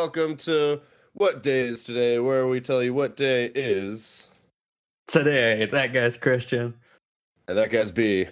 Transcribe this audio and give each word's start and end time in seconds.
welcome 0.00 0.34
to 0.34 0.80
What 1.12 1.42
Day 1.42 1.60
is 1.60 1.84
Today, 1.84 2.18
where 2.20 2.48
we 2.48 2.58
tell 2.58 2.82
you 2.82 2.94
what 2.94 3.16
day 3.16 3.50
is. 3.54 4.28
Today, 5.06 5.66
that 5.66 5.92
guy's 5.92 6.16
Christian. 6.16 6.72
And 7.46 7.58
that 7.58 7.68
guy's 7.68 7.92
B. 7.92 8.26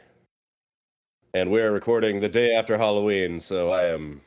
And 1.35 1.51
we're 1.51 1.71
recording 1.71 2.21
the 2.21 2.29
day 2.29 2.55
after 2.55 2.79
Halloween, 2.79 3.39
so 3.39 3.69
I 3.69 3.85
am 3.85 4.23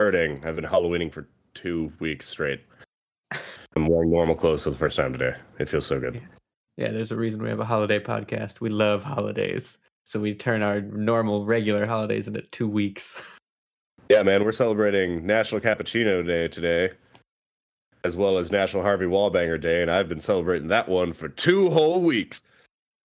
hurting. 0.00 0.44
I've 0.44 0.56
been 0.56 0.64
Halloweening 0.64 1.12
for 1.12 1.28
two 1.54 1.92
weeks 2.00 2.26
straight. 2.26 2.60
I'm 3.30 3.86
wearing 3.86 4.10
normal 4.10 4.34
clothes 4.34 4.64
for 4.64 4.70
the 4.70 4.76
first 4.76 4.96
time 4.96 5.12
today. 5.12 5.36
It 5.60 5.68
feels 5.68 5.86
so 5.86 6.00
good. 6.00 6.20
Yeah, 6.76 6.90
there's 6.90 7.12
a 7.12 7.16
reason 7.16 7.40
we 7.40 7.50
have 7.50 7.60
a 7.60 7.64
holiday 7.64 8.00
podcast. 8.00 8.60
We 8.60 8.70
love 8.70 9.04
holidays. 9.04 9.78
So 10.02 10.18
we 10.18 10.34
turn 10.34 10.64
our 10.64 10.80
normal, 10.80 11.46
regular 11.46 11.86
holidays 11.86 12.26
into 12.26 12.42
two 12.42 12.68
weeks. 12.68 13.38
Yeah, 14.08 14.22
man, 14.22 14.44
we're 14.44 14.52
celebrating 14.52 15.26
National 15.26 15.60
Cappuccino 15.60 16.24
Day 16.26 16.46
today, 16.48 16.90
as 18.04 18.16
well 18.16 18.36
as 18.38 18.52
National 18.52 18.82
Harvey 18.82 19.06
Wallbanger 19.06 19.60
Day, 19.60 19.82
and 19.82 19.90
I've 19.90 20.08
been 20.08 20.20
celebrating 20.20 20.68
that 20.68 20.88
one 20.88 21.12
for 21.12 21.28
two 21.28 21.70
whole 21.70 22.00
weeks. 22.02 22.42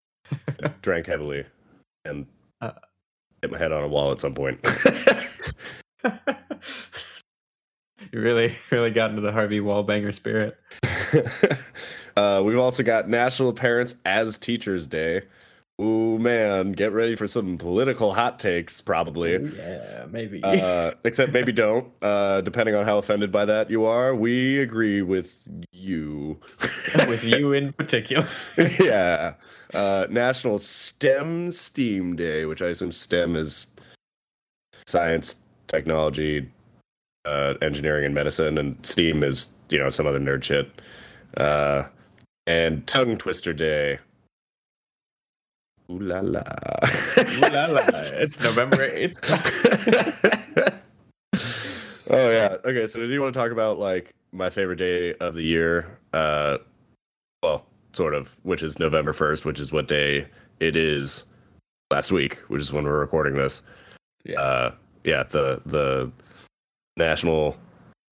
Drank 0.81 1.07
heavily 1.07 1.45
and 2.05 2.27
Uh. 2.61 2.71
hit 3.41 3.51
my 3.51 3.57
head 3.57 3.71
on 3.71 3.83
a 3.83 3.87
wall 3.87 4.11
at 4.11 4.21
some 4.21 4.33
point. 4.35 4.59
you 6.03 6.11
really, 8.13 8.53
really 8.71 8.91
got 8.91 9.09
into 9.11 9.21
the 9.21 9.31
Harvey 9.31 9.59
Wallbanger 9.61 10.13
spirit. 10.13 10.57
uh, 12.17 12.41
we've 12.45 12.59
also 12.59 12.83
got 12.83 13.07
National 13.09 13.53
Parents 13.53 13.95
as 14.05 14.37
Teachers 14.37 14.85
Day. 14.85 15.21
Ooh, 15.79 16.19
man, 16.19 16.73
get 16.73 16.91
ready 16.91 17.15
for 17.15 17.25
some 17.25 17.57
political 17.57 18.13
hot 18.13 18.37
takes, 18.37 18.81
probably. 18.81 19.35
Ooh, 19.35 19.53
yeah, 19.55 20.07
maybe. 20.09 20.41
uh, 20.43 20.91
except 21.05 21.31
maybe 21.31 21.51
don't. 21.53 21.87
Uh, 22.01 22.41
depending 22.41 22.75
on 22.75 22.83
how 22.83 22.97
offended 22.97 23.31
by 23.31 23.45
that 23.45 23.69
you 23.69 23.85
are, 23.85 24.13
we 24.13 24.59
agree 24.59 25.01
with 25.01 25.41
you. 25.71 26.37
With 27.07 27.23
you 27.23 27.53
in 27.53 27.71
particular. 27.71 28.27
yeah. 28.79 29.35
Uh, 29.73 30.07
National 30.09 30.59
STEM 30.59 31.51
STEAM 31.51 32.17
Day, 32.17 32.45
which 32.45 32.61
I 32.61 32.67
assume 32.67 32.91
STEM 32.91 33.37
is 33.37 33.67
science, 34.85 35.37
technology, 35.67 36.49
uh, 37.23 37.53
engineering, 37.61 38.05
and 38.05 38.13
medicine, 38.13 38.57
and 38.57 38.85
STEAM 38.85 39.23
is 39.23 39.47
you 39.69 39.79
know 39.79 39.89
some 39.89 40.07
other 40.07 40.19
nerd 40.19 40.43
shit. 40.43 40.69
Uh, 41.37 41.85
and 42.47 42.85
Tongue 42.85 43.17
Twister 43.17 43.53
Day. 43.53 43.99
Ooh 45.91 45.99
la 45.99 46.19
la. 46.19 46.43
Ooh 47.17 47.49
la 47.49 47.65
la. 47.65 47.81
It's 48.13 48.39
November 48.39 48.77
8th. 48.77 50.83
oh 52.11 52.29
yeah. 52.29 52.57
Okay, 52.63 52.85
so 52.85 52.99
do 52.99 53.07
you 53.07 53.21
want 53.21 53.33
to 53.33 53.39
talk 53.39 53.51
about 53.51 53.79
like 53.79 54.13
my 54.31 54.51
favorite 54.51 54.75
day 54.75 55.15
of 55.15 55.33
the 55.33 55.41
year? 55.41 55.97
Uh 56.13 56.59
well, 57.41 57.65
sort 57.93 58.13
of, 58.13 58.35
which 58.43 58.61
is 58.61 58.77
November 58.77 59.13
1st, 59.13 59.45
which 59.45 59.59
is 59.59 59.71
what 59.71 59.87
day 59.87 60.27
it 60.59 60.75
is 60.75 61.23
last 61.89 62.11
week, 62.11 62.35
which 62.49 62.61
is 62.61 62.71
when 62.71 62.83
we're 62.83 62.99
recording 62.99 63.35
this. 63.35 63.63
Yeah. 64.25 64.39
Uh 64.39 64.75
yeah, 65.03 65.23
the 65.23 65.59
the 65.65 66.11
national 66.97 67.57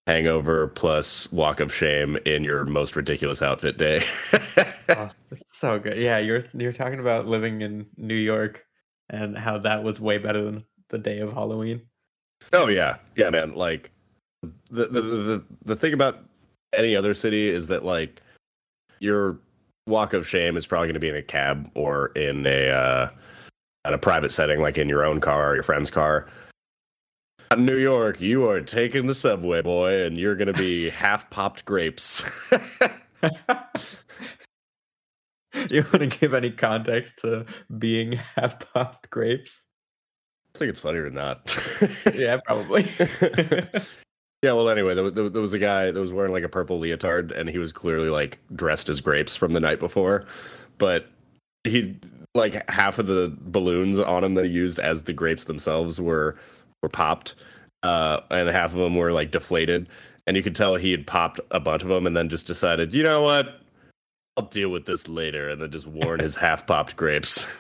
hangover 0.07 0.67
plus 0.67 1.29
walk 1.33 1.59
of 1.59 1.71
shame 1.71 2.17
in 2.25 2.43
your 2.43 2.65
most 2.65 2.95
ridiculous 2.95 3.43
outfit 3.43 3.77
day. 3.77 4.01
Oh, 4.89 5.09
that's 5.29 5.43
so 5.49 5.77
good. 5.79 5.97
Yeah, 5.97 6.17
you're 6.17 6.43
you're 6.53 6.71
talking 6.71 7.01
about 7.01 7.27
living 7.27 7.61
in 7.61 7.87
New 7.97 8.15
York 8.15 8.65
and 9.09 9.37
how 9.37 9.57
that 9.57 9.83
was 9.83 9.99
way 9.99 10.17
better 10.17 10.41
than 10.41 10.63
the 10.87 10.97
day 10.97 11.19
of 11.19 11.33
Halloween. 11.33 11.81
Oh 12.53 12.69
yeah, 12.69 12.95
yeah, 13.17 13.29
man. 13.29 13.53
Like 13.53 13.91
the 14.71 14.85
the 14.85 15.01
the, 15.01 15.43
the 15.65 15.75
thing 15.75 15.91
about 15.91 16.19
any 16.71 16.95
other 16.95 17.13
city 17.13 17.49
is 17.49 17.67
that 17.67 17.83
like 17.83 18.21
your 19.01 19.37
walk 19.87 20.13
of 20.13 20.25
shame 20.25 20.55
is 20.55 20.65
probably 20.65 20.87
going 20.87 20.93
to 20.93 21.01
be 21.01 21.09
in 21.09 21.17
a 21.17 21.21
cab 21.21 21.69
or 21.75 22.13
in 22.15 22.45
a 22.45 22.69
uh, 22.69 23.09
at 23.83 23.93
a 23.93 23.97
private 23.97 24.31
setting, 24.31 24.61
like 24.61 24.77
in 24.77 24.87
your 24.87 25.03
own 25.03 25.19
car 25.19 25.51
or 25.51 25.55
your 25.55 25.63
friend's 25.63 25.91
car. 25.91 26.29
In 27.57 27.65
New 27.65 27.77
York, 27.77 28.21
you 28.21 28.47
are 28.47 28.61
taking 28.61 29.07
the 29.07 29.15
subway, 29.15 29.63
boy, 29.63 30.03
and 30.03 30.15
you're 30.15 30.35
going 30.35 30.53
to 30.53 30.59
be 30.59 30.89
half 30.91 31.27
popped 31.31 31.65
grapes. 31.65 32.23
you 35.71 35.83
want 35.91 36.01
to 36.01 36.19
give 36.19 36.35
any 36.35 36.51
context 36.51 37.17
to 37.23 37.47
being 37.79 38.11
half 38.11 38.59
popped 38.71 39.09
grapes? 39.09 39.65
I 40.53 40.59
think 40.59 40.69
it's 40.69 40.79
funnier 40.79 41.09
to 41.09 41.15
not. 41.15 41.57
Yeah, 42.13 42.37
probably. 42.45 42.85
Yeah, 44.43 44.53
well, 44.53 44.69
anyway, 44.69 44.93
there, 44.93 45.09
there, 45.09 45.27
there 45.27 45.41
was 45.41 45.53
a 45.53 45.59
guy 45.59 45.89
that 45.89 45.99
was 45.99 46.13
wearing 46.13 46.31
like 46.31 46.43
a 46.43 46.49
purple 46.49 46.77
leotard, 46.77 47.31
and 47.31 47.49
he 47.49 47.57
was 47.57 47.73
clearly 47.73 48.11
like 48.11 48.37
dressed 48.55 48.87
as 48.87 49.01
grapes 49.01 49.35
from 49.35 49.53
the 49.53 49.59
night 49.59 49.79
before, 49.79 50.27
but 50.77 51.07
he 51.63 51.99
like 52.35 52.69
half 52.69 52.99
of 52.99 53.07
the 53.07 53.35
balloons 53.41 53.97
on 53.97 54.23
him 54.23 54.35
that 54.35 54.45
he 54.45 54.51
used 54.51 54.77
as 54.77 55.03
the 55.03 55.13
grapes 55.13 55.45
themselves 55.45 55.99
were 55.99 56.37
were 56.81 56.89
popped, 56.89 57.35
uh, 57.83 58.21
and 58.31 58.49
half 58.49 58.73
of 58.73 58.79
them 58.79 58.95
were 58.95 59.11
like 59.11 59.31
deflated, 59.31 59.87
and 60.25 60.37
you 60.37 60.43
could 60.43 60.55
tell 60.55 60.75
he 60.75 60.91
had 60.91 61.07
popped 61.07 61.39
a 61.51 61.59
bunch 61.59 61.83
of 61.83 61.89
them, 61.89 62.07
and 62.07 62.15
then 62.15 62.29
just 62.29 62.47
decided, 62.47 62.93
you 62.93 63.03
know 63.03 63.21
what, 63.21 63.61
I'll 64.35 64.45
deal 64.45 64.69
with 64.69 64.85
this 64.85 65.07
later, 65.07 65.49
and 65.49 65.61
then 65.61 65.71
just 65.71 65.87
worn 65.87 66.19
his 66.19 66.35
half 66.37 66.67
popped 66.67 66.95
grapes. 66.95 67.51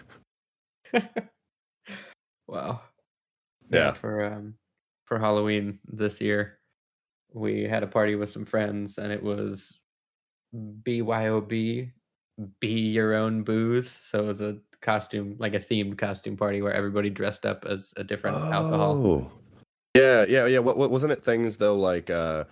wow. 2.47 2.81
Yeah. 3.69 3.93
For 3.93 4.23
um 4.23 4.55
for 5.05 5.19
Halloween 5.19 5.79
this 5.85 6.21
year, 6.21 6.59
we 7.33 7.63
had 7.63 7.83
a 7.83 7.87
party 7.87 8.15
with 8.15 8.29
some 8.29 8.45
friends 8.45 8.97
and 8.97 9.11
it 9.11 9.21
was 9.21 9.79
BYOB, 10.55 11.91
be 12.59 12.69
your 12.69 13.15
own 13.15 13.43
booze. 13.43 13.89
So 13.89 14.19
it 14.19 14.27
was 14.27 14.41
a 14.41 14.57
costume, 14.81 15.35
like 15.39 15.53
a 15.53 15.59
themed 15.59 15.97
costume 15.97 16.37
party 16.37 16.61
where 16.61 16.73
everybody 16.73 17.09
dressed 17.09 17.45
up 17.45 17.65
as 17.65 17.93
a 17.97 18.03
different 18.03 18.37
alcohol. 18.51 18.95
Oh. 18.95 19.31
Yeah, 19.95 20.25
yeah, 20.27 20.45
yeah. 20.45 20.59
What, 20.59 20.77
what 20.77 20.91
wasn't 20.91 21.11
it 21.13 21.23
things 21.23 21.57
though 21.57 21.75
like 21.75 22.09
uh 22.09 22.43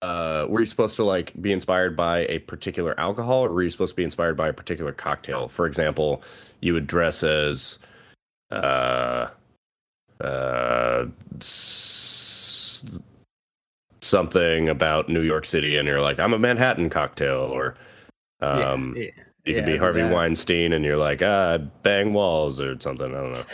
uh 0.00 0.46
were 0.48 0.60
you 0.60 0.66
supposed 0.66 0.94
to 0.96 1.04
like 1.04 1.32
be 1.42 1.50
inspired 1.50 1.96
by 1.96 2.20
a 2.26 2.38
particular 2.38 2.98
alcohol 3.00 3.44
or 3.44 3.52
were 3.52 3.62
you 3.62 3.70
supposed 3.70 3.92
to 3.92 3.96
be 3.96 4.04
inspired 4.04 4.36
by 4.36 4.48
a 4.48 4.52
particular 4.52 4.92
cocktail? 4.92 5.48
For 5.48 5.66
example, 5.66 6.22
you 6.60 6.72
would 6.74 6.86
dress 6.86 7.24
as 7.24 7.80
uh 8.52 9.28
uh 10.20 11.06
s- 11.40 12.84
something 14.00 14.68
about 14.68 15.08
New 15.08 15.22
York 15.22 15.46
City 15.46 15.76
and 15.76 15.88
you're 15.88 16.00
like 16.00 16.20
I'm 16.20 16.32
a 16.32 16.38
Manhattan 16.38 16.90
cocktail 16.90 17.38
or 17.38 17.74
Yeah, 18.40 18.70
um 18.70 18.94
yeah, 18.96 19.10
you 19.48 19.54
yeah, 19.54 19.60
could 19.60 19.72
be 19.72 19.78
Harvey 19.78 20.02
that. 20.02 20.12
Weinstein 20.12 20.72
and 20.72 20.84
you're 20.84 20.96
like 20.98 21.22
ah 21.22 21.58
bang 21.82 22.12
walls 22.12 22.60
or 22.60 22.78
something, 22.80 23.14
I 23.14 23.20
don't 23.20 23.32
know. 23.32 23.44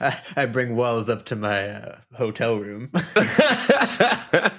I, 0.00 0.20
I 0.36 0.46
bring 0.46 0.76
walls 0.76 1.08
up 1.08 1.24
to 1.26 1.36
my 1.36 1.68
uh, 1.68 1.98
hotel 2.14 2.58
room. 2.58 2.90
yeah, 3.16 4.48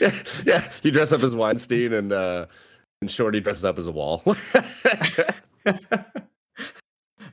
yeah, 0.44 0.70
you 0.82 0.90
dress 0.90 1.12
up 1.12 1.22
as 1.22 1.34
Weinstein 1.34 1.94
and 1.94 2.12
uh 2.12 2.46
and 3.00 3.10
Shorty 3.10 3.40
dresses 3.40 3.64
up 3.64 3.78
as 3.78 3.86
a 3.86 3.92
wall. 3.92 4.22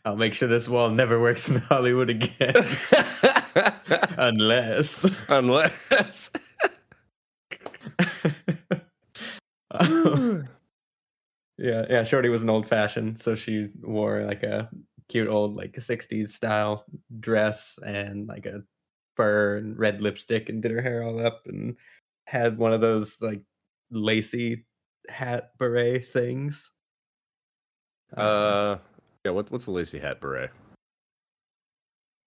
I'll 0.05 0.15
make 0.15 0.33
sure 0.33 0.47
this 0.47 0.69
wall 0.69 0.89
never 0.89 1.19
works 1.19 1.49
in 1.49 1.57
Hollywood 1.57 2.09
again. 2.09 2.55
Unless. 4.17 5.29
Unless 5.29 6.31
yeah, 11.59 11.85
yeah. 11.89 12.03
Shorty 12.03 12.29
was 12.29 12.41
an 12.43 12.49
old 12.49 12.65
fashioned, 12.65 13.19
so 13.19 13.35
she 13.35 13.69
wore 13.81 14.23
like 14.25 14.43
a 14.43 14.69
cute 15.09 15.27
old 15.27 15.55
like 15.55 15.73
60s 15.73 16.29
style 16.29 16.85
dress 17.19 17.77
and 17.85 18.27
like 18.27 18.45
a 18.45 18.61
fur 19.15 19.57
and 19.57 19.77
red 19.77 20.01
lipstick 20.01 20.49
and 20.49 20.61
did 20.61 20.71
her 20.71 20.81
hair 20.81 21.03
all 21.03 21.19
up 21.19 21.41
and 21.47 21.75
had 22.25 22.57
one 22.57 22.71
of 22.71 22.79
those 22.79 23.21
like 23.21 23.41
lacy 23.91 24.65
hat 25.09 25.51
beret 25.57 26.07
things. 26.07 26.71
Um, 28.15 28.25
uh 28.25 28.77
yeah, 29.25 29.31
what 29.31 29.51
what's 29.51 29.67
a 29.67 29.71
lacy 29.71 29.99
hat 29.99 30.21
beret? 30.21 30.51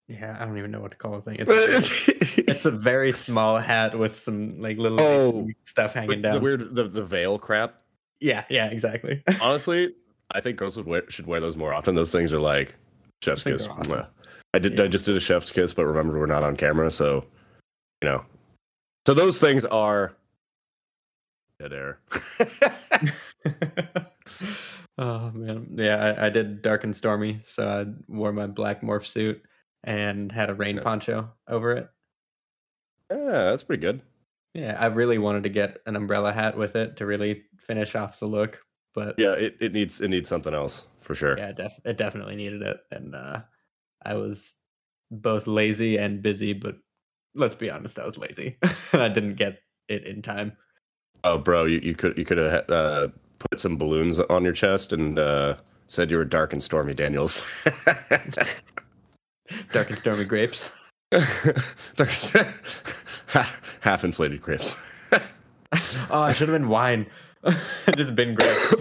yeah, 0.08 0.36
I 0.38 0.44
don't 0.44 0.58
even 0.58 0.70
know 0.70 0.80
what 0.80 0.90
to 0.90 0.96
call 0.96 1.12
the 1.12 1.22
thing. 1.22 1.36
It's, 1.38 2.08
it's 2.38 2.64
a 2.66 2.70
very 2.70 3.12
small 3.12 3.58
hat 3.58 3.96
with 3.98 4.14
some 4.14 4.60
like 4.60 4.76
little 4.76 5.00
Oh, 5.00 5.48
stuff 5.62 5.94
hanging 5.94 6.20
down. 6.22 6.34
the 6.34 6.40
weird 6.40 6.74
the, 6.74 6.84
the 6.84 7.04
veil 7.04 7.38
crap. 7.38 7.81
Yeah, 8.22 8.44
yeah, 8.48 8.66
exactly. 8.68 9.22
Honestly, 9.40 9.92
I 10.30 10.40
think 10.40 10.56
girls 10.56 10.76
would 10.76 10.86
wear, 10.86 11.02
should 11.10 11.26
wear 11.26 11.40
those 11.40 11.56
more 11.56 11.74
often. 11.74 11.94
Those 11.94 12.12
things 12.12 12.32
are 12.32 12.38
like 12.40 12.76
chef's 13.22 13.42
kiss. 13.44 13.66
awesome. 13.66 14.06
I 14.54 14.58
did 14.58 14.78
Yeah. 14.78 14.84
I 14.84 14.88
just 14.88 15.06
did 15.06 15.16
a 15.16 15.20
chef's 15.20 15.50
kiss, 15.52 15.74
but 15.74 15.86
remember 15.86 16.18
we're 16.18 16.26
not 16.26 16.42
on 16.44 16.56
camera, 16.56 16.90
so 16.90 17.24
you 18.02 18.08
know. 18.08 18.24
So 19.06 19.14
those 19.14 19.38
things 19.38 19.64
are 19.64 20.14
dead 21.58 21.72
air. 21.72 21.98
oh 24.98 25.30
man, 25.32 25.66
yeah, 25.76 26.14
I, 26.18 26.26
I 26.26 26.30
did 26.30 26.62
dark 26.62 26.84
and 26.84 26.94
stormy, 26.94 27.40
so 27.44 27.68
I 27.68 27.86
wore 28.12 28.32
my 28.32 28.46
black 28.46 28.82
morph 28.82 29.06
suit 29.06 29.42
and 29.84 30.30
had 30.30 30.50
a 30.50 30.54
rain 30.54 30.76
Nice. 30.76 30.84
poncho 30.84 31.30
over 31.48 31.72
it. 31.72 31.88
yeah, 33.10 33.16
that's 33.50 33.64
pretty 33.64 33.80
good. 33.80 34.00
Yeah, 34.54 34.76
I 34.78 34.86
really 34.86 35.18
wanted 35.18 35.44
to 35.44 35.48
get 35.48 35.78
an 35.86 35.96
umbrella 35.96 36.32
hat 36.32 36.56
with 36.56 36.76
it 36.76 36.96
to 36.98 37.06
really 37.06 37.44
finish 37.58 37.94
off 37.94 38.20
the 38.20 38.26
look, 38.26 38.62
but 38.94 39.14
Yeah, 39.18 39.32
it, 39.32 39.56
it 39.60 39.72
needs 39.72 40.00
it 40.00 40.08
needs 40.08 40.28
something 40.28 40.52
else 40.54 40.84
for 41.00 41.14
sure. 41.14 41.38
yeah, 41.38 41.48
it, 41.48 41.56
def- 41.56 41.80
it 41.84 41.96
definitely 41.96 42.36
needed 42.36 42.62
it, 42.62 42.76
and 42.90 43.14
uh, 43.14 43.40
I 44.04 44.14
was 44.14 44.54
both 45.10 45.46
lazy 45.46 45.96
and 45.98 46.22
busy. 46.22 46.52
But 46.52 46.76
let's 47.34 47.54
be 47.54 47.70
honest, 47.70 47.98
I 47.98 48.04
was 48.04 48.18
lazy. 48.18 48.58
And 48.92 49.02
I 49.02 49.08
didn't 49.08 49.36
get 49.36 49.60
it 49.88 50.04
in 50.06 50.20
time. 50.22 50.52
Oh, 51.24 51.38
bro, 51.38 51.64
you, 51.64 51.78
you 51.78 51.94
could 51.94 52.18
you 52.18 52.24
could 52.24 52.38
have 52.38 52.68
uh, 52.68 53.08
put 53.38 53.58
some 53.60 53.76
balloons 53.76 54.20
on 54.20 54.44
your 54.44 54.52
chest 54.52 54.92
and 54.92 55.18
uh, 55.18 55.56
said 55.86 56.10
you 56.10 56.16
were 56.18 56.24
dark 56.24 56.52
and 56.52 56.62
stormy, 56.62 56.94
Daniels. 56.94 57.64
Dark 59.72 59.90
and 59.90 59.98
stormy 59.98 60.24
grapes. 60.24 60.72
Half 63.82 64.04
inflated 64.04 64.40
grapes. 64.40 64.80
Oh, 66.10 66.26
it 66.26 66.36
should 66.36 66.48
have 66.48 66.54
been 66.58 66.68
wine. 66.68 67.06
It 67.44 67.56
just 67.96 68.14
been 68.14 68.34
grapes. 68.34 68.74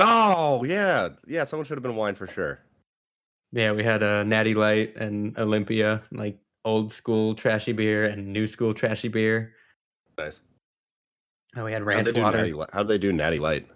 Oh 0.00 0.64
yeah, 0.64 1.10
yeah. 1.28 1.44
Someone 1.44 1.64
should 1.64 1.76
have 1.76 1.84
been 1.84 1.94
wine 1.94 2.16
for 2.16 2.26
sure. 2.26 2.58
Yeah, 3.52 3.70
we 3.70 3.84
had 3.84 4.02
a 4.02 4.24
Natty 4.24 4.54
Light 4.54 4.96
and 4.96 5.38
Olympia, 5.38 6.02
like 6.10 6.36
old 6.64 6.92
school 6.92 7.36
trashy 7.36 7.72
beer 7.72 8.04
and 8.06 8.32
new 8.32 8.48
school 8.48 8.74
trashy 8.74 9.06
beer. 9.06 9.52
Nice. 10.18 10.40
And 11.54 11.64
we 11.64 11.70
had 11.70 11.84
ranch 11.84 12.12
they 12.12 12.20
water. 12.20 12.38
natty? 12.38 12.54
How'd 12.72 12.88
they 12.88 12.98
do 12.98 13.12
natty 13.12 13.38
light? 13.38 13.68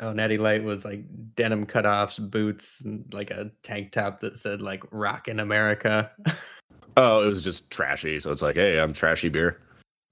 Oh, 0.00 0.12
Natty 0.12 0.38
Light 0.38 0.64
was 0.64 0.84
like 0.84 1.04
denim 1.36 1.66
cutoffs, 1.66 2.18
boots, 2.18 2.80
and 2.80 3.04
like 3.12 3.30
a 3.30 3.52
tank 3.62 3.92
top 3.92 4.20
that 4.20 4.36
said 4.38 4.60
like 4.62 4.82
"Rock 4.90 5.28
in 5.28 5.40
America." 5.40 6.10
Oh, 6.96 7.22
it 7.22 7.26
was 7.26 7.42
just 7.42 7.70
trashy. 7.70 8.20
So 8.20 8.30
it's 8.30 8.42
like, 8.42 8.54
hey, 8.56 8.78
I'm 8.78 8.92
trashy 8.92 9.28
beer. 9.28 9.60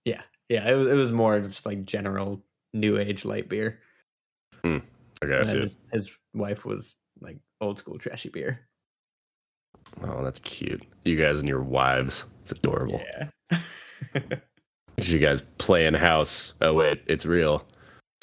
yeah, 0.04 0.22
yeah. 0.48 0.68
it 0.68 0.74
was, 0.74 0.86
it 0.88 0.94
was 0.94 1.12
more 1.12 1.40
just 1.40 1.64
like 1.66 1.84
general 1.84 2.42
new 2.74 2.98
age 2.98 3.24
light 3.24 3.48
beer. 3.48 3.78
Hmm, 4.64 4.78
I 5.22 5.26
And 5.26 5.30
guess. 5.30 5.46
then 5.46 5.56
Yeah. 5.56 5.62
his, 5.62 5.76
his 5.92 6.10
wife 6.34 6.64
was 6.64 6.96
like 7.20 7.38
old 7.60 7.78
school 7.78 7.98
trashy 7.98 8.28
beer. 8.30 8.66
Oh, 10.02 10.22
that's 10.24 10.40
cute. 10.40 10.82
You 11.04 11.16
guys 11.16 11.40
and 11.40 11.48
your 11.48 11.62
wives. 11.62 12.24
It's 12.42 12.52
adorable. 12.52 13.00
Yeah. 13.50 13.58
You 14.98 15.18
guys 15.18 15.40
playing 15.58 15.94
house. 15.94 16.52
Oh 16.60 16.74
wait, 16.74 17.02
it's 17.06 17.26
real. 17.26 17.64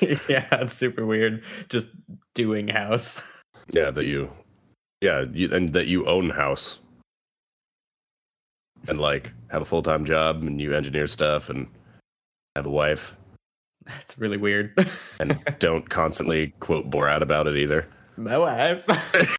yeah, 0.00 0.46
it's 0.52 0.72
super 0.72 1.06
weird. 1.06 1.44
Just 1.68 1.88
doing 2.34 2.66
house. 2.68 3.20
Yeah, 3.70 3.90
that 3.92 4.06
you, 4.06 4.30
yeah, 5.02 5.24
you, 5.32 5.50
and 5.52 5.72
that 5.74 5.86
you 5.86 6.06
own 6.06 6.30
house, 6.30 6.80
and 8.88 9.00
like 9.00 9.32
have 9.48 9.62
a 9.62 9.64
full 9.64 9.82
time 9.82 10.04
job, 10.04 10.42
and 10.42 10.60
you 10.60 10.74
engineer 10.74 11.06
stuff, 11.06 11.48
and 11.50 11.66
have 12.56 12.66
a 12.66 12.70
wife, 12.70 13.14
That's 13.86 14.18
really 14.18 14.36
weird. 14.36 14.74
and 15.18 15.38
don't 15.58 15.88
constantly 15.88 16.48
quote 16.60 16.90
Borat 16.90 17.22
about 17.22 17.46
it 17.46 17.56
either. 17.56 17.86
My 18.16 18.38
wife. 18.38 18.86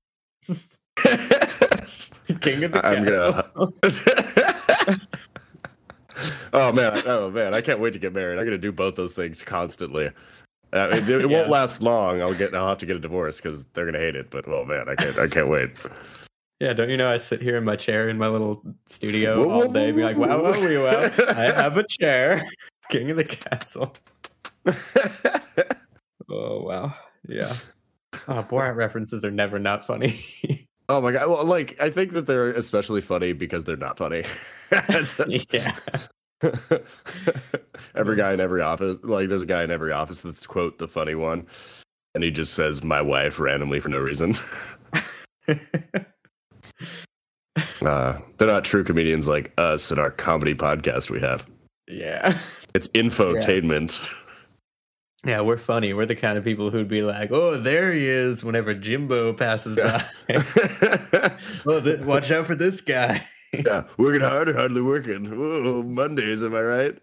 King 2.39 2.63
of 2.63 2.71
the 2.71 2.81
I'm 2.85 3.03
gonna- 3.03 3.33
castle. 3.33 3.73
oh 6.53 6.71
man, 6.71 7.01
oh 7.05 7.29
man, 7.31 7.53
I 7.53 7.61
can't 7.61 7.79
wait 7.79 7.93
to 7.93 7.99
get 7.99 8.13
married. 8.13 8.39
I'm 8.39 8.45
gonna 8.45 8.57
do 8.57 8.71
both 8.71 8.95
those 8.95 9.13
things 9.13 9.43
constantly. 9.43 10.07
Uh, 10.73 10.89
it, 10.93 11.09
it 11.09 11.29
Yeah. 11.29 11.37
won't 11.37 11.49
last 11.49 11.81
long. 11.81 12.21
I'll 12.21 12.33
get. 12.33 12.53
I'll 12.55 12.67
have 12.69 12.77
to 12.79 12.85
get 12.85 12.95
a 12.95 12.99
divorce 12.99 13.41
because 13.41 13.65
they're 13.73 13.85
gonna 13.85 13.97
hate 13.99 14.15
it. 14.15 14.29
But 14.29 14.47
oh 14.47 14.63
man, 14.65 14.85
I 14.87 14.95
can't. 14.95 15.19
I 15.19 15.27
can't 15.27 15.49
wait. 15.49 15.71
Yeah, 16.61 16.73
don't 16.73 16.91
you 16.91 16.97
know 16.97 17.11
I 17.11 17.17
sit 17.17 17.41
here 17.41 17.57
in 17.57 17.63
my 17.63 17.75
chair 17.75 18.07
in 18.07 18.19
my 18.19 18.27
little 18.27 18.61
studio 18.85 19.39
Whoa, 19.39 19.49
all 19.49 19.59
whoa, 19.61 19.73
day, 19.73 19.91
be 19.91 20.01
whoa, 20.01 20.07
like, 20.09 20.15
whoa, 20.15 20.27
wow, 20.27 20.51
wow, 20.53 21.01
wow. 21.01 21.33
I 21.35 21.45
have 21.45 21.75
a 21.75 21.83
chair. 21.87 22.43
King 22.91 23.09
of 23.09 23.17
the 23.17 23.23
castle. 23.23 23.93
Oh 26.33 26.63
wow. 26.63 26.93
Yeah. 27.27 27.51
Oh, 28.27 28.45
Borat 28.47 28.75
references 28.75 29.25
are 29.25 29.31
never 29.31 29.57
not 29.57 29.85
funny. 29.85 30.19
oh 30.89 31.01
my 31.01 31.11
god. 31.11 31.27
Well, 31.29 31.45
like 31.45 31.75
I 31.81 31.89
think 31.89 32.11
that 32.13 32.27
they're 32.27 32.51
especially 32.51 33.01
funny 33.01 33.33
because 33.33 33.63
they're 33.63 33.75
not 33.75 33.97
funny. 33.97 34.25
yeah. 35.51 35.75
every 37.95 38.15
guy 38.15 38.33
in 38.33 38.39
every 38.39 38.61
office, 38.61 38.99
like 39.03 39.29
there's 39.29 39.41
a 39.41 39.47
guy 39.47 39.63
in 39.63 39.71
every 39.71 39.91
office 39.91 40.21
that's 40.21 40.45
quote 40.45 40.77
the 40.77 40.87
funny 40.87 41.15
one, 41.15 41.47
and 42.13 42.23
he 42.23 42.31
just 42.31 42.53
says 42.53 42.83
"my 42.83 43.01
wife" 43.01 43.39
randomly 43.39 43.79
for 43.79 43.89
no 43.89 43.97
reason. 43.97 44.35
Uh, 47.81 48.19
they're 48.37 48.47
not 48.47 48.63
true 48.63 48.83
comedians 48.83 49.27
like 49.27 49.51
us 49.57 49.91
and 49.91 49.99
our 49.99 50.11
comedy 50.11 50.53
podcast 50.53 51.09
we 51.09 51.19
have. 51.19 51.45
yeah. 51.87 52.37
It's 52.73 52.87
infotainment. 52.89 53.99
Yeah, 55.25 55.41
we're 55.41 55.57
funny. 55.57 55.93
We're 55.93 56.05
the 56.05 56.15
kind 56.15 56.37
of 56.37 56.43
people 56.45 56.69
who'd 56.69 56.87
be 56.87 57.01
like, 57.01 57.29
"Oh, 57.31 57.57
there 57.57 57.91
he 57.91 58.07
is!" 58.07 58.45
Whenever 58.45 58.73
Jimbo 58.73 59.33
passes 59.33 59.75
by. 59.75 60.01
oh, 61.65 61.81
th- 61.81 61.99
watch 61.99 62.31
out 62.31 62.45
for 62.45 62.55
this 62.55 62.79
guy. 62.79 63.21
yeah, 63.53 63.83
working 63.97 64.21
hard 64.21 64.47
or 64.47 64.53
hardly 64.55 64.81
working. 64.81 65.25
Whoa, 65.37 65.83
Mondays, 65.83 66.41
am 66.43 66.55
I 66.55 66.61
right? 66.61 66.97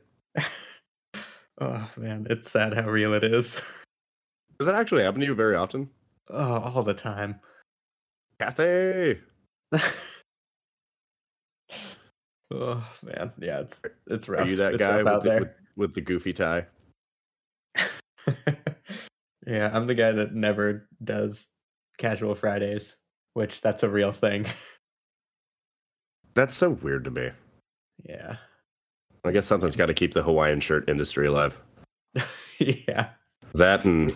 Oh 1.61 1.91
man, 1.99 2.27
it's 2.31 2.51
sad 2.51 2.73
how 2.73 2.89
real 2.89 3.13
it 3.13 3.25
is. 3.25 3.61
Does 4.59 4.67
that 4.67 4.75
actually 4.75 5.03
happen 5.03 5.21
to 5.21 5.27
you 5.27 5.35
very 5.35 5.55
often? 5.55 5.91
Oh, 6.31 6.61
all 6.61 6.83
the 6.83 6.95
time. 6.95 7.39
Kathy! 8.41 9.21
Oh 12.50 12.87
man, 13.03 13.33
yeah, 13.39 13.61
it's 13.61 13.83
it's 14.06 14.29
rough. 14.29 14.47
Are 14.47 14.50
you 14.50 14.56
that 14.56 14.75
It's 14.75 14.81
guy 14.81 15.03
with 15.03 15.23
the, 15.23 15.39
with, 15.41 15.49
with 15.77 15.95
the 15.95 16.00
goofy 16.00 16.33
tie? 16.33 16.67
yeah, 19.47 19.71
I'm 19.73 19.87
the 19.87 19.95
guy 19.95 20.12
that 20.12 20.35
never 20.35 20.89
does 21.03 21.49
casual 21.99 22.35
Fridays, 22.35 22.97
which 23.35 23.61
that's 23.61 23.83
a 23.83 23.89
real 23.89 24.12
thing. 24.12 24.47
That's 26.35 26.55
so 26.55 26.71
weird 26.71 27.03
to 27.05 27.11
me. 27.11 27.31
yeah. 28.05 28.37
I 29.25 29.33
guess 29.33 29.47
something's 29.47 29.75
got 29.75 29.87
to 29.87 29.94
keep 29.94 30.12
the 30.15 30.23
Hawaiian 30.23 30.61
shirt 30.61 30.89
industry 30.89 31.27
alive. 31.27 31.61
yeah. 32.61 33.09
That 33.55 33.85
and 33.85 34.15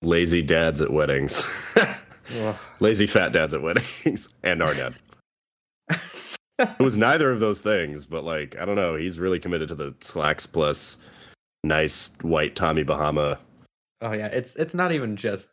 lazy 0.00 0.40
dads 0.40 0.80
at 0.80 0.92
weddings. 0.92 1.44
Lazy 2.78 3.06
fat 3.06 3.32
dads 3.32 3.54
at 3.54 3.62
weddings. 3.62 4.28
and 4.44 4.62
our 4.62 4.72
dad. 4.74 4.94
It 6.58 6.78
was 6.78 6.96
neither 6.96 7.30
of 7.30 7.40
those 7.40 7.60
things, 7.60 8.06
but 8.06 8.24
like, 8.24 8.56
I 8.60 8.64
don't 8.64 8.76
know. 8.76 8.94
He's 8.94 9.18
really 9.18 9.40
committed 9.40 9.68
to 9.68 9.74
the 9.74 9.94
slacks 10.00 10.46
plus 10.46 10.98
nice 11.64 12.12
white 12.22 12.54
Tommy 12.54 12.82
Bahama. 12.84 13.38
oh 14.02 14.12
yeah, 14.12 14.26
it's 14.26 14.54
it's 14.56 14.74
not 14.74 14.92
even 14.92 15.16
just 15.16 15.50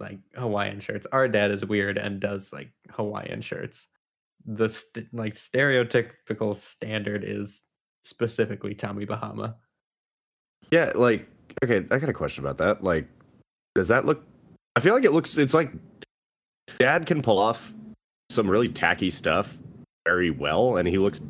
like 0.00 0.18
Hawaiian 0.34 0.80
shirts. 0.80 1.06
Our 1.12 1.28
dad 1.28 1.50
is 1.52 1.64
weird 1.64 1.96
and 1.96 2.20
does 2.20 2.52
like 2.52 2.70
Hawaiian 2.90 3.40
shirts. 3.40 3.86
The 4.44 4.68
st- 4.68 5.14
like 5.14 5.34
stereotypical 5.34 6.54
standard 6.54 7.24
is 7.24 7.62
specifically 8.02 8.74
Tommy 8.74 9.04
Bahama. 9.04 9.56
Yeah, 10.70 10.92
like, 10.94 11.28
okay, 11.64 11.86
I 11.90 11.98
got 11.98 12.08
a 12.08 12.14
question 12.14 12.44
about 12.44 12.58
that. 12.58 12.82
Like, 12.82 13.06
does 13.74 13.88
that 13.88 14.04
look. 14.04 14.24
I 14.74 14.80
feel 14.80 14.94
like 14.94 15.04
it 15.04 15.12
looks. 15.12 15.38
It's 15.38 15.54
like 15.54 15.70
dad 16.78 17.06
can 17.06 17.22
pull 17.22 17.38
off 17.38 17.72
some 18.30 18.50
really 18.50 18.68
tacky 18.68 19.10
stuff 19.10 19.56
very 20.06 20.30
well, 20.30 20.76
and 20.76 20.88
he 20.88 20.98
looks 20.98 21.20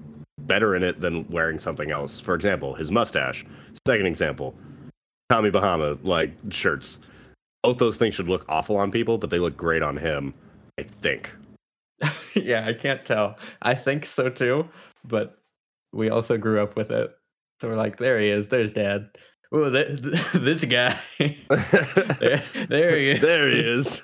better 0.41 0.75
in 0.75 0.83
it 0.83 1.01
than 1.01 1.29
wearing 1.29 1.59
something 1.59 1.91
else. 1.91 2.21
For 2.21 2.35
example, 2.35 2.75
his 2.75 2.91
mustache. 2.91 3.45
Second 3.87 4.07
example, 4.07 4.55
Tommy 5.31 5.51
Bahama, 5.51 5.99
like 6.03 6.33
shirts. 6.51 6.99
Both 7.63 7.79
those 7.79 7.97
things 7.97 8.15
should 8.15 8.29
look 8.29 8.45
awful 8.49 8.77
on 8.77 8.91
people, 8.91 9.19
but 9.19 9.31
they 9.31 9.39
look 9.39 9.57
great 9.57 9.83
on 9.83 9.97
him, 9.97 10.35
I 10.79 10.83
think. 10.83 11.31
yeah, 12.35 12.67
I 12.67 12.73
can't 12.73 13.05
tell. 13.05 13.39
I 13.63 13.75
think 13.75 14.05
so 14.05 14.29
too, 14.29 14.69
but 15.05 15.39
we 15.93 16.11
also 16.11 16.37
grew 16.37 16.61
up 16.61 16.77
with 16.77 16.91
it. 16.91 17.15
So 17.61 17.69
we're 17.69 17.77
like, 17.77 17.99
there 17.99 18.19
he 18.19 18.29
is. 18.29 18.49
There's 18.49 18.73
dad. 18.73 19.11
Oh, 19.53 19.71
th- 19.71 20.03
th- 20.03 20.33
this 20.35 20.65
guy. 20.65 20.99
there, 21.19 22.43
there 22.69 22.97
he 22.97 23.11
is. 23.11 23.21
there 23.21 23.49
he 23.49 23.61
is. 23.61 24.03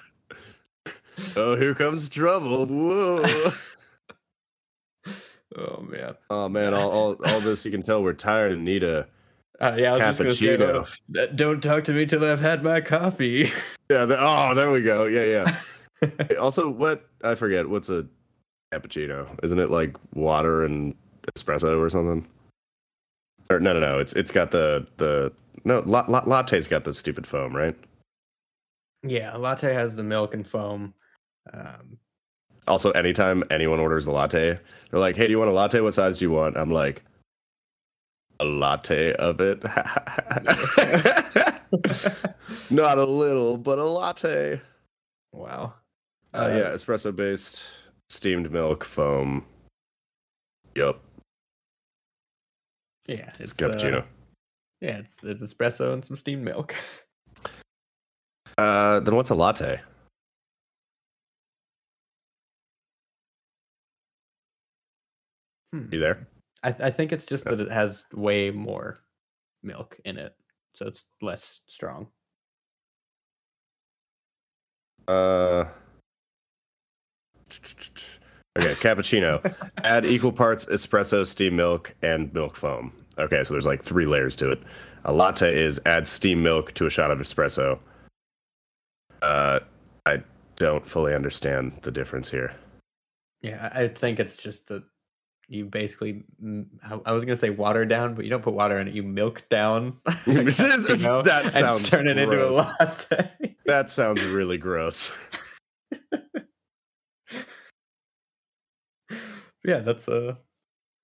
Oh, 1.36 1.56
here 1.56 1.74
comes 1.74 2.08
trouble. 2.08 2.66
Whoa. 2.66 3.52
Oh 5.58 5.82
man. 5.82 6.14
Oh 6.30 6.48
man, 6.48 6.74
all, 6.74 6.90
all 6.90 7.16
all 7.26 7.40
this 7.40 7.64
you 7.64 7.70
can 7.70 7.82
tell 7.82 8.02
we're 8.02 8.12
tired 8.12 8.52
and 8.52 8.64
need 8.64 8.82
a 8.82 9.06
Uh, 9.60 9.74
yeah, 9.76 9.94
I 9.94 10.08
was 10.08 10.18
just 10.18 10.18
gonna 10.18 10.32
say, 10.34 10.56
Cappuccino. 10.56 11.00
oh, 11.16 11.26
don't 11.34 11.62
talk 11.62 11.84
to 11.84 11.92
me 11.92 12.06
till 12.06 12.24
I've 12.24 12.40
had 12.40 12.62
my 12.62 12.80
coffee. 12.80 13.50
yeah. 13.90 14.04
The, 14.04 14.16
oh, 14.18 14.54
there 14.54 14.70
we 14.70 14.82
go. 14.82 15.06
Yeah, 15.06 15.24
yeah. 15.24 15.56
Also, 16.40 16.68
what 16.70 17.08
I 17.24 17.34
forget 17.34 17.68
what's 17.68 17.88
a 17.88 18.06
cappuccino? 18.72 19.28
Isn't 19.42 19.58
it 19.58 19.68
like 19.68 19.96
water 20.14 20.64
and 20.64 20.94
espresso 21.34 21.76
or 21.76 21.90
something? 21.90 22.24
Or 23.50 23.58
no, 23.58 23.72
no, 23.72 23.80
no. 23.80 23.98
It's 23.98 24.12
it's 24.12 24.30
got 24.30 24.52
the 24.52 24.86
the 24.98 25.32
no 25.64 25.82
la, 25.86 26.04
la, 26.06 26.22
latte's 26.24 26.68
got 26.68 26.84
the 26.84 26.92
stupid 26.92 27.26
foam, 27.26 27.56
right? 27.56 27.76
yeah, 29.02 29.36
latte 29.36 29.72
has 29.72 29.96
the 29.96 30.02
milk 30.02 30.34
and 30.34 30.46
foam. 30.46 30.94
Um, 31.52 31.98
Also, 32.68 32.90
anytime 32.92 33.42
anyone 33.50 33.80
orders 33.80 34.06
a 34.06 34.12
latte, 34.12 34.58
they're 34.90 35.00
like, 35.00 35.16
"Hey, 35.16 35.26
do 35.26 35.32
you 35.32 35.38
want 35.38 35.50
a 35.50 35.54
latte? 35.54 35.80
What 35.80 35.94
size 35.94 36.18
do 36.18 36.24
you 36.26 36.30
want?" 36.30 36.56
I'm 36.56 36.70
like, 36.70 37.02
a 38.40 38.44
latte 38.44 39.14
of 39.14 39.40
it. 39.40 39.62
Not 42.70 42.98
a 42.98 43.04
little, 43.04 43.58
but 43.58 43.78
a 43.78 43.84
latte. 43.84 44.60
Wow. 45.32 45.74
Uh, 46.34 46.48
yeah, 46.52 46.70
espresso 46.72 47.14
based 47.14 47.62
steamed 48.10 48.50
milk 48.52 48.84
foam. 48.84 49.44
Yup, 50.74 51.00
Yeah, 53.06 53.32
it's 53.40 53.52
it's 53.52 53.62
uh, 53.62 53.68
cappuccino. 53.68 54.04
yeah, 54.80 54.98
it's 54.98 55.16
it's 55.24 55.42
espresso 55.42 55.92
and 55.92 56.04
some 56.04 56.16
steamed 56.16 56.44
milk. 56.44 56.74
Uh, 58.56 58.98
then 58.98 59.14
what's 59.14 59.30
a 59.30 59.36
latte? 59.36 59.80
Hmm. 65.72 65.86
You 65.92 66.00
there? 66.00 66.26
I 66.62 66.68
I 66.68 66.90
think 66.90 67.12
it's 67.12 67.26
just 67.26 67.44
that 67.44 67.60
it 67.60 67.70
has 67.70 68.06
way 68.12 68.50
more 68.50 69.00
milk 69.62 69.98
in 70.04 70.18
it, 70.18 70.34
so 70.74 70.86
it's 70.86 71.04
less 71.20 71.60
strong. 71.66 72.08
Uh. 75.06 75.64
Okay, 78.58 78.74
cappuccino. 78.74 79.54
Add 79.84 80.04
equal 80.04 80.32
parts 80.32 80.66
espresso, 80.66 81.26
steam 81.26 81.56
milk, 81.56 81.94
and 82.02 82.32
milk 82.34 82.56
foam. 82.56 82.92
Okay, 83.18 83.42
so 83.44 83.54
there's 83.54 83.66
like 83.66 83.82
three 83.82 84.06
layers 84.06 84.36
to 84.36 84.50
it. 84.50 84.62
A 85.04 85.12
latte 85.12 85.56
is 85.56 85.80
add 85.86 86.06
steam 86.06 86.42
milk 86.42 86.72
to 86.72 86.86
a 86.86 86.90
shot 86.90 87.10
of 87.10 87.18
espresso. 87.18 87.78
Uh, 89.22 89.60
I 90.06 90.22
don't 90.56 90.86
fully 90.86 91.14
understand 91.14 91.78
the 91.82 91.90
difference 91.90 92.30
here. 92.30 92.54
Yeah, 93.42 93.70
I 93.74 93.88
think 93.88 94.20
it's 94.20 94.36
just 94.36 94.68
that 94.68 94.84
you 95.48 95.64
basically 95.64 96.22
mm, 96.42 96.66
I 97.04 97.12
was 97.12 97.24
gonna 97.24 97.36
say 97.36 97.50
water 97.50 97.84
down, 97.84 98.14
but 98.14 98.24
you 98.24 98.30
don't 98.30 98.42
put 98.42 98.54
water 98.54 98.78
in 98.78 98.88
it. 98.88 98.94
You 98.94 99.02
milk 99.02 99.48
down. 99.48 99.98
a 100.06 100.10
cappuccino 100.10 101.24
That 101.24 101.52
sounds 101.52 101.88
turn 101.88 102.06
it 102.06 102.18
into 102.18 102.48
a 102.48 102.50
latte. 102.50 103.30
That 103.66 103.90
sounds 103.90 104.22
really 104.24 104.56
gross. 104.56 105.28
yeah, 109.64 109.78
that's 109.80 110.08
uh 110.08 110.36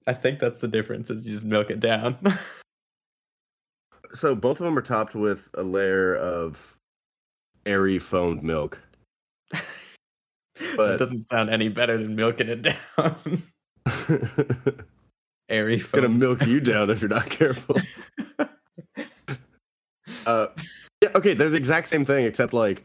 I 0.06 0.14
think 0.14 0.38
that's 0.38 0.60
the 0.60 0.68
difference 0.68 1.10
is 1.10 1.26
you 1.26 1.32
just 1.34 1.44
milk 1.44 1.70
it 1.70 1.80
down. 1.80 2.16
So 4.14 4.34
both 4.34 4.60
of 4.60 4.64
them 4.64 4.78
are 4.78 4.82
topped 4.82 5.14
with 5.14 5.48
a 5.54 5.62
layer 5.62 6.14
of 6.16 6.76
airy 7.66 7.98
foamed 7.98 8.42
milk. 8.42 8.80
that 9.50 9.64
But- 10.76 10.98
doesn't 10.98 11.22
sound 11.28 11.50
any 11.50 11.68
better 11.68 11.98
than 11.98 12.14
milking 12.14 12.48
it 12.48 12.62
down. 12.62 13.42
Airy 15.48 15.78
Gonna 15.92 16.08
milk 16.08 16.46
you 16.46 16.60
down 16.60 16.90
if 16.90 17.00
you're 17.00 17.08
not 17.08 17.26
careful. 17.26 17.76
Uh, 20.26 20.46
yeah, 21.02 21.10
okay, 21.14 21.34
they're 21.34 21.50
the 21.50 21.56
exact 21.56 21.88
same 21.88 22.04
thing, 22.04 22.24
except 22.24 22.52
like 22.52 22.84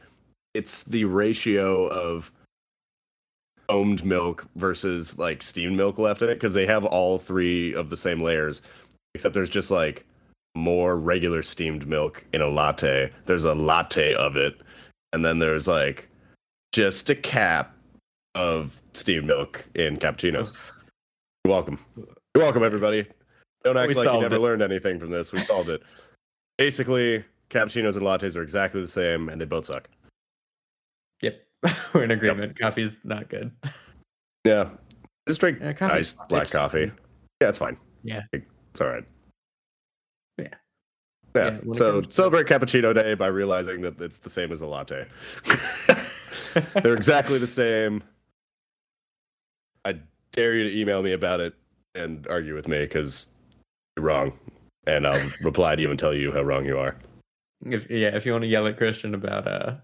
it's 0.53 0.83
the 0.83 1.05
ratio 1.05 1.87
of 1.87 2.31
foamed 3.67 4.03
milk 4.03 4.47
versus 4.55 5.17
like 5.17 5.41
steamed 5.41 5.77
milk 5.77 5.97
left 5.97 6.21
in 6.21 6.29
it 6.29 6.35
because 6.35 6.53
they 6.53 6.65
have 6.65 6.83
all 6.83 7.17
three 7.17 7.73
of 7.73 7.89
the 7.89 7.97
same 7.97 8.21
layers, 8.21 8.61
except 9.13 9.33
there's 9.33 9.49
just 9.49 9.71
like 9.71 10.05
more 10.55 10.97
regular 10.97 11.41
steamed 11.41 11.87
milk 11.87 12.25
in 12.33 12.41
a 12.41 12.47
latte. 12.47 13.11
There's 13.25 13.45
a 13.45 13.53
latte 13.53 14.13
of 14.15 14.35
it, 14.35 14.59
and 15.13 15.23
then 15.23 15.39
there's 15.39 15.67
like 15.67 16.09
just 16.73 17.09
a 17.09 17.15
cap 17.15 17.75
of 18.35 18.81
steamed 18.93 19.27
milk 19.27 19.65
in 19.75 19.97
cappuccinos. 19.97 20.53
You're 21.49 21.55
welcome. 21.55 21.79
You're 22.35 22.43
welcome, 22.43 22.63
everybody. 22.63 23.07
Don't 23.63 23.75
act 23.75 23.87
We 23.87 23.95
like 23.95 24.05
you 24.05 24.21
never 24.21 24.35
it. 24.35 24.39
learned 24.39 24.61
anything 24.61 24.99
from 24.99 25.09
this. 25.09 25.31
We 25.31 25.39
solved 25.39 25.69
it. 25.69 25.81
Basically, 26.59 27.25
cappuccinos 27.49 27.95
and 27.95 28.03
lattes 28.03 28.35
are 28.35 28.43
exactly 28.43 28.81
the 28.81 28.87
same, 28.87 29.29
and 29.29 29.41
they 29.41 29.45
both 29.45 29.65
suck. 29.65 29.89
Yep. 31.23 31.43
We're 31.95 32.03
in 32.03 32.11
agreement. 32.11 32.55
Coffee's 32.59 32.99
not 33.03 33.29
good. 33.29 33.49
Yeah, 34.45 34.69
just 35.27 35.39
drink 35.39 35.57
Yeah, 35.59 35.73
iced 35.81 36.19
black 36.29 36.43
It's 36.43 36.51
coffee. 36.51 36.89
fine. 36.89 36.97
Yeah, 37.41 37.49
it's 37.49 37.57
fine. 37.57 37.77
Yeah. 38.03 38.21
it's 38.31 38.79
all 38.79 38.87
right. 38.87 39.03
Yeah. 40.37 40.47
Yeah. 41.35 41.57
Yeah, 41.65 41.73
so 41.73 42.03
celebrate 42.09 42.45
cappuccino 42.45 42.93
day 42.93 43.15
by 43.15 43.25
realizing 43.25 43.81
that 43.81 43.99
it's 43.99 44.19
the 44.19 44.29
same 44.29 44.51
as 44.51 44.61
a 44.61 44.67
latte. 44.67 45.07
They're 46.83 46.93
exactly 46.93 47.39
the 47.39 47.47
same. 47.47 48.03
I 49.83 49.95
dare 50.39 50.55
you 50.55 50.63
to 50.63 50.79
email 50.79 51.01
me 51.01 51.11
about 51.11 51.41
it 51.41 51.53
and 51.95 52.25
argue 52.27 52.55
with 52.55 52.65
me 52.65 52.79
because 52.79 53.27
you're 53.97 54.05
wrong, 54.05 54.31
and 54.87 55.05
I'll 55.05 55.29
reply 55.43 55.75
to 55.75 55.81
you 55.81 55.89
and 55.89 55.99
tell 55.99 56.13
you 56.13 56.31
how 56.31 56.43
wrong 56.43 56.65
you 56.65 56.79
are. 56.79 56.95
If 57.65 57.89
yeah, 57.89 58.15
if 58.15 58.25
you 58.25 58.31
want 58.31 58.43
to 58.43 58.47
yell 58.47 58.65
at 58.67 58.77
Christian 58.77 59.13
about 59.13 59.47
uh 59.47 59.75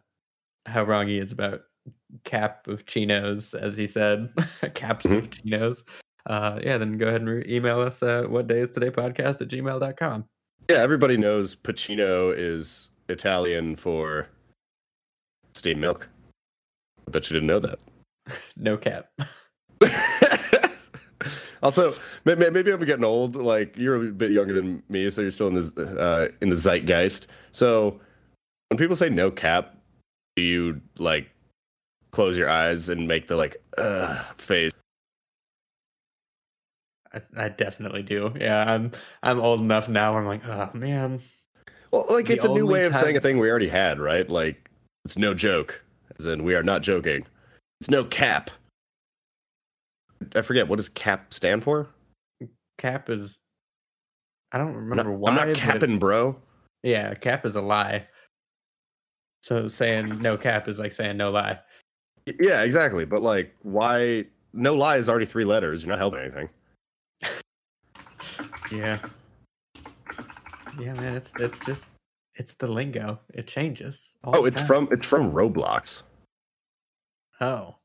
how 0.66 0.84
wrong 0.84 1.08
he 1.08 1.20
is 1.20 1.34
about 1.34 1.64
cap 2.24 2.68
of 2.68 2.86
chinos, 2.86 3.54
as 3.54 3.76
he 3.76 3.86
said, 3.86 4.30
caps 4.76 5.04
of 5.06 5.30
chinos, 5.30 5.84
uh 6.26 6.60
yeah, 6.64 6.78
then 6.78 6.98
go 6.98 7.08
ahead 7.08 7.20
and 7.20 7.30
re- 7.30 7.46
email 7.48 7.82
us 7.82 8.02
at 8.02 8.32
what 8.32 8.48
day 8.48 8.60
is 8.60 8.70
today 8.70 8.90
podcast 8.90 9.42
at 9.42 9.50
gmail.com. 9.50 10.24
Yeah, 10.70 10.78
everybody 10.78 11.18
knows 11.18 11.54
Pacino 11.54 12.34
is 12.34 12.92
Italian 13.10 13.76
for 13.76 14.30
steamed 15.54 15.82
milk. 15.82 16.08
I 17.08 17.12
bet 17.12 17.30
you 17.30 17.34
didn't 17.34 17.48
know 17.48 17.60
that. 17.60 17.80
No 18.56 18.76
cap. 18.76 19.12
Also, 21.66 21.96
may- 22.26 22.36
may- 22.36 22.52
maybe 22.52 22.72
I'm 22.72 22.80
getting 22.86 23.04
old. 23.04 23.36
Like 23.36 23.76
you're 23.76 23.96
a 23.96 24.12
bit 24.12 24.32
younger 24.32 24.54
than 24.54 24.84
me, 24.88 25.10
so 25.10 25.22
you're 25.22 25.32
still 25.32 25.48
in 25.48 25.56
this 25.56 25.76
uh, 25.76 26.30
in 26.42 26.50
the 26.50 26.56
zeitgeist. 26.56 27.26
So 27.52 28.00
when 28.70 28.78
people 28.78 28.96
say 28.96 29.10
no 29.10 29.32
cap, 29.32 29.76
do 30.36 30.44
you 30.44 30.80
like 31.00 31.30
close 32.12 32.38
your 32.38 32.50
eyes 32.50 32.88
and 32.88 33.08
make 33.08 33.28
the 33.28 33.36
like 33.36 33.58
uh 33.80 34.22
face? 34.36 34.72
I, 37.12 37.22
I 37.36 37.50
definitely 37.50 38.04
do. 38.04 38.32
Yeah, 38.40 38.72
I'm 38.72 38.92
I'm 39.24 39.40
old 39.40 39.60
enough 39.60 39.90
now. 39.90 40.12
Where 40.14 40.22
I'm 40.22 40.28
like, 40.28 40.46
oh 40.46 40.70
man. 40.74 41.20
Well, 41.90 42.06
like 42.12 42.28
The 42.28 42.34
it's 42.34 42.46
a 42.46 42.50
new 42.50 42.68
way 42.68 42.86
of 42.86 42.94
saying 42.94 43.18
a 43.18 43.20
thing 43.22 43.40
we 43.40 43.50
already 43.50 43.70
had, 43.70 44.00
right? 44.00 44.30
Like 44.30 44.70
it's 45.06 45.18
no 45.18 45.34
joke, 45.34 45.84
as 46.20 46.28
in 46.28 46.44
we 46.44 46.54
are 46.54 46.64
not 46.64 46.84
joking. 46.84 47.26
It's 47.82 47.90
no 47.90 48.04
cap. 48.04 48.52
I 50.36 50.42
forget 50.42 50.68
what 50.68 50.78
does 50.78 50.90
cap 50.90 51.34
stand 51.34 51.64
for. 51.64 51.88
Cap 52.78 53.10
is. 53.10 53.40
I 54.52 54.58
don't 54.58 54.74
remember 54.74 55.12
not, 55.12 55.20
why. 55.20 55.32
I'm 55.32 55.48
not 55.50 55.56
capping, 55.56 56.00
bro. 56.00 56.36
yeah, 56.84 57.14
cap 57.16 57.46
is 57.46 57.56
a 57.56 57.62
lie. 57.62 58.08
So 59.42 59.68
saying 59.68 60.22
no 60.22 60.38
cap 60.38 60.68
is 60.68 60.80
like 60.80 60.92
saying 60.92 61.18
no 61.18 61.32
lie. 61.32 61.60
Yeah, 62.40 62.64
exactly. 62.64 63.06
But 63.06 63.22
like, 63.22 63.56
why? 63.62 64.26
No 64.54 64.74
lie 64.74 64.98
is 64.98 65.10
already 65.10 65.26
three 65.26 65.46
letters. 65.46 65.84
You're 65.84 65.90
not 65.90 66.00
helping 66.00 66.22
anything. 66.22 66.50
Yeah. 68.72 68.98
Yeah, 70.80 70.94
man, 70.96 71.16
it's 71.16 71.36
it's 71.40 71.60
just 71.66 71.90
it's 72.36 72.56
the 72.56 72.68
lingo. 72.68 73.20
It 73.34 73.48
changes. 73.48 74.16
Oh, 74.24 74.46
it's 74.46 74.58
time. 74.58 74.68
from 74.68 74.90
it's 74.92 75.06
from 75.06 75.32
Roblox. 75.32 76.02
Oh. 77.40 77.76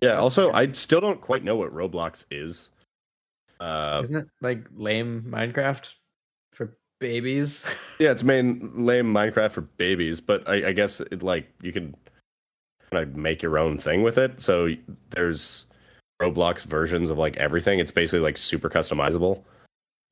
Yeah. 0.00 0.10
That's 0.10 0.20
Also, 0.20 0.52
weird. 0.52 0.70
I 0.70 0.72
still 0.72 1.00
don't 1.00 1.20
quite 1.20 1.44
know 1.44 1.56
what 1.56 1.74
Roblox 1.74 2.24
is. 2.30 2.70
Uh, 3.60 4.00
Isn't 4.04 4.16
it 4.16 4.28
like 4.40 4.66
lame 4.76 5.24
Minecraft 5.28 5.92
for 6.52 6.76
babies? 7.00 7.64
yeah, 7.98 8.10
it's 8.10 8.22
main 8.22 8.84
lame 8.86 9.12
Minecraft 9.12 9.50
for 9.50 9.62
babies, 9.62 10.20
but 10.20 10.48
I, 10.48 10.68
I 10.68 10.72
guess 10.72 11.00
it 11.00 11.22
like 11.22 11.48
you 11.62 11.72
can 11.72 11.94
kind 12.90 13.02
of 13.02 13.16
make 13.16 13.42
your 13.42 13.58
own 13.58 13.78
thing 13.78 14.02
with 14.02 14.16
it. 14.18 14.40
So 14.40 14.70
there's 15.10 15.66
Roblox 16.22 16.64
versions 16.64 17.10
of 17.10 17.18
like 17.18 17.36
everything. 17.36 17.78
It's 17.80 17.90
basically 17.90 18.20
like 18.20 18.36
super 18.36 18.68
customizable. 18.68 19.42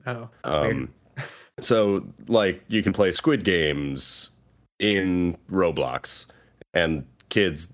oh. 0.06 0.28
Um, 0.44 0.92
so 1.60 2.04
like 2.28 2.62
you 2.68 2.82
can 2.82 2.92
play 2.92 3.12
Squid 3.12 3.44
Games 3.44 4.32
in 4.78 5.36
Roblox, 5.50 6.26
and 6.74 7.06
kids 7.28 7.68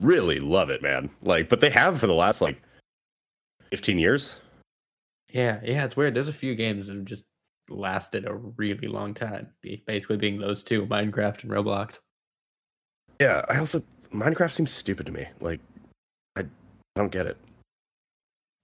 really 0.00 0.40
love 0.40 0.70
it, 0.70 0.82
man. 0.82 1.10
Like, 1.22 1.48
but 1.48 1.60
they 1.60 1.70
have 1.70 2.00
for 2.00 2.06
the 2.06 2.14
last 2.14 2.40
like 2.40 2.60
fifteen 3.70 3.98
years. 3.98 4.40
Yeah, 5.32 5.60
yeah, 5.62 5.84
it's 5.84 5.96
weird. 5.96 6.14
There's 6.14 6.28
a 6.28 6.32
few 6.32 6.54
games 6.54 6.88
that 6.88 6.96
have 6.96 7.04
just 7.04 7.24
lasted 7.68 8.26
a 8.26 8.34
really 8.34 8.88
long 8.88 9.14
time. 9.14 9.48
Basically 9.86 10.16
being 10.16 10.38
those 10.40 10.62
two, 10.64 10.86
Minecraft 10.86 11.44
and 11.44 11.52
Roblox. 11.52 11.98
Yeah, 13.20 13.44
I 13.48 13.58
also 13.58 13.82
Minecraft 14.12 14.50
seems 14.50 14.72
stupid 14.72 15.06
to 15.06 15.12
me. 15.12 15.26
Like, 15.40 15.60
I, 16.36 16.40
I 16.40 16.44
don't 16.96 17.12
get 17.12 17.26
it. 17.26 17.36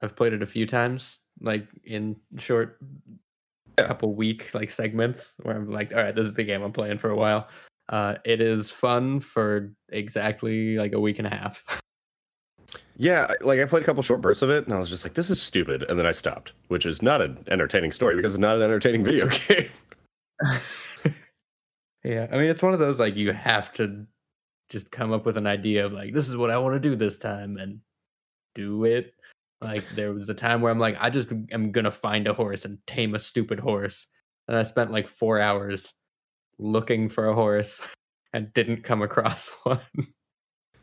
I've 0.02 0.16
played 0.16 0.32
it 0.32 0.42
a 0.42 0.46
few 0.46 0.66
times, 0.66 1.18
like 1.40 1.66
in 1.84 2.16
short 2.36 2.78
Yeah. 3.78 3.86
couple 3.86 4.14
week 4.14 4.52
like 4.54 4.70
segments 4.70 5.34
where 5.42 5.54
I'm 5.56 5.70
like, 5.70 5.92
all 5.92 6.02
right, 6.02 6.14
this 6.14 6.26
is 6.26 6.34
the 6.34 6.44
game 6.44 6.62
I'm 6.62 6.72
playing 6.72 6.98
for 6.98 7.10
a 7.10 7.16
while. 7.16 7.48
Uh, 7.88 8.16
it 8.24 8.40
is 8.40 8.70
fun 8.70 9.20
for 9.20 9.72
exactly 9.90 10.76
like 10.76 10.92
a 10.92 11.00
week 11.00 11.18
and 11.18 11.26
a 11.26 11.30
half. 11.30 11.64
Yeah, 12.98 13.32
like 13.42 13.60
I 13.60 13.66
played 13.66 13.82
a 13.82 13.86
couple 13.86 14.02
short 14.02 14.22
bursts 14.22 14.42
of 14.42 14.50
it, 14.50 14.64
and 14.64 14.74
I 14.74 14.78
was 14.78 14.88
just 14.88 15.04
like, 15.04 15.14
"This 15.14 15.28
is 15.28 15.40
stupid," 15.40 15.82
and 15.82 15.98
then 15.98 16.06
I 16.06 16.12
stopped, 16.12 16.52
which 16.68 16.86
is 16.86 17.02
not 17.02 17.20
an 17.20 17.44
entertaining 17.48 17.92
story 17.92 18.16
because 18.16 18.34
it's 18.34 18.40
not 18.40 18.56
an 18.56 18.62
entertaining 18.62 19.04
video 19.04 19.28
game. 19.28 19.68
yeah, 22.04 22.26
I 22.32 22.38
mean, 22.38 22.48
it's 22.48 22.62
one 22.62 22.72
of 22.72 22.78
those 22.78 22.98
like 22.98 23.14
you 23.14 23.32
have 23.32 23.72
to 23.74 24.06
just 24.70 24.90
come 24.90 25.12
up 25.12 25.26
with 25.26 25.36
an 25.36 25.46
idea 25.46 25.84
of 25.84 25.92
like 25.92 26.14
this 26.14 26.28
is 26.28 26.36
what 26.36 26.50
I 26.50 26.58
want 26.58 26.74
to 26.74 26.80
do 26.80 26.96
this 26.96 27.18
time 27.18 27.58
and 27.58 27.80
do 28.54 28.84
it. 28.84 29.12
Like 29.60 29.86
there 29.90 30.12
was 30.12 30.28
a 30.30 30.34
time 30.34 30.62
where 30.62 30.72
I'm 30.72 30.78
like, 30.78 30.96
I 30.98 31.10
just 31.10 31.28
am 31.52 31.72
gonna 31.72 31.92
find 31.92 32.26
a 32.26 32.34
horse 32.34 32.64
and 32.64 32.78
tame 32.86 33.14
a 33.14 33.18
stupid 33.18 33.60
horse, 33.60 34.06
and 34.48 34.56
I 34.56 34.62
spent 34.62 34.90
like 34.90 35.06
four 35.06 35.38
hours 35.38 35.92
looking 36.58 37.08
for 37.08 37.28
a 37.28 37.34
horse 37.34 37.80
and 38.32 38.52
didn't 38.54 38.82
come 38.82 39.02
across 39.02 39.48
one. 39.64 39.80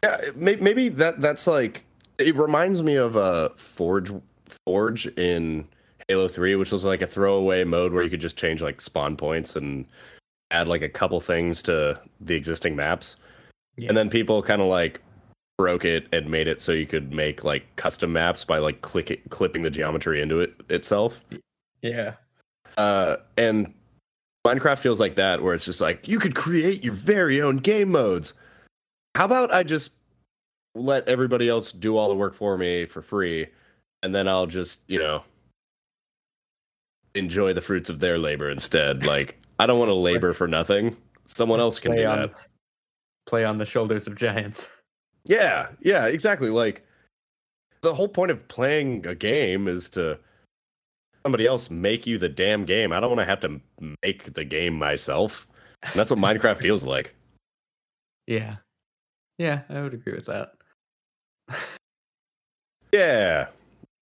Yeah, 0.04 0.18
maybe 0.36 0.90
that 0.90 1.22
that's 1.22 1.48
like 1.48 1.86
it 2.18 2.36
reminds 2.36 2.84
me 2.84 2.96
of 2.96 3.16
uh 3.18 3.50
Forge 3.56 4.12
Forge 4.66 5.08
in 5.18 5.68
Halo 6.08 6.28
3, 6.28 6.56
which 6.56 6.72
was 6.72 6.84
like 6.84 7.02
a 7.02 7.08
throwaway 7.08 7.64
mode 7.64 7.94
where 7.94 8.04
you 8.04 8.10
could 8.10 8.22
just 8.22 8.38
change 8.38 8.62
like 8.62 8.82
spawn 8.82 9.16
points 9.16 9.56
and 9.56 9.86
add 10.52 10.68
like 10.68 10.82
a 10.82 10.90
couple 10.90 11.20
things 11.20 11.64
to 11.64 12.00
the 12.22 12.36
existing 12.36 12.76
maps. 12.76 13.16
Yeah. 13.78 13.88
And 13.88 13.98
then 13.98 14.10
people 14.10 14.44
kind 14.44 14.62
of 14.62 14.68
like 14.68 15.02
broke 15.58 15.86
it 15.86 16.08
and 16.12 16.30
made 16.30 16.48
it 16.48 16.60
so 16.62 16.72
you 16.72 16.86
could 16.86 17.14
make 17.14 17.44
like 17.44 17.64
custom 17.78 18.12
maps 18.14 18.44
by 18.44 18.58
like 18.58 18.82
click 18.82 19.10
it, 19.10 19.30
clipping 19.30 19.64
the 19.64 19.70
geometry 19.70 20.22
into 20.22 20.40
it 20.40 20.54
itself. 20.70 21.24
yeah, 21.82 22.16
Uh 22.78 23.18
and 23.38 23.74
Minecraft 24.46 24.80
feels 24.80 25.00
like 25.00 25.16
that 25.16 25.42
where 25.42 25.54
it's 25.54 25.66
just 25.66 25.80
like 25.80 26.08
you 26.08 26.20
could 26.20 26.36
create 26.36 26.84
your 26.84 26.94
very 26.94 27.42
own 27.42 27.58
game 27.58 27.90
modes. 27.92 28.34
How 29.16 29.26
about 29.26 29.54
I 29.54 29.64
just 29.64 29.94
let 30.76 31.08
everybody 31.08 31.48
else 31.48 31.72
do 31.72 31.98
all 31.98 32.10
the 32.10 32.16
work 32.16 32.34
for 32.34 32.58
me 32.58 32.86
for 32.86 33.02
free 33.02 33.48
and 34.02 34.14
then 34.14 34.28
I'll 34.28 34.48
just, 34.48 34.82
you 34.88 35.00
know, 35.00 35.24
enjoy 37.16 37.54
the 37.54 37.62
fruits 37.62 37.90
of 37.90 38.00
their 38.00 38.18
labor 38.18 38.50
instead. 38.50 39.06
Like 39.06 39.40
I 39.60 39.66
don't 39.66 39.80
want 39.80 39.90
to 39.90 39.96
labor 39.96 40.34
for 40.34 40.48
nothing. 40.48 40.98
Someone 41.26 41.60
else 41.60 41.80
can 41.80 41.94
play 41.94 42.02
do 42.02 42.08
on 42.08 42.22
that. 42.24 42.34
play 43.26 43.46
on 43.46 43.58
the 43.58 43.66
shoulders 43.66 44.08
of 44.08 44.16
giants. 44.16 44.70
Yeah, 45.26 45.70
yeah, 45.80 46.08
exactly. 46.08 46.50
Like 46.50 46.86
the 47.80 47.94
whole 47.94 48.10
point 48.10 48.30
of 48.30 48.46
playing 48.50 49.08
a 49.08 49.16
game 49.16 49.70
is 49.70 49.88
to 49.92 50.20
somebody 51.26 51.46
else 51.48 51.70
make 51.70 52.06
you 52.06 52.18
the 52.18 52.30
damn 52.30 52.66
game. 52.66 52.92
I 52.92 53.00
don't 53.00 53.10
want 53.10 53.20
to 53.22 53.26
have 53.26 53.40
to 53.42 53.62
make 54.04 54.34
the 54.34 54.44
game 54.44 54.76
myself. 54.78 55.48
And 55.84 55.94
that's 55.94 56.10
what 56.10 56.20
Minecraft 56.20 56.58
feels 56.58 56.84
like. 56.86 57.16
Yeah, 58.28 58.58
yeah, 59.38 59.62
I 59.70 59.82
would 59.82 59.94
agree 59.94 60.14
with 60.14 60.26
that. 60.28 60.54
Yeah. 62.94 63.48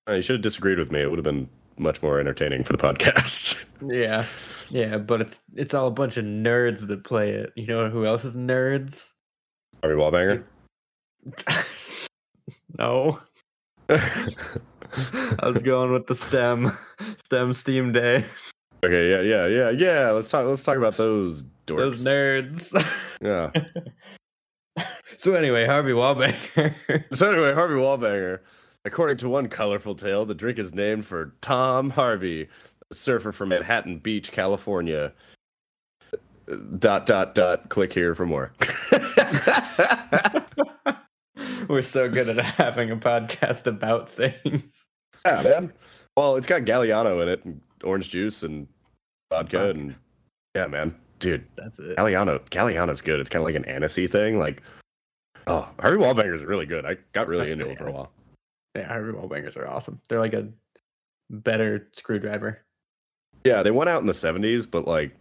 Uh, 0.08 0.16
you 0.16 0.22
should 0.22 0.34
have 0.36 0.42
disagreed 0.42 0.78
with 0.78 0.92
me. 0.92 1.00
It 1.00 1.10
would 1.10 1.18
have 1.18 1.24
been 1.24 1.48
much 1.78 2.04
more 2.04 2.20
entertaining 2.20 2.64
for 2.66 2.74
the 2.74 2.80
podcast. 2.84 3.66
Yeah, 3.84 4.28
yeah, 4.70 5.00
but 5.00 5.22
it's 5.22 5.42
it's 5.56 5.74
all 5.74 5.88
a 5.88 5.92
bunch 5.92 6.16
of 6.18 6.24
nerds 6.24 6.86
that 6.86 7.04
play 7.04 7.32
it. 7.32 7.52
You 7.56 7.66
know 7.66 7.90
who 7.90 8.06
else 8.06 8.24
is 8.24 8.36
nerds? 8.36 9.08
Harvey 9.82 9.96
Wallbanger. 10.00 10.44
no, 12.78 13.20
I 15.40 15.50
was 15.50 15.62
going 15.62 15.92
with 15.92 16.08
the 16.08 16.16
STEM, 16.16 16.72
STEM 17.26 17.54
Steam 17.54 17.92
Day. 17.92 18.26
okay, 18.84 19.10
yeah, 19.10 19.22
yeah, 19.22 19.48
yeah, 19.48 19.70
yeah. 19.70 20.12
Let's 20.12 20.28
talk. 20.28 20.46
Let's 20.46 20.64
talk 20.64 20.78
about 20.78 20.98
those 20.98 21.44
dorks. 21.68 21.78
Those 21.78 22.06
nerds. 22.06 23.18
Yeah. 23.22 23.52
so 25.18 25.34
anyway, 25.34 25.66
Harvey 25.66 25.92
Wallbanger. 25.92 26.74
So 27.16 27.32
anyway, 27.32 27.54
Harvey 27.54 27.76
Wallbanger. 27.76 28.40
According 28.84 29.18
to 29.18 29.30
one 29.30 29.48
colorful 29.48 29.94
tale, 29.96 30.26
the 30.26 30.34
drink 30.34 30.58
is 30.58 30.74
named 30.74 31.06
for 31.06 31.36
Tom 31.42 31.92
Harvey, 31.92 32.48
a 32.90 32.96
surfer 32.96 33.32
from 33.32 33.50
Manhattan 33.50 34.00
Beach, 34.00 34.32
California. 34.32 35.14
Dot 36.80 37.06
dot 37.06 37.36
dot. 37.36 37.70
Click 37.70 37.94
here 37.94 38.16
for 38.16 38.26
more. 38.26 38.52
We're 41.72 41.82
so 41.84 42.10
good 42.10 42.28
at 42.28 42.38
having 42.44 42.92
a 42.92 42.98
podcast 42.98 43.66
about 43.66 44.10
things. 44.10 44.88
yeah, 45.26 45.42
man. 45.42 45.74
Well, 46.18 46.36
it's 46.36 46.46
got 46.46 46.64
Galliano 46.64 47.22
in 47.24 47.30
it, 47.30 47.46
and 47.46 47.62
orange 47.82 48.10
juice, 48.10 48.44
and 48.44 48.68
vodka, 49.32 49.58
Vodka. 49.58 49.70
and 49.70 49.96
yeah, 50.54 50.68
man, 50.68 50.94
dude, 51.20 51.46
That's 51.56 51.80
it. 51.80 51.96
Galliano. 51.96 52.40
Galliano's 52.50 53.00
good. 53.00 53.22
It's 53.22 53.30
kind 53.30 53.42
of 53.42 53.46
like 53.46 53.56
an 53.56 53.64
anisey 53.64 54.12
thing. 54.12 54.38
Like, 54.38 54.64
oh, 55.48 55.66
Harvey 55.80 56.04
Wallbanger 56.04 56.36
is 56.36 56.44
really 56.44 56.66
good. 56.66 56.86
I 56.86 56.98
got 57.14 57.30
really 57.30 57.52
into 57.54 57.70
it 57.70 57.78
for 57.78 57.88
a 57.88 57.92
while. 57.94 58.12
Yeah, 58.76 58.90
Harvey 58.90 59.14
Wallbangers 59.14 59.56
are 59.56 59.66
awesome. 59.66 60.02
They're 60.10 60.20
like 60.20 60.34
a 60.34 60.50
better 61.30 61.88
screwdriver. 61.94 62.66
Yeah, 63.46 63.64
they 63.64 63.72
went 63.72 63.90
out 63.90 64.02
in 64.02 64.08
the 64.08 64.14
seventies, 64.14 64.66
but 64.68 64.86
like, 64.90 65.14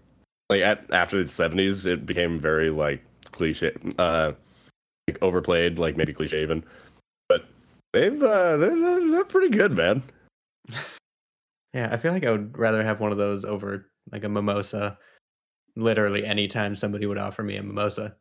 like 0.49 0.63
at 0.63 0.93
after 0.93 1.23
the 1.23 1.29
seventies, 1.29 1.87
it 1.87 2.07
became 2.07 2.41
very 2.41 2.71
like 2.71 3.05
cliche, 3.31 3.73
uh, 4.01 4.33
like 5.11 5.23
overplayed, 5.23 5.79
like 5.79 5.97
maybe 5.97 6.13
cliche 6.13 6.43
even. 6.43 6.65
But 7.29 7.45
they've 7.93 8.23
uh, 8.23 8.57
they're, 8.57 9.11
they're 9.11 9.25
pretty 9.25 9.51
good, 9.51 9.77
man. 9.77 10.03
Yeah, 11.73 11.89
I 11.93 11.99
feel 11.99 12.13
like 12.13 12.27
I 12.27 12.33
would 12.33 12.59
rather 12.59 12.83
have 12.83 12.99
one 12.99 13.13
of 13.13 13.19
those 13.19 13.45
over 13.45 13.87
like 14.11 14.25
a 14.25 14.29
mimosa. 14.29 14.99
Literally, 15.77 16.27
anytime 16.27 16.75
somebody 16.75 17.07
would 17.07 17.17
offer 17.17 17.45
me 17.45 17.55
a 17.59 17.63
mimosa. 17.63 18.17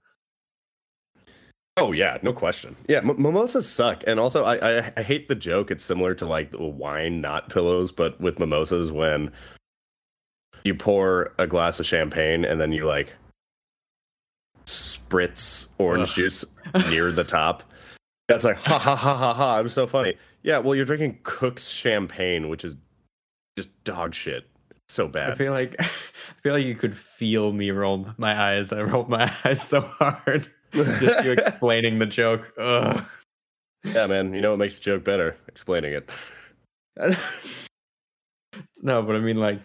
Oh 1.75 1.91
yeah, 1.91 2.19
no 2.21 2.32
question. 2.32 2.75
Yeah, 2.88 2.99
m- 2.99 3.19
mimosas 3.19 3.67
suck, 3.67 4.04
and 4.06 4.19
also 4.19 4.43
I, 4.43 4.82
I 4.82 4.93
I 4.97 5.02
hate 5.02 5.30
the 5.30 5.34
joke. 5.34 5.71
It's 5.71 5.84
similar 5.84 6.13
to 6.13 6.28
like 6.28 6.52
the 6.52 6.62
wine, 6.62 7.21
not 7.21 7.49
pillows, 7.49 7.91
but 7.91 8.21
with 8.21 8.38
mimosas 8.38 8.91
when 8.91 9.32
you 10.63 10.75
pour 10.75 11.34
a 11.39 11.47
glass 11.47 11.80
of 11.80 11.88
champagne 11.88 12.45
and 12.45 12.62
then 12.62 12.71
you 12.71 12.86
like 12.86 13.15
spritz 14.69 15.67
orange 15.77 16.10
Ugh. 16.10 16.15
juice 16.15 16.45
near 16.89 17.12
the 17.12 17.23
top. 17.23 17.63
That's 18.27 18.43
like 18.43 18.58
ha 18.58 18.77
ha 18.77 18.95
ha 18.95 19.15
ha 19.17 19.34
ha. 19.34 19.58
I'm 19.58 19.69
so 19.69 19.88
funny. 19.88 20.15
Yeah, 20.43 20.60
well, 20.60 20.75
you're 20.75 20.86
drinking 20.86 21.19
Cook's 21.23 21.67
champagne, 21.69 22.47
which 22.47 22.63
is 22.63 22.77
just 23.58 23.84
dog 23.84 24.13
shit. 24.13 24.45
It's 24.69 24.93
so 24.93 25.08
bad. 25.08 25.32
I 25.32 25.36
feel 25.36 25.51
like 25.51 25.75
I 25.79 25.86
feel 26.43 26.53
like 26.53 26.65
you 26.65 26.75
could 26.75 26.95
feel 26.95 27.51
me 27.51 27.71
roll 27.71 28.08
my 28.17 28.39
eyes. 28.39 28.71
I 28.71 28.84
rolled 28.84 29.10
my 29.10 29.34
eyes 29.43 29.62
so 29.62 29.82
hard 29.82 30.49
just 30.73 31.25
you 31.25 31.32
explaining 31.38 31.99
the 31.99 32.05
joke. 32.05 32.53
Ugh. 32.58 33.03
yeah, 33.84 34.08
man. 34.08 34.34
You 34.34 34.41
know 34.41 34.51
what 34.51 34.60
makes 34.60 34.77
a 34.77 34.82
joke 34.82 35.03
better? 35.03 35.36
Explaining 35.47 35.93
it. 35.93 36.12
no, 38.82 39.01
but 39.01 39.15
I 39.15 39.19
mean 39.19 39.38
like 39.38 39.62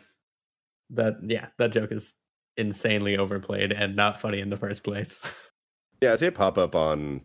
that. 0.90 1.16
Yeah, 1.22 1.48
that 1.58 1.72
joke 1.72 1.92
is 1.92 2.14
insanely 2.56 3.16
overplayed 3.16 3.72
and 3.72 3.96
not 3.96 4.20
funny 4.20 4.40
in 4.40 4.50
the 4.50 4.56
first 4.56 4.82
place. 4.82 5.20
Yeah, 6.02 6.12
I 6.12 6.16
see 6.16 6.26
it 6.26 6.34
pop 6.34 6.58
up 6.58 6.74
on 6.74 7.22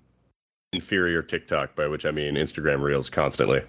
inferior 0.72 1.22
TikTok, 1.22 1.76
by 1.76 1.88
which 1.88 2.06
I 2.06 2.12
mean 2.12 2.36
Instagram 2.36 2.82
Reels 2.82 3.10
constantly. 3.10 3.62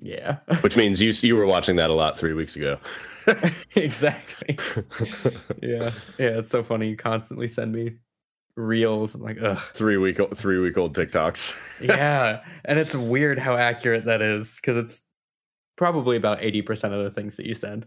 yeah, 0.00 0.36
Which 0.60 0.76
means 0.76 1.00
you 1.02 1.10
you 1.26 1.34
were 1.34 1.46
watching 1.46 1.74
that 1.76 1.90
a 1.90 1.94
lot 1.94 2.16
three 2.16 2.32
weeks 2.34 2.54
ago. 2.54 2.78
exactly. 3.74 4.56
Yeah, 5.62 5.90
yeah. 6.18 6.38
It's 6.38 6.50
so 6.50 6.62
funny. 6.62 6.90
You 6.90 6.96
constantly 6.96 7.48
send 7.48 7.72
me 7.72 7.96
reels. 8.56 9.16
I'm 9.16 9.22
like, 9.22 9.38
ugh. 9.42 9.58
three 9.58 9.96
week 9.96 10.20
o- 10.20 10.28
three 10.28 10.58
week 10.60 10.76
old 10.78 10.94
TikToks. 10.94 11.84
yeah, 11.84 12.44
and 12.66 12.78
it's 12.78 12.94
weird 12.94 13.40
how 13.40 13.56
accurate 13.56 14.04
that 14.04 14.22
is 14.22 14.56
because 14.56 14.76
it's 14.76 15.02
probably 15.76 16.16
about 16.16 16.40
eighty 16.42 16.62
percent 16.62 16.94
of 16.94 17.02
the 17.02 17.10
things 17.10 17.36
that 17.36 17.46
you 17.46 17.54
send. 17.54 17.84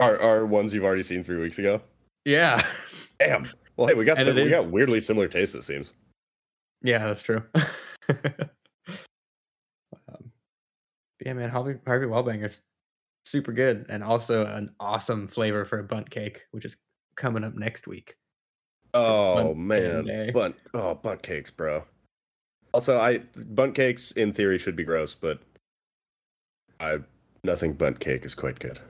are 0.00 0.20
are 0.20 0.44
ones 0.44 0.74
you've 0.74 0.84
already 0.84 1.04
seen 1.04 1.22
three 1.24 1.38
weeks 1.40 1.58
ago. 1.58 1.80
Yeah, 2.24 2.64
Damn. 3.18 3.48
Well, 3.76 3.88
hey, 3.88 3.94
we 3.94 4.04
got 4.04 4.18
some, 4.18 4.34
we 4.34 4.48
got 4.48 4.70
weirdly 4.70 5.00
similar 5.00 5.28
tastes. 5.28 5.54
It 5.54 5.62
seems. 5.62 5.92
yeah, 6.82 6.98
that's 6.98 7.22
true. 7.22 7.42
um, 8.08 8.48
yeah, 11.24 11.32
man, 11.32 11.50
Harvey 11.50 11.78
Harvey 11.86 12.06
Wallbanger's 12.06 12.60
super 13.24 13.52
good 13.52 13.86
and 13.88 14.02
also 14.02 14.44
an 14.46 14.74
awesome 14.80 15.28
flavor 15.28 15.64
for 15.64 15.78
a 15.78 15.84
Bundt 15.84 16.10
cake, 16.10 16.46
which 16.50 16.64
is 16.64 16.76
coming 17.16 17.44
up 17.44 17.54
next 17.54 17.86
week. 17.86 18.16
Oh 18.94 19.54
Bundt 19.54 19.58
man, 19.58 20.04
day. 20.04 20.30
Bundt 20.32 20.56
oh 20.74 20.94
Bundt 20.94 21.22
cakes, 21.22 21.50
bro. 21.50 21.84
Also, 22.74 22.98
I 22.98 23.18
Bundt 23.36 23.74
cakes 23.74 24.12
in 24.12 24.32
theory 24.32 24.58
should 24.58 24.76
be 24.76 24.84
gross, 24.84 25.14
but 25.14 25.40
I 26.78 26.98
nothing 27.42 27.72
Bundt 27.72 28.00
cake 28.00 28.24
is 28.24 28.34
quite 28.34 28.58
good. 28.58 28.80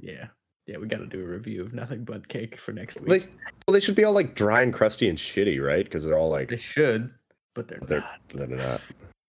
Yeah, 0.00 0.28
yeah, 0.66 0.76
we 0.78 0.86
got 0.88 0.98
to 0.98 1.06
do 1.06 1.22
a 1.22 1.26
review 1.26 1.62
of 1.62 1.72
nothing 1.72 2.04
but 2.04 2.26
cake 2.28 2.56
for 2.58 2.72
next 2.72 2.96
They 3.04 3.18
week. 3.18 3.28
well, 3.66 3.72
they 3.72 3.80
should 3.80 3.94
be 3.94 4.04
all 4.04 4.12
like 4.12 4.34
dry 4.34 4.62
and 4.62 4.72
crusty 4.72 5.08
and 5.08 5.16
shitty, 5.18 5.64
right? 5.64 5.84
Because 5.84 6.04
they're 6.04 6.18
all 6.18 6.30
like 6.30 6.48
They 6.48 6.56
should, 6.56 7.10
but 7.54 7.68
they're, 7.68 7.78
they're 7.86 8.00
not. 8.00 8.20
they're 8.28 8.48
not. 8.48 8.80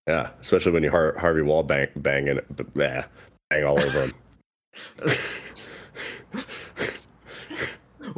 Yeah, 0.07 0.29
especially 0.39 0.71
when 0.71 0.83
you 0.83 0.89
Har- 0.91 1.17
Harvey 1.17 1.41
Wall 1.41 1.63
bang 1.63 1.87
banging 1.97 2.37
it, 2.37 2.45
but 2.55 2.73
bang 2.73 3.63
all 3.65 3.79
over 3.79 4.07
them. 4.07 4.13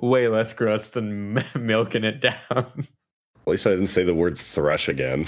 Way 0.01 0.27
less 0.27 0.53
gross 0.53 0.89
than 0.91 1.38
m- 1.38 1.65
milking 1.65 2.03
it 2.03 2.21
down. 2.21 2.36
At 2.51 3.47
least 3.47 3.65
I 3.65 3.71
didn't 3.71 3.88
say 3.88 4.03
the 4.03 4.13
word 4.13 4.38
thrush 4.38 4.88
again. 4.88 5.25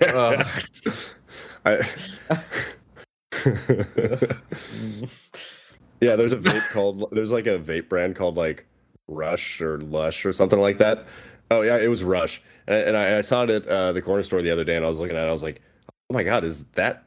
I, 0.00 0.44
yeah, 6.00 6.16
there's 6.16 6.32
a 6.32 6.36
vape 6.38 6.72
called 6.72 7.08
there's 7.12 7.32
like 7.32 7.46
a 7.46 7.58
vape 7.58 7.88
brand 7.88 8.16
called 8.16 8.36
like 8.36 8.66
Rush 9.08 9.60
or 9.60 9.78
Lush 9.80 10.24
or 10.24 10.32
something 10.32 10.60
like 10.60 10.78
that. 10.78 11.06
Oh 11.50 11.62
yeah, 11.62 11.78
it 11.78 11.88
was 11.88 12.04
Rush, 12.04 12.42
and, 12.66 12.88
and 12.88 12.96
I, 12.96 13.18
I, 13.18 13.20
saw 13.22 13.44
it 13.44 13.50
at 13.50 13.66
uh, 13.66 13.92
the 13.92 14.02
corner 14.02 14.22
store 14.22 14.42
the 14.42 14.50
other 14.50 14.64
day, 14.64 14.76
and 14.76 14.84
I 14.84 14.88
was 14.88 14.98
looking 14.98 15.16
at 15.16 15.24
it. 15.24 15.28
I 15.28 15.32
was 15.32 15.42
like, 15.42 15.62
oh 16.10 16.14
my 16.14 16.22
god, 16.22 16.44
is 16.44 16.64
that 16.74 17.04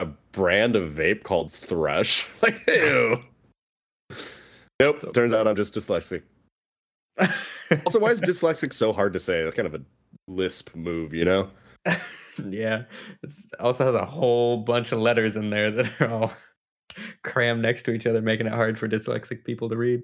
a 0.00 0.06
brand 0.32 0.76
of 0.76 0.92
vape 0.92 1.22
called 1.22 1.52
Thrush? 1.52 2.26
like, 2.42 2.60
ew. 2.66 3.22
Nope. 4.80 5.00
So, 5.00 5.10
turns 5.10 5.32
out 5.32 5.46
I'm 5.46 5.56
just 5.56 5.74
dyslexic. 5.74 6.22
also, 7.86 8.00
why 8.00 8.10
is 8.10 8.20
dyslexic 8.20 8.72
so 8.72 8.92
hard 8.92 9.12
to 9.12 9.20
say? 9.20 9.42
That's 9.42 9.54
kind 9.54 9.66
of 9.66 9.74
a 9.74 9.82
lisp 10.26 10.74
move, 10.74 11.12
you 11.14 11.24
know? 11.24 11.50
yeah. 12.44 12.84
It 13.22 13.32
also 13.60 13.86
has 13.86 13.94
a 13.94 14.04
whole 14.04 14.58
bunch 14.58 14.92
of 14.92 14.98
letters 14.98 15.36
in 15.36 15.50
there 15.50 15.70
that 15.70 16.00
are 16.00 16.08
all 16.08 16.32
crammed 17.22 17.62
next 17.62 17.82
to 17.84 17.92
each 17.92 18.06
other, 18.06 18.22
making 18.22 18.46
it 18.46 18.52
hard 18.52 18.78
for 18.78 18.88
dyslexic 18.88 19.44
people 19.44 19.68
to 19.68 19.76
read. 19.76 20.02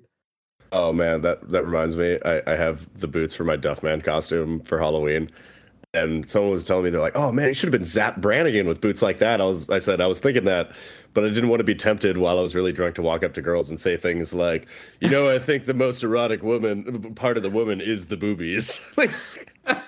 Oh 0.72 0.92
man, 0.92 1.22
that 1.22 1.48
that 1.50 1.64
reminds 1.64 1.96
me. 1.96 2.18
I, 2.24 2.42
I 2.46 2.56
have 2.56 2.92
the 2.98 3.08
boots 3.08 3.34
for 3.34 3.44
my 3.44 3.56
Duffman 3.56 4.02
costume 4.04 4.60
for 4.60 4.78
Halloween. 4.78 5.30
And 5.94 6.28
someone 6.28 6.50
was 6.50 6.64
telling 6.64 6.84
me 6.84 6.90
they're 6.90 7.00
like, 7.00 7.16
"Oh 7.16 7.32
man, 7.32 7.48
you 7.48 7.54
should 7.54 7.72
have 7.72 7.80
been 7.80 7.84
Zap 7.84 8.18
Brannigan 8.20 8.68
with 8.68 8.82
boots 8.82 9.00
like 9.00 9.18
that." 9.18 9.40
I 9.40 9.44
was, 9.44 9.70
I 9.70 9.78
said, 9.78 10.02
I 10.02 10.06
was 10.06 10.20
thinking 10.20 10.44
that, 10.44 10.72
but 11.14 11.24
I 11.24 11.28
didn't 11.28 11.48
want 11.48 11.60
to 11.60 11.64
be 11.64 11.74
tempted 11.74 12.18
while 12.18 12.38
I 12.38 12.42
was 12.42 12.54
really 12.54 12.72
drunk 12.72 12.94
to 12.96 13.02
walk 13.02 13.24
up 13.24 13.32
to 13.34 13.40
girls 13.40 13.70
and 13.70 13.80
say 13.80 13.96
things 13.96 14.34
like, 14.34 14.68
"You 15.00 15.08
know, 15.08 15.34
I 15.34 15.38
think 15.38 15.64
the 15.64 15.72
most 15.72 16.02
erotic 16.02 16.42
woman 16.42 17.14
part 17.14 17.38
of 17.38 17.42
the 17.42 17.50
woman 17.50 17.80
is 17.80 18.08
the 18.08 18.18
boobies." 18.18 18.94
and 19.66 19.86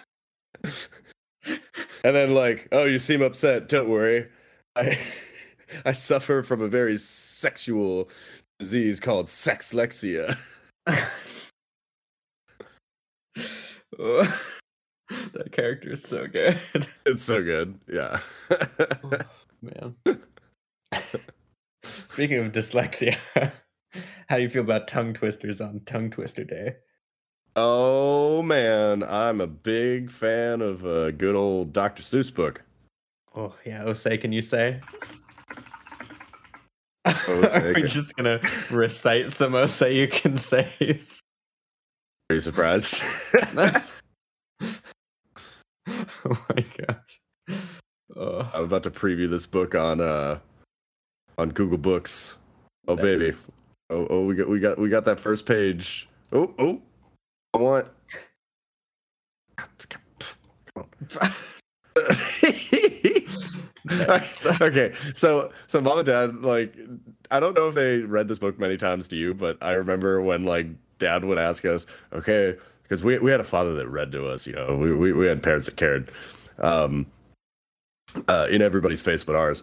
then 2.02 2.34
like, 2.34 2.68
"Oh, 2.72 2.84
you 2.84 2.98
seem 2.98 3.20
upset. 3.20 3.68
Don't 3.68 3.90
worry, 3.90 4.26
I 4.76 4.98
I 5.84 5.92
suffer 5.92 6.42
from 6.42 6.60
a 6.62 6.68
very 6.68 6.96
sexual 6.96 8.08
disease 8.58 9.00
called 9.00 9.26
sexlexia." 9.26 10.36
that 15.32 15.52
character 15.52 15.92
is 15.92 16.02
so 16.02 16.26
good. 16.26 16.58
It's 17.04 17.24
so 17.24 17.42
good. 17.42 17.78
Yeah. 17.92 18.20
oh, 18.50 19.20
man. 19.60 19.96
Speaking 21.84 22.38
of 22.44 22.52
dyslexia, 22.52 23.16
how 24.28 24.36
do 24.36 24.42
you 24.42 24.50
feel 24.50 24.62
about 24.62 24.88
tongue 24.88 25.14
twisters 25.14 25.60
on 25.60 25.80
Tongue 25.86 26.10
Twister 26.10 26.44
Day? 26.44 26.76
Oh 27.56 28.42
man, 28.42 29.02
I'm 29.02 29.40
a 29.40 29.46
big 29.46 30.10
fan 30.10 30.62
of 30.62 30.84
a 30.84 31.10
good 31.10 31.34
old 31.34 31.72
Dr. 31.72 32.02
Seuss 32.02 32.32
book. 32.32 32.62
Oh 33.34 33.54
yeah, 33.66 33.82
Osei, 33.84 34.20
can 34.20 34.32
you 34.32 34.42
say? 34.42 34.80
Are 37.06 37.72
we 37.74 37.82
just 37.82 38.16
gonna 38.16 38.40
recite 38.70 39.32
some 39.32 39.52
Osei 39.52 39.94
you 39.94 40.08
can 40.08 40.36
say? 40.36 40.68
Are 42.28 42.36
you 42.36 42.42
surprised? 42.42 43.02
oh 43.54 43.82
my 46.26 46.64
gosh. 46.78 47.20
Oh. 48.16 48.50
I'm 48.52 48.64
about 48.64 48.82
to 48.82 48.90
preview 48.90 49.30
this 49.30 49.46
book 49.46 49.74
on 49.74 50.00
uh 50.00 50.38
on 51.38 51.50
Google 51.50 51.78
Books. 51.78 52.36
Oh 52.86 52.94
nice. 52.94 53.02
baby. 53.02 53.32
Oh 53.88 54.06
oh 54.10 54.24
we 54.26 54.34
got 54.34 54.48
we 54.48 54.60
got 54.60 54.78
we 54.78 54.90
got 54.90 55.06
that 55.06 55.18
first 55.18 55.46
page. 55.46 56.08
Oh 56.32 56.54
oh 56.58 56.82
I 57.54 57.58
want 57.58 57.86
okay, 64.60 64.94
so 65.14 65.52
so 65.66 65.80
mom 65.80 65.98
and 65.98 66.06
dad 66.06 66.42
like 66.42 66.76
I 67.30 67.40
don't 67.40 67.54
know 67.54 67.68
if 67.68 67.74
they 67.74 67.98
read 67.98 68.28
this 68.28 68.38
book 68.38 68.58
many 68.58 68.76
times 68.76 69.08
to 69.08 69.16
you, 69.16 69.34
but 69.34 69.58
I 69.60 69.72
remember 69.72 70.20
when 70.22 70.44
like 70.44 70.66
dad 70.98 71.24
would 71.24 71.38
ask 71.38 71.64
us, 71.64 71.86
okay, 72.12 72.56
because 72.82 73.02
we 73.02 73.18
we 73.18 73.30
had 73.30 73.40
a 73.40 73.44
father 73.44 73.74
that 73.74 73.88
read 73.88 74.12
to 74.12 74.26
us. 74.26 74.46
You 74.46 74.54
know, 74.54 74.76
we 74.76 74.94
we, 74.94 75.12
we 75.12 75.26
had 75.26 75.42
parents 75.42 75.66
that 75.66 75.76
cared. 75.76 76.10
Um, 76.58 77.06
uh, 78.28 78.46
in 78.50 78.60
everybody's 78.62 79.02
face 79.02 79.24
but 79.24 79.36
ours. 79.36 79.62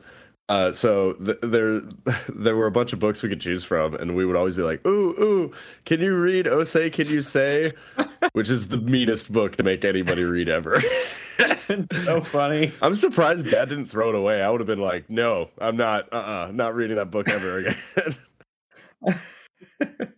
Uh, 0.49 0.71
so 0.71 1.13
th- 1.13 1.37
there, 1.41 1.81
there 2.29 2.55
were 2.55 2.67
a 2.67 2.71
bunch 2.71 2.93
of 2.93 2.99
books 2.99 3.21
we 3.21 3.29
could 3.29 3.41
choose 3.41 3.63
from, 3.63 3.95
and 3.95 4.15
we 4.15 4.25
would 4.25 4.35
always 4.35 4.55
be 4.55 4.63
like, 4.63 4.85
"Ooh, 4.87 5.09
ooh, 5.21 5.51
can 5.85 5.99
you 5.99 6.15
read 6.17 6.45
Osei? 6.45 6.91
Can 6.91 7.07
you 7.07 7.21
say?" 7.21 7.73
Which 8.33 8.49
is 8.49 8.69
the 8.69 8.77
meanest 8.77 9.31
book 9.31 9.57
to 9.57 9.63
make 9.63 9.83
anybody 9.83 10.23
read 10.23 10.47
ever. 10.47 10.81
It's 11.69 12.05
so 12.05 12.21
funny. 12.21 12.71
I'm 12.81 12.95
surprised 12.95 13.49
Dad 13.49 13.69
didn't 13.69 13.87
throw 13.87 14.09
it 14.09 14.15
away. 14.15 14.41
I 14.41 14.49
would 14.49 14.59
have 14.59 14.67
been 14.67 14.81
like, 14.81 15.09
"No, 15.09 15.49
I'm 15.59 15.77
not. 15.77 16.11
Uh, 16.11 16.17
uh-uh, 16.17 16.51
not 16.53 16.75
reading 16.75 16.97
that 16.97 17.11
book 17.11 17.29
ever 17.29 17.59
again." 17.59 17.75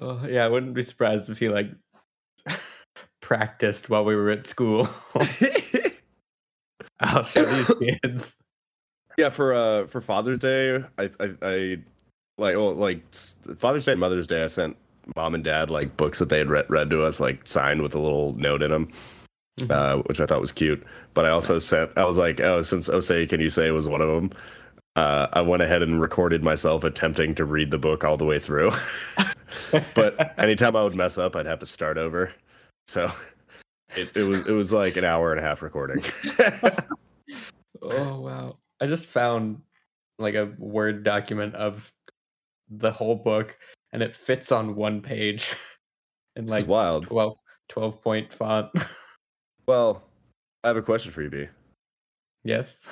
Oh, 0.00 0.26
yeah, 0.26 0.46
I 0.46 0.48
wouldn't 0.48 0.72
be 0.72 0.82
surprised 0.82 1.28
if 1.28 1.38
he 1.38 1.50
like 1.50 1.70
practiced 3.20 3.90
while 3.90 4.04
we 4.04 4.16
were 4.16 4.30
at 4.30 4.46
school. 4.46 4.88
I'll 7.00 7.22
show 7.22 7.44
these 7.44 7.98
kids. 8.02 8.36
Yeah, 9.18 9.28
for 9.28 9.52
uh 9.52 9.86
for 9.88 10.00
Father's 10.00 10.38
Day, 10.38 10.82
I 10.96 11.10
I, 11.20 11.34
I 11.42 11.78
like 12.38 12.56
well 12.56 12.74
like 12.74 13.02
Father's 13.58 13.84
Day 13.84 13.92
and 13.92 14.00
Mother's 14.00 14.26
Day, 14.26 14.42
I 14.42 14.46
sent 14.46 14.76
mom 15.16 15.34
and 15.34 15.44
dad 15.44 15.70
like 15.70 15.96
books 15.96 16.18
that 16.20 16.30
they 16.30 16.38
had 16.38 16.48
read, 16.48 16.70
read 16.70 16.88
to 16.90 17.02
us, 17.02 17.20
like 17.20 17.46
signed 17.46 17.82
with 17.82 17.94
a 17.94 17.98
little 17.98 18.32
note 18.34 18.62
in 18.62 18.70
them, 18.70 18.90
mm-hmm. 19.58 19.70
uh, 19.70 20.02
which 20.04 20.20
I 20.20 20.26
thought 20.26 20.40
was 20.40 20.52
cute. 20.52 20.84
But 21.14 21.26
I 21.26 21.30
also 21.30 21.58
sent, 21.58 21.90
I 21.96 22.04
was 22.04 22.18
like, 22.18 22.40
oh, 22.40 22.62
since 22.62 22.88
Osei, 22.88 23.28
can 23.28 23.40
you 23.40 23.50
say 23.50 23.70
was 23.70 23.88
one 23.88 24.00
of 24.00 24.08
them? 24.08 24.30
Uh, 24.96 25.28
I 25.32 25.40
went 25.40 25.62
ahead 25.62 25.82
and 25.82 26.00
recorded 26.00 26.42
myself 26.42 26.84
attempting 26.84 27.34
to 27.36 27.44
read 27.44 27.70
the 27.70 27.78
book 27.78 28.04
all 28.04 28.16
the 28.16 28.24
way 28.24 28.38
through. 28.38 28.72
but 29.94 30.34
anytime 30.38 30.76
I 30.76 30.82
would 30.82 30.96
mess 30.96 31.16
up, 31.16 31.36
I'd 31.36 31.46
have 31.46 31.60
to 31.60 31.66
start 31.66 31.96
over. 31.96 32.32
So 32.88 33.10
it, 33.96 34.10
it 34.16 34.24
was 34.24 34.46
it 34.46 34.52
was 34.52 34.72
like 34.72 34.96
an 34.96 35.04
hour 35.04 35.30
and 35.30 35.40
a 35.40 35.42
half 35.42 35.62
recording. 35.62 36.02
oh 37.82 38.20
wow! 38.20 38.56
I 38.80 38.86
just 38.86 39.06
found 39.06 39.60
like 40.18 40.34
a 40.34 40.52
word 40.58 41.02
document 41.02 41.54
of 41.54 41.92
the 42.68 42.92
whole 42.92 43.16
book, 43.16 43.56
and 43.92 44.02
it 44.02 44.14
fits 44.14 44.52
on 44.52 44.74
one 44.74 45.02
page 45.02 45.54
in 46.36 46.46
like 46.46 46.60
it's 46.60 46.68
wild 46.68 47.06
12, 47.06 47.36
12 47.68 48.02
point 48.02 48.32
font. 48.32 48.70
Well, 49.70 50.02
I 50.64 50.68
have 50.68 50.76
a 50.76 50.82
question 50.82 51.12
for 51.12 51.22
you, 51.22 51.30
B. 51.30 51.46
Yes. 52.42 52.84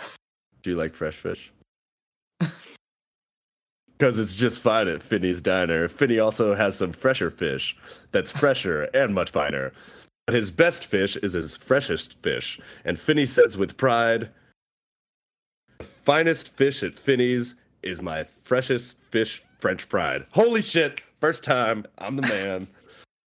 Do 0.62 0.70
you 0.70 0.76
like 0.76 0.94
fresh 0.94 1.16
fish? 1.16 1.52
Because 3.98 4.16
it's 4.20 4.36
just 4.36 4.60
fine 4.60 4.86
at 4.86 5.02
Finney's 5.02 5.40
Diner. 5.40 5.88
Finney 5.88 6.20
also 6.20 6.54
has 6.54 6.78
some 6.78 6.92
fresher 6.92 7.32
fish 7.32 7.76
that's 8.12 8.30
fresher 8.30 8.82
and 8.94 9.12
much 9.12 9.30
finer. 9.30 9.72
But 10.24 10.36
his 10.36 10.52
best 10.52 10.86
fish 10.86 11.16
is 11.16 11.32
his 11.32 11.56
freshest 11.56 12.22
fish. 12.22 12.60
And 12.84 12.96
Finney 12.96 13.26
says 13.26 13.58
with 13.58 13.76
pride, 13.76 14.30
the 15.78 15.84
finest 15.84 16.56
fish 16.56 16.84
at 16.84 16.94
Finney's 16.94 17.56
is 17.82 18.00
my 18.00 18.22
freshest 18.22 18.98
fish 19.10 19.42
French 19.58 19.82
fried. 19.82 20.26
Holy 20.30 20.62
shit! 20.62 21.00
First 21.18 21.42
time. 21.42 21.84
I'm 21.98 22.14
the 22.14 22.22
man. 22.22 22.68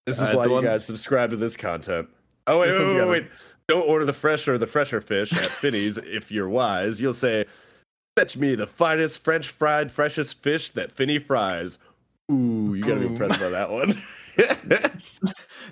This 0.08 0.20
is 0.20 0.30
uh, 0.30 0.34
why 0.36 0.46
you 0.46 0.52
one... 0.52 0.64
guys 0.64 0.86
subscribe 0.86 1.30
to 1.32 1.36
this 1.36 1.58
content. 1.58 2.08
Oh, 2.48 2.60
wait, 2.60 2.72
wait, 2.72 2.96
wait, 2.96 3.08
wait. 3.08 3.28
Don't 3.68 3.88
order 3.88 4.06
the 4.06 4.14
fresh 4.14 4.48
or 4.48 4.58
the 4.58 4.68
fresher 4.68 5.00
fish 5.00 5.32
at 5.32 5.50
Finney's 5.50 5.98
if 6.04 6.32
you're 6.32 6.50
wise. 6.50 7.00
You'll 7.00 7.14
say, 7.14 7.46
Fetch 8.18 8.36
me 8.36 8.56
the 8.56 8.68
finest 8.68 9.24
French 9.24 9.48
fried, 9.48 9.90
freshest 9.90 10.44
fish 10.44 10.72
that 10.72 10.92
Finney 10.92 11.18
fries. 11.18 11.78
Ooh, 12.30 12.74
you 12.76 12.84
gotta 12.84 13.00
be 13.00 13.06
impressed 13.08 13.40
by 13.40 13.50
that 13.50 13.72
one. 13.72 13.90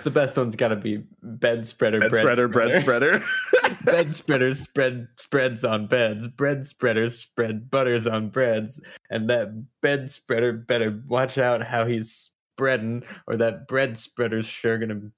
the 0.03 0.09
best 0.09 0.37
one's 0.37 0.55
gotta 0.55 0.75
be 0.75 1.03
bed 1.21 1.65
spreader, 1.65 1.99
bed 1.99 2.11
bread 2.11 2.23
spreader, 2.23 2.47
bread 2.47 2.81
spreader. 2.81 3.23
bed 3.85 4.15
spreaders 4.15 4.59
spread 4.59 5.07
spreads 5.17 5.65
on 5.65 5.87
beds. 5.87 6.27
Bread 6.27 6.65
spreaders 6.65 7.19
spread 7.19 7.69
butters 7.69 8.07
on 8.07 8.29
breads. 8.29 8.79
And 9.09 9.29
that 9.29 9.49
bed 9.81 10.09
spreader 10.09 10.53
better 10.53 11.01
watch 11.07 11.37
out 11.37 11.61
how 11.61 11.85
he's 11.85 12.31
spreading, 12.55 13.03
or 13.27 13.35
that 13.37 13.67
bread 13.67 13.97
spreader's 13.97 14.45
sure 14.45 14.77
gonna 14.77 15.11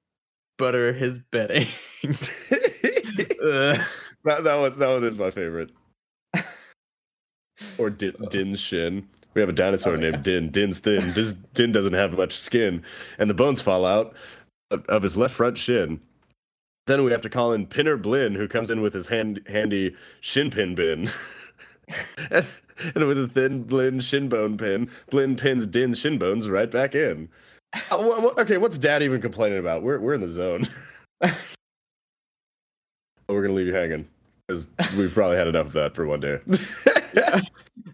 butter 0.62 0.94
his 0.94 1.18
bedding. 1.18 1.68
that, 2.04 3.84
that 4.24 4.56
one 4.56 4.80
that 4.80 4.88
one 4.88 5.04
is 5.04 5.18
my 5.18 5.32
favorite 5.32 5.72
or 7.78 7.88
oh. 7.88 7.90
Din, 7.90 8.16
Din's 8.30 8.60
shin. 8.60 9.08
We 9.34 9.42
have 9.42 9.50
a 9.50 9.54
dinosaur 9.54 9.94
oh, 9.94 9.98
named 9.98 10.18
yeah. 10.18 10.22
Din. 10.22 10.50
Din's 10.50 10.80
thin. 10.80 11.12
Din, 11.14 11.48
Din 11.54 11.72
doesn't 11.72 11.94
have 11.94 12.18
much 12.18 12.38
skin, 12.38 12.84
and 13.18 13.30
the 13.30 13.34
bones 13.34 13.62
fall 13.62 13.86
out 13.86 14.14
of, 14.70 14.86
of 14.86 15.04
his 15.04 15.18
left 15.18 15.34
front 15.34 15.58
shin. 15.58 16.00
Then 16.88 17.04
we 17.04 17.12
have 17.12 17.22
to 17.22 17.30
call 17.30 17.54
in 17.54 17.68
Pinner 17.68 17.98
Blin, 17.98 18.36
who 18.36 18.48
comes 18.48 18.72
in 18.72 18.82
with 18.82 18.94
his 18.94 19.08
hand, 19.08 19.42
handy 19.48 19.96
shin 20.20 20.50
pin 20.50 20.76
bin. 20.76 21.10
and, 22.32 22.46
and 22.96 23.08
with 23.08 23.20
a 23.20 23.28
thin 23.28 23.64
Blin 23.64 24.00
shin 24.00 24.30
bone 24.30 24.58
pin, 24.58 24.90
Blin 25.10 25.36
pins 25.36 25.66
Din's 25.68 26.00
shin 26.00 26.18
bones 26.18 26.50
right 26.50 26.70
back 26.70 26.96
in. 26.96 27.30
Uh, 27.92 28.32
okay, 28.38 28.58
what's 28.58 28.78
Dad 28.78 29.02
even 29.04 29.22
complaining 29.22 29.60
about? 29.60 29.84
We're 29.84 30.00
we're 30.00 30.14
in 30.14 30.22
the 30.22 30.28
zone. 30.28 30.68
oh, 31.22 31.34
we're 33.30 33.42
gonna 33.42 33.54
leave 33.54 33.68
you 33.68 33.74
hanging. 33.74 34.08
because 34.48 34.68
we've 34.98 35.14
probably 35.14 35.38
had 35.38 35.48
enough 35.48 35.68
of 35.68 35.74
that 35.74 35.96
for 35.96 36.06
one 36.06 36.20
day. 36.20 36.40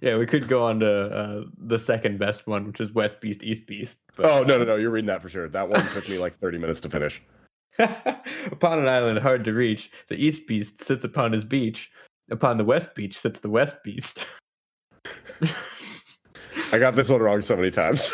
Yeah, 0.02 0.18
we 0.18 0.26
could 0.26 0.48
go 0.48 0.64
on 0.64 0.80
to 0.82 0.92
uh, 0.92 1.44
the 1.58 1.80
second 1.80 2.20
best 2.20 2.46
one, 2.48 2.68
which 2.68 2.80
is 2.80 2.92
West 2.92 3.20
Beast, 3.20 3.44
East 3.44 3.66
Beast. 3.68 3.98
but, 4.16 4.26
oh 4.26 4.44
no 4.44 4.58
no 4.58 4.64
no! 4.64 4.76
You're 4.76 4.92
reading 4.92 5.08
that 5.08 5.22
for 5.22 5.30
sure. 5.30 5.48
That 5.48 5.70
one 5.70 5.82
took 5.88 6.08
me 6.08 6.20
like 6.20 6.36
30 6.36 6.58
minutes 6.58 6.82
to 6.82 6.90
finish. 6.90 7.22
upon 7.80 8.80
an 8.80 8.88
island 8.88 9.20
hard 9.20 9.44
to 9.46 9.54
reach, 9.54 9.92
the 10.08 10.16
East 10.24 10.48
Beast 10.48 10.80
sits 10.80 11.04
upon 11.04 11.32
his 11.32 11.44
beach. 11.44 11.92
Upon 12.30 12.58
the 12.58 12.66
West 12.66 12.94
Beach 12.94 13.18
sits 13.18 13.40
the 13.40 13.50
West 13.50 13.84
Beast. 13.84 14.28
I 16.74 16.80
got 16.80 16.96
this 16.96 17.10
one 17.10 17.22
wrong 17.22 17.42
so 17.42 17.56
many 17.56 17.72
times. 17.72 18.12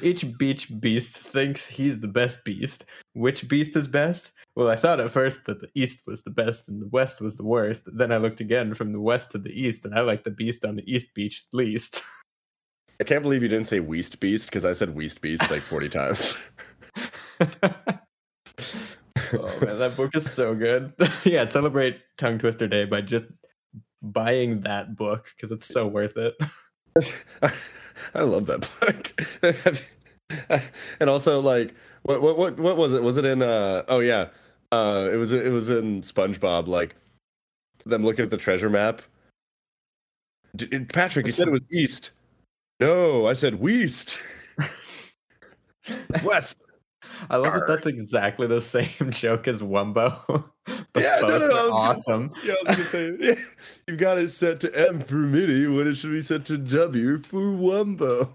Each 0.00 0.36
beach 0.38 0.68
beast 0.80 1.18
thinks 1.18 1.66
he's 1.66 2.00
the 2.00 2.08
best 2.08 2.44
beast. 2.44 2.84
Which 3.14 3.48
beast 3.48 3.76
is 3.76 3.86
best? 3.86 4.32
Well, 4.56 4.68
I 4.68 4.76
thought 4.76 5.00
at 5.00 5.10
first 5.10 5.44
that 5.46 5.60
the 5.60 5.68
east 5.74 6.02
was 6.06 6.22
the 6.22 6.30
best 6.30 6.68
and 6.68 6.80
the 6.80 6.88
west 6.88 7.20
was 7.20 7.36
the 7.36 7.44
worst. 7.44 7.88
Then 7.96 8.12
I 8.12 8.16
looked 8.16 8.40
again 8.40 8.74
from 8.74 8.92
the 8.92 9.00
west 9.00 9.30
to 9.32 9.38
the 9.38 9.50
east, 9.50 9.84
and 9.84 9.94
I 9.94 10.00
like 10.00 10.24
the 10.24 10.30
beast 10.30 10.64
on 10.64 10.76
the 10.76 10.92
east 10.92 11.14
beach 11.14 11.44
least. 11.52 12.02
I 13.00 13.04
can't 13.04 13.22
believe 13.22 13.42
you 13.42 13.48
didn't 13.48 13.66
say 13.66 13.80
Weast 13.80 14.20
Beast 14.20 14.48
because 14.48 14.64
I 14.64 14.72
said 14.72 14.94
Weast 14.94 15.20
Beast 15.20 15.50
like 15.50 15.62
40 15.62 15.88
times. 15.90 16.40
oh 17.40 17.48
man, 19.60 19.78
that 19.78 19.94
book 19.96 20.14
is 20.14 20.30
so 20.30 20.54
good. 20.54 20.92
yeah, 21.24 21.44
celebrate 21.46 21.98
Tongue 22.16 22.38
Twister 22.38 22.68
Day 22.68 22.84
by 22.84 23.00
just 23.00 23.24
buying 24.02 24.60
that 24.60 24.94
book 24.94 25.26
because 25.34 25.50
it's 25.50 25.66
so 25.66 25.86
worth 25.86 26.16
it. 26.16 26.34
I 28.14 28.22
love 28.22 28.46
that 28.46 28.68
book. 28.80 30.60
and 31.00 31.10
also 31.10 31.40
like 31.40 31.74
what 32.02 32.22
what 32.22 32.36
what 32.36 32.58
what 32.58 32.76
was 32.76 32.94
it? 32.94 33.02
Was 33.02 33.16
it 33.16 33.24
in 33.24 33.42
uh 33.42 33.84
oh 33.88 34.00
yeah. 34.00 34.28
Uh 34.70 35.08
it 35.12 35.16
was 35.16 35.32
it 35.32 35.52
was 35.52 35.70
in 35.70 36.00
SpongeBob 36.02 36.66
like 36.66 36.96
them 37.84 38.04
looking 38.04 38.24
at 38.24 38.30
the 38.30 38.36
treasure 38.36 38.70
map. 38.70 39.02
D- 40.54 40.80
Patrick, 40.84 41.26
you 41.26 41.32
said 41.32 41.48
it 41.48 41.52
was 41.52 41.62
east. 41.70 42.12
No, 42.80 43.26
I 43.26 43.32
said 43.32 43.54
west. 43.60 44.18
West. 46.24 46.61
I 47.30 47.36
love 47.36 47.52
that 47.54 47.66
that's 47.66 47.86
exactly 47.86 48.46
the 48.46 48.60
same 48.60 49.10
joke 49.10 49.48
as 49.48 49.60
Wumbo. 49.62 50.18
but 50.92 51.02
Yeah, 51.02 51.18
no, 51.20 51.38
no, 51.38 51.48
no, 51.48 51.54
I 51.72 51.86
are 51.86 51.88
was 51.94 52.04
gonna- 52.06 52.30
Yeah, 52.44 52.54
I 52.66 52.70
was 52.70 52.76
gonna 52.76 52.88
say 52.88 53.16
yeah, 53.20 53.34
you've 53.86 53.98
got 53.98 54.18
it 54.18 54.28
set 54.30 54.60
to 54.60 54.88
M 54.88 55.00
for 55.00 55.14
Mini 55.14 55.66
when 55.66 55.86
it 55.86 55.94
should 55.96 56.10
be 56.12 56.22
set 56.22 56.44
to 56.46 56.58
W 56.58 57.18
for 57.18 57.40
Wumbo. 57.40 58.28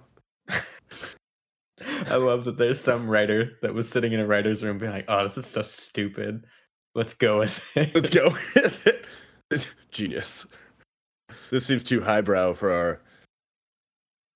I 2.10 2.15
love 2.15 2.45
that 2.45 2.58
there's 2.58 2.80
some 2.80 3.08
writer 3.10 3.52
that 3.62 3.73
was 3.73 3.88
sitting 3.89 4.12
in 4.12 4.19
a 4.19 4.26
writer's 4.26 4.63
room 4.63 4.78
being 4.78 4.91
like, 4.91 5.06
oh, 5.08 5.23
this 5.23 5.38
is 5.38 5.45
so 5.45 5.62
stupid. 5.62 6.45
Let's 6.95 7.13
go 7.13 7.39
with 7.39 7.78
it. 7.78 7.93
Let's 7.93 8.10
go. 8.10 8.30
with 8.30 8.88
it. 8.88 9.67
Genius. 9.91 10.47
This 11.52 11.65
seems 11.65 11.84
too 11.84 12.02
highbrow 12.02 12.54
for 12.54 12.71
our 12.71 13.02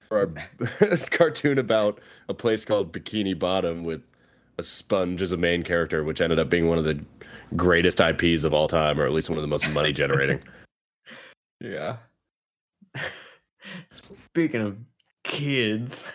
for 0.08 0.20
our 0.20 0.98
cartoon 1.10 1.58
about 1.58 2.00
a 2.30 2.34
place 2.34 2.64
called 2.66 2.94
Bikini 2.94 3.38
Bottom 3.38 3.84
with 3.84 4.02
sponge 4.64 5.22
as 5.22 5.32
a 5.32 5.38
main 5.38 5.64
character, 5.64 6.04
which 6.04 6.22
ended 6.22 6.40
up 6.40 6.50
being 6.50 6.68
one 6.68 6.78
of 6.78 6.84
the 6.84 7.00
greatest 7.56 8.00
IPs 8.00 8.44
of 8.44 8.54
all 8.54 8.68
time, 8.68 9.00
or 9.00 9.06
at 9.06 9.12
least 9.12 9.30
one 9.30 9.38
of 9.38 9.42
the 9.42 9.48
most 9.48 9.70
money 9.70 9.92
generating. 9.92 10.42
Yeah. 11.64 11.98
Speaking 13.88 14.62
of 14.62 14.76
kids, 15.24 16.12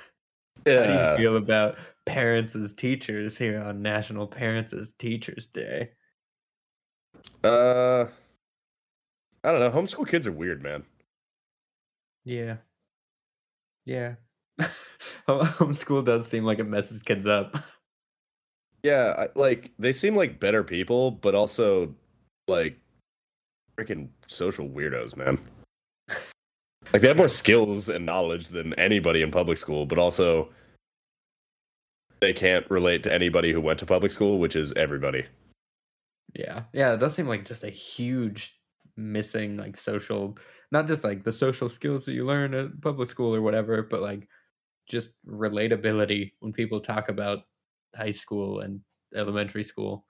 how 0.66 0.82
do 0.82 0.92
you 0.92 1.16
feel 1.16 1.37
about 1.37 1.76
parents 2.04 2.56
as 2.56 2.72
teachers 2.72 3.38
here 3.38 3.62
on 3.62 3.80
National 3.80 4.26
Parents 4.26 4.72
as 4.72 4.90
Teachers 4.90 5.46
Day? 5.46 5.90
Uh, 7.44 8.06
I 9.44 9.52
don't 9.52 9.61
know. 9.61 9.70
Homeschool 9.70 10.09
kids 10.09 10.26
are 10.26 10.32
weird, 10.32 10.62
man. 10.62 10.82
Yeah. 12.24 12.56
Yeah. 13.85 14.16
Homeschool 15.28 16.04
does 16.04 16.26
seem 16.26 16.44
like 16.44 16.59
it 16.59 16.64
messes 16.64 17.02
kids 17.02 17.26
up. 17.26 17.56
Yeah, 18.87 19.14
I, 19.18 19.29
like 19.35 19.72
they 19.81 19.92
seem 19.92 20.14
like 20.14 20.38
better 20.38 20.62
people, 20.62 21.11
but 21.11 21.35
also 21.35 21.92
like 22.46 22.79
freaking 23.77 24.11
social 24.29 24.68
weirdos, 24.68 25.16
man. 25.16 25.38
Like 26.92 27.03
they 27.03 27.09
have 27.09 27.16
more 27.16 27.27
skills 27.27 27.88
and 27.88 28.07
knowledge 28.07 28.46
than 28.46 28.72
anybody 28.75 29.20
in 29.20 29.33
public 29.33 29.59
school, 29.59 29.87
but 29.87 29.99
also 29.99 30.51
they 32.20 32.33
can't 32.33 32.64
relate 32.70 33.03
to 33.03 33.12
anybody 33.12 33.53
who 33.53 33.61
went 33.61 33.81
to 33.81 33.87
public 33.87 34.12
school, 34.12 34.38
which 34.38 34.55
is 34.55 34.72
everybody. 34.75 35.27
Yeah. 36.33 36.62
Yeah, 36.72 36.92
it 36.92 37.01
does 37.01 37.12
seem 37.12 37.27
like 37.27 37.44
just 37.44 37.64
a 37.64 37.70
huge 37.70 38.57
missing 38.96 39.57
like 39.57 39.77
social 39.77 40.38
not 40.70 40.87
just 40.87 41.03
like 41.03 41.25
the 41.25 41.33
social 41.33 41.68
skills 41.68 42.05
that 42.05 42.12
you 42.12 42.25
learn 42.25 42.55
at 42.55 42.81
public 42.81 43.11
school 43.11 43.35
or 43.35 43.42
whatever, 43.42 43.83
but 43.83 44.01
like 44.01 44.29
just 44.88 45.14
relatability 45.27 46.35
when 46.38 46.53
people 46.53 46.79
talk 46.79 47.09
about 47.09 47.40
high 47.96 48.11
school 48.11 48.61
and 48.61 48.80
elementary 49.14 49.64
school. 49.64 50.06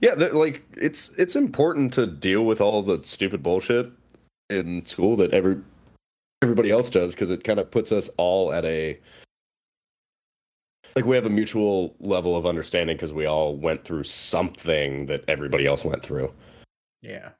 Yeah, 0.00 0.14
like 0.14 0.62
it's 0.76 1.10
it's 1.10 1.36
important 1.36 1.92
to 1.94 2.06
deal 2.06 2.44
with 2.44 2.60
all 2.60 2.82
the 2.82 3.02
stupid 3.04 3.42
bullshit 3.42 3.90
in 4.48 4.84
school 4.84 5.16
that 5.16 5.32
every 5.32 5.58
everybody 6.42 6.70
else 6.70 6.90
does 6.90 7.14
because 7.14 7.30
it 7.30 7.44
kind 7.44 7.58
of 7.58 7.70
puts 7.70 7.92
us 7.92 8.10
all 8.16 8.52
at 8.52 8.64
a 8.64 8.98
like 10.96 11.04
we 11.04 11.16
have 11.16 11.26
a 11.26 11.30
mutual 11.30 11.94
level 12.00 12.36
of 12.36 12.46
understanding 12.46 12.96
because 12.96 13.12
we 13.12 13.26
all 13.26 13.56
went 13.56 13.84
through 13.84 14.04
something 14.04 15.06
that 15.06 15.24
everybody 15.28 15.66
else 15.66 15.84
went 15.84 16.02
through. 16.02 16.32
Yeah. 17.00 17.30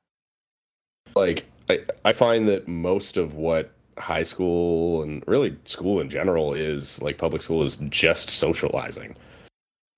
Like 1.14 1.46
I 1.68 1.80
I 2.04 2.12
find 2.12 2.48
that 2.48 2.68
most 2.68 3.16
of 3.16 3.34
what 3.34 3.72
high 3.98 4.22
school 4.22 5.02
and 5.02 5.22
really 5.26 5.56
school 5.64 6.00
in 6.00 6.08
general 6.08 6.54
is 6.54 7.00
like 7.02 7.18
public 7.18 7.42
school 7.42 7.62
is 7.62 7.76
just 7.88 8.30
socializing. 8.30 9.16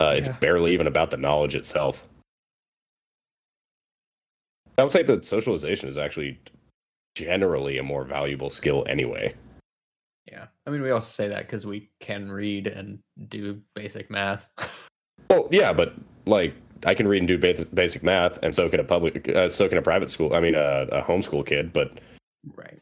Uh, 0.02 0.14
it's 0.14 0.28
Yeah. 0.28 0.36
barely 0.40 0.72
even 0.72 0.88
about 0.88 1.10
the 1.10 1.16
knowledge 1.16 1.54
itself. 1.54 2.08
I 4.78 4.82
would 4.82 4.90
say 4.90 5.04
that 5.04 5.24
socialization 5.24 5.88
is 5.88 5.96
actually 5.96 6.40
generally 7.14 7.78
a 7.78 7.82
more 7.82 8.04
valuable 8.04 8.50
skill 8.50 8.84
anyway. 8.88 9.34
Yeah. 10.26 10.46
I 10.66 10.70
mean, 10.70 10.82
we 10.82 10.90
also 10.90 11.10
say 11.10 11.28
that 11.28 11.42
because 11.42 11.64
we 11.66 11.90
can 12.00 12.32
read 12.32 12.66
and 12.66 12.98
do 13.28 13.60
basic 13.74 14.10
math. 14.10 14.50
Well, 15.30 15.48
yeah, 15.50 15.72
but 15.72 15.94
like 16.26 16.52
I 16.84 16.92
can 16.92 17.08
read 17.08 17.18
and 17.18 17.28
do 17.28 17.38
basic, 17.38 17.74
basic 17.74 18.02
math, 18.02 18.38
and 18.42 18.54
so 18.54 18.68
can 18.68 18.80
a 18.80 18.84
public, 18.84 19.26
uh, 19.30 19.48
so 19.48 19.66
can 19.66 19.78
a 19.78 19.82
private 19.82 20.10
school. 20.10 20.34
I 20.34 20.40
mean, 20.40 20.54
uh, 20.54 20.86
a 20.92 21.00
homeschool 21.00 21.46
kid. 21.46 21.72
But 21.72 22.00
right. 22.54 22.78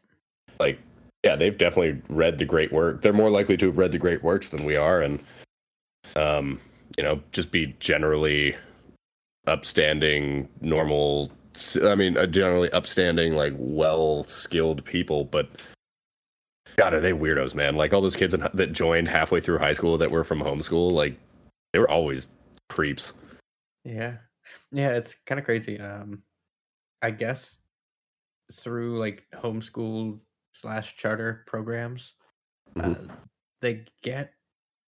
like, 0.58 0.80
yeah, 1.22 1.36
they've 1.36 1.56
definitely 1.56 2.02
read 2.08 2.38
the 2.38 2.44
great 2.44 2.72
work. 2.72 3.02
They're 3.02 3.12
more 3.12 3.30
likely 3.30 3.56
to 3.58 3.66
have 3.66 3.78
read 3.78 3.92
the 3.92 3.98
great 3.98 4.24
works 4.24 4.50
than 4.50 4.64
we 4.64 4.74
are, 4.74 5.00
and 5.00 5.20
um, 6.16 6.58
you 6.96 7.04
know, 7.04 7.20
just 7.32 7.50
be 7.50 7.74
generally 7.80 8.56
upstanding, 9.46 10.48
normal. 10.60 11.30
I 11.82 11.94
mean, 11.94 12.16
uh, 12.16 12.26
generally 12.26 12.70
upstanding, 12.72 13.34
like 13.34 13.54
well 13.56 14.24
skilled 14.24 14.84
people, 14.84 15.24
but. 15.24 15.48
God, 16.76 16.94
are 16.94 17.00
they 17.00 17.12
weirdos, 17.12 17.54
man? 17.54 17.76
Like 17.76 17.92
all 17.92 18.00
those 18.00 18.16
kids 18.16 18.32
in, 18.32 18.46
that 18.54 18.72
joined 18.72 19.08
halfway 19.08 19.40
through 19.40 19.58
high 19.58 19.72
school 19.74 19.98
that 19.98 20.10
were 20.10 20.24
from 20.24 20.40
homeschool, 20.40 20.92
like 20.92 21.18
they 21.72 21.78
were 21.78 21.90
always 21.90 22.30
creeps. 22.68 23.12
Yeah. 23.84 24.16
Yeah, 24.72 24.90
it's 24.92 25.16
kind 25.26 25.38
of 25.38 25.44
crazy. 25.44 25.78
Um 25.78 26.22
I 27.02 27.10
guess 27.10 27.58
through 28.52 28.98
like 28.98 29.24
homeschool 29.34 30.20
slash 30.52 30.96
charter 30.96 31.44
programs, 31.46 32.14
uh, 32.78 32.94
they 33.60 33.84
get 34.02 34.32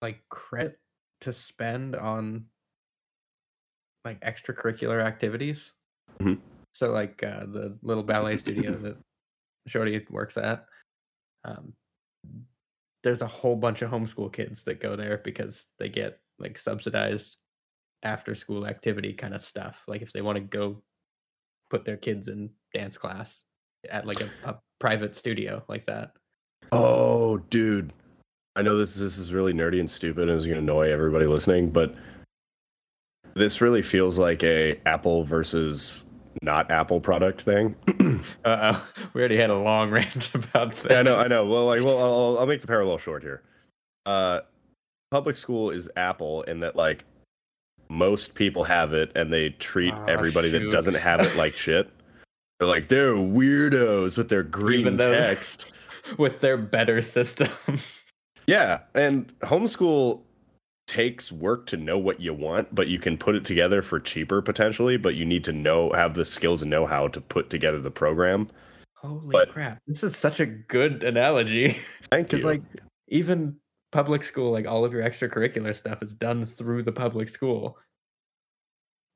like 0.01 0.21
credit 0.29 0.79
to 1.22 1.32
spend 1.32 1.96
on 1.96 2.46
like 4.04 4.20
extracurricular 4.20 5.02
activities. 5.02 5.72
Mhm. 6.20 6.40
So 6.74 6.90
like 6.90 7.22
uh, 7.22 7.46
the 7.46 7.78
little 7.82 8.02
ballet 8.02 8.37
studio 8.37 8.72
that 8.72 8.96
Shorty 9.68 10.04
works 10.11 10.37
at, 10.37 10.66
um, 11.44 11.74
there's 13.04 13.22
a 13.22 13.26
whole 13.26 13.56
bunch 13.56 13.82
of 13.82 13.90
homeschool 13.90 14.32
kids 14.32 14.64
that 14.64 14.80
go 14.80 14.96
there 14.96 15.20
because 15.24 15.66
they 15.78 15.88
get 15.88 16.20
like 16.38 16.58
subsidized 16.58 17.37
after 18.02 18.35
school 18.35 18.66
activity 18.66 19.12
kind 19.12 19.35
of 19.35 19.42
stuff. 19.42 19.82
Like 19.87 20.02
if 20.02 20.12
they 20.12 20.22
want 20.22 20.37
to 20.37 20.42
go 20.42 20.82
put 21.70 21.85
their 21.85 21.96
kids 21.96 22.28
in 22.28 22.50
dance 22.74 22.98
class 22.98 23.44
at 23.90 24.06
like 24.06 24.20
a, 24.20 24.28
a 24.44 24.58
private 24.78 25.14
studio 25.16 25.64
like 25.68 25.87
that. 25.87 26.12
Oh, 26.70 27.38
dude. 27.38 27.92
I 28.57 28.62
know 28.62 28.77
this 28.77 28.95
this 28.97 29.19
is 29.19 29.33
really 29.33 29.53
nerdy 29.53 29.81
and 29.81 29.91
stupid 29.91 30.29
and 30.29 30.38
is 30.38 30.45
going 30.45 30.57
to 30.57 30.62
annoy 30.62 30.91
everybody 30.93 31.27
listening, 31.27 31.71
but 31.71 31.95
this 33.35 33.61
really 33.61 33.83
feels 33.83 34.19
like 34.19 34.43
a 34.43 34.79
Apple 34.87 35.25
versus 35.25 36.05
not 36.43 36.71
Apple 36.71 37.01
product 37.01 37.43
thing. 37.43 37.77
Uh 38.45 38.75
oh, 38.75 38.88
we 39.15 39.21
already 39.21 39.37
had 39.37 39.51
a 39.51 39.55
long 39.57 39.91
rant 39.93 40.33
about 40.35 40.75
this. 40.77 40.87
yeah, 40.91 40.99
I 41.01 41.03
know, 41.03 41.17
I 41.17 41.27
know. 41.29 41.47
Well, 41.47 41.67
like, 41.67 41.83
well, 41.85 41.99
I'll, 41.99 42.38
I'll 42.41 42.47
make 42.47 42.61
the 42.61 42.67
parallel 42.67 42.99
short 42.99 43.23
here. 43.23 43.43
Uh, 44.07 44.41
public 45.11 45.37
school 45.37 45.71
is 45.71 45.88
Apple 45.97 46.43
in 46.43 46.61
that 46.61 46.75
like 46.77 47.05
most 47.88 48.35
people 48.35 48.65
have 48.65 48.93
it 48.93 49.12
and 49.17 49.33
they 49.33 49.51
treat 49.51 49.93
Oh, 49.95 50.05
everybody 50.09 50.51
that 50.51 50.71
doesn't 50.71 50.95
have 50.95 51.21
it 51.21 51.37
like 51.37 51.53
shit. 51.57 51.91
They're 52.59 52.69
like 52.69 52.88
they're 52.88 53.15
weirdos 53.15 54.19
with 54.19 54.29
their 54.29 54.43
green 54.43 54.81
Even 54.81 54.99
text. 54.99 55.67
with 56.19 56.41
their 56.41 56.57
better 56.57 57.01
system. 57.03 57.49
Yeah, 58.46 58.81
and 58.94 59.33
homeschool 59.40 60.22
takes 60.87 61.31
work 61.33 61.66
to 61.66 61.76
know 61.76 61.96
what 61.98 62.20
you 62.20 62.35
want, 62.35 62.74
but 62.74 62.88
you 62.88 62.98
can 62.98 63.16
put 63.16 63.35
it 63.35 63.44
together 63.44 63.81
for 63.83 64.00
cheaper 64.00 64.42
potentially, 64.42 64.96
but 64.96 65.14
you 65.14 65.24
need 65.24 65.44
to 65.44 65.52
know 65.52 65.90
have 65.92 66.14
the 66.14 66.24
skills 66.24 66.61
and 66.62 66.70
know 66.70 66.87
how 66.87 67.09
to 67.09 67.20
put 67.20 67.50
together 67.50 67.78
the 67.81 67.90
program. 67.90 68.46
Holy 68.96 69.28
But- 69.31 69.50
crap! 69.50 69.78
This 69.87 70.02
is 70.02 70.16
such 70.16 70.40
a 70.40 70.46
good 70.46 71.02
analogy. 71.05 71.68
Thank 72.11 72.33
you. 72.33 72.38
Because 72.38 72.44
like 72.44 72.62
even 73.09 73.57
public 73.90 74.24
school, 74.24 74.52
like 74.52 74.66
all 74.66 74.85
of 74.85 74.92
your 74.92 75.02
extracurricular 75.02 75.74
stuff 75.74 76.02
is 76.02 76.14
done 76.14 76.44
through 76.44 76.83
the 76.83 76.92
public 76.92 77.28
school. 77.28 77.78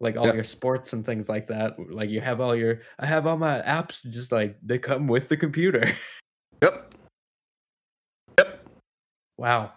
Like 0.01 0.17
all 0.17 0.27
Yeah. 0.27 0.35
your 0.35 0.45
sports 0.45 0.93
and 0.93 1.07
things 1.07 1.29
like 1.29 1.47
that. 1.47 1.75
Like 1.91 2.11
you 2.11 2.21
have 2.21 2.41
all 2.41 2.55
your 2.55 2.81
I 2.99 3.07
have 3.07 3.27
all 3.27 3.39
my 3.39 3.61
apps 3.63 4.03
just 4.11 4.31
like 4.33 4.57
they 4.63 4.79
come 4.79 5.07
with 5.09 5.29
the 5.29 5.37
computer. 5.37 5.91
Yep. 6.63 6.95
Wow. 9.39 9.73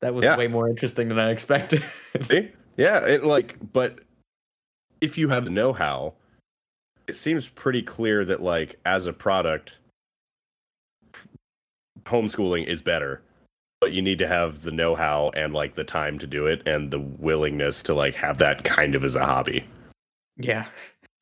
That 0.00 0.14
was 0.14 0.24
Yeah. 0.24 0.36
way 0.36 0.48
more 0.48 0.68
interesting 0.68 1.08
than 1.08 1.18
I 1.18 1.30
expected. 1.30 1.82
See? 2.22 2.50
Yeah, 2.76 3.04
it 3.06 3.24
like 3.24 3.56
but 3.72 4.00
if 5.00 5.18
you 5.18 5.28
have 5.28 5.44
the 5.44 5.50
know-how, 5.50 6.14
it 7.06 7.16
seems 7.16 7.48
pretty 7.48 7.82
clear 7.82 8.24
that 8.24 8.42
like 8.42 8.78
as 8.84 9.06
a 9.06 9.12
product 9.12 9.78
homeschooling 12.04 12.66
is 12.66 12.82
better. 12.82 13.22
But 13.80 13.92
you 13.92 14.02
need 14.02 14.18
to 14.18 14.26
have 14.26 14.62
the 14.62 14.70
know-how 14.70 15.30
and 15.34 15.54
like 15.54 15.74
the 15.74 15.84
time 15.84 16.18
to 16.18 16.26
do 16.26 16.46
it 16.46 16.66
and 16.68 16.90
the 16.90 17.00
willingness 17.00 17.82
to 17.84 17.94
like 17.94 18.14
have 18.14 18.36
that 18.38 18.62
kind 18.64 18.94
of 18.94 19.04
as 19.04 19.16
a 19.16 19.24
hobby. 19.24 19.64
yeah. 20.36 20.66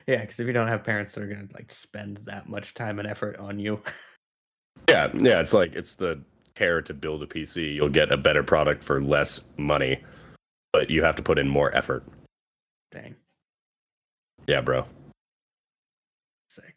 Yeah, 0.07 0.23
because 0.23 0.41
if 0.41 0.47
you 0.47 0.55
don't 0.55 0.69
have 0.69 0.83
parents 0.85 1.13
that 1.13 1.23
are 1.23 1.27
gonna 1.27 1.49
like 1.53 1.71
spend 1.71 2.17
that 2.25 2.49
much 2.49 2.73
time 2.73 2.99
and 2.99 3.07
effort 3.07 3.37
on 3.37 3.59
you. 3.59 3.79
Yeah, 4.89 5.11
yeah, 5.13 5.41
it's 5.43 5.53
like 5.53 5.75
it's 5.75 5.97
the 5.97 6.19
care 6.59 6.83
to 6.83 6.93
build 6.93 7.23
a 7.23 7.27
PC. 7.27 7.75
You'll 7.75 7.89
get 7.89 8.11
a 8.11 8.17
better 8.17 8.43
product 8.43 8.83
for 8.83 9.01
less 9.01 9.43
money, 9.57 10.01
but 10.73 10.91
you 10.91 11.05
have 11.05 11.17
to 11.17 11.23
put 11.23 11.39
in 11.39 11.49
more 11.49 11.75
effort. 11.75 12.05
Dang. 12.91 13.15
Yeah, 14.47 14.61
bro. 14.61 14.87
Sick. 16.49 16.75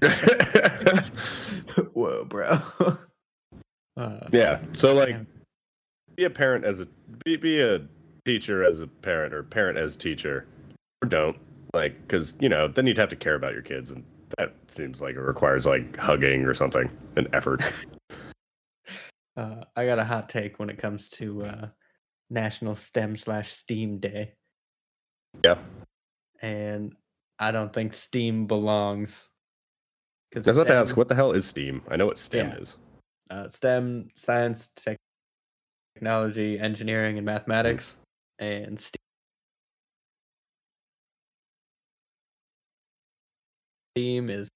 Whoa, 1.92 2.24
bro. 2.24 2.60
Uh, 3.96 4.26
yeah. 4.32 4.58
So 4.72 4.92
like 4.92 5.14
be 6.16 6.24
a 6.24 6.30
parent 6.30 6.64
as 6.64 6.80
a 6.80 6.88
be, 7.24 7.36
be 7.36 7.60
a 7.60 7.80
teacher 8.24 8.64
as 8.64 8.80
a 8.80 8.88
parent 8.88 9.32
or 9.32 9.44
parent 9.44 9.78
as 9.78 9.94
teacher 9.94 10.48
or 11.00 11.08
don't 11.08 11.38
like 11.72 11.94
because 12.02 12.34
you 12.40 12.48
know 12.48 12.66
then 12.66 12.88
you'd 12.88 12.98
have 12.98 13.10
to 13.10 13.14
care 13.14 13.36
about 13.36 13.52
your 13.52 13.62
kids 13.62 13.92
and 13.92 14.02
that 14.36 14.52
seems 14.66 15.00
like 15.00 15.14
it 15.14 15.20
requires 15.20 15.64
like 15.64 15.96
hugging 15.96 16.44
or 16.44 16.54
something 16.54 16.90
an 17.14 17.28
effort 17.32 17.62
Uh, 19.36 19.64
I 19.74 19.84
got 19.86 19.98
a 19.98 20.04
hot 20.04 20.28
take 20.28 20.58
when 20.58 20.70
it 20.70 20.78
comes 20.78 21.08
to 21.10 21.44
uh, 21.44 21.68
National 22.30 22.76
STEM 22.76 23.16
slash 23.16 23.52
STEAM 23.52 23.98
Day, 23.98 24.34
yeah 25.42 25.58
and 26.40 26.94
I 27.38 27.50
don't 27.50 27.72
think 27.72 27.92
STEAM 27.92 28.46
belongs. 28.46 29.28
I 30.34 30.38
was 30.38 30.46
about 30.48 30.66
to 30.68 30.74
ask 30.74 30.96
what 30.96 31.08
the 31.08 31.14
hell 31.14 31.30
is 31.32 31.46
steam 31.46 31.80
i 31.88 31.96
know 31.96 32.06
what 32.06 32.18
stem 32.18 32.48
Yeah. 32.48 32.56
is 32.56 32.76
uh, 33.30 33.48
STEM, 33.48 34.10
science, 34.16 34.70
tech- 34.76 34.98
technology, 35.94 36.58
engineering, 36.58 37.16
and 37.16 37.24
mathematics, 37.24 37.96
and 38.38 38.78
STEAM. 38.78 39.00
STEAM 43.96 44.30
is 44.30 44.48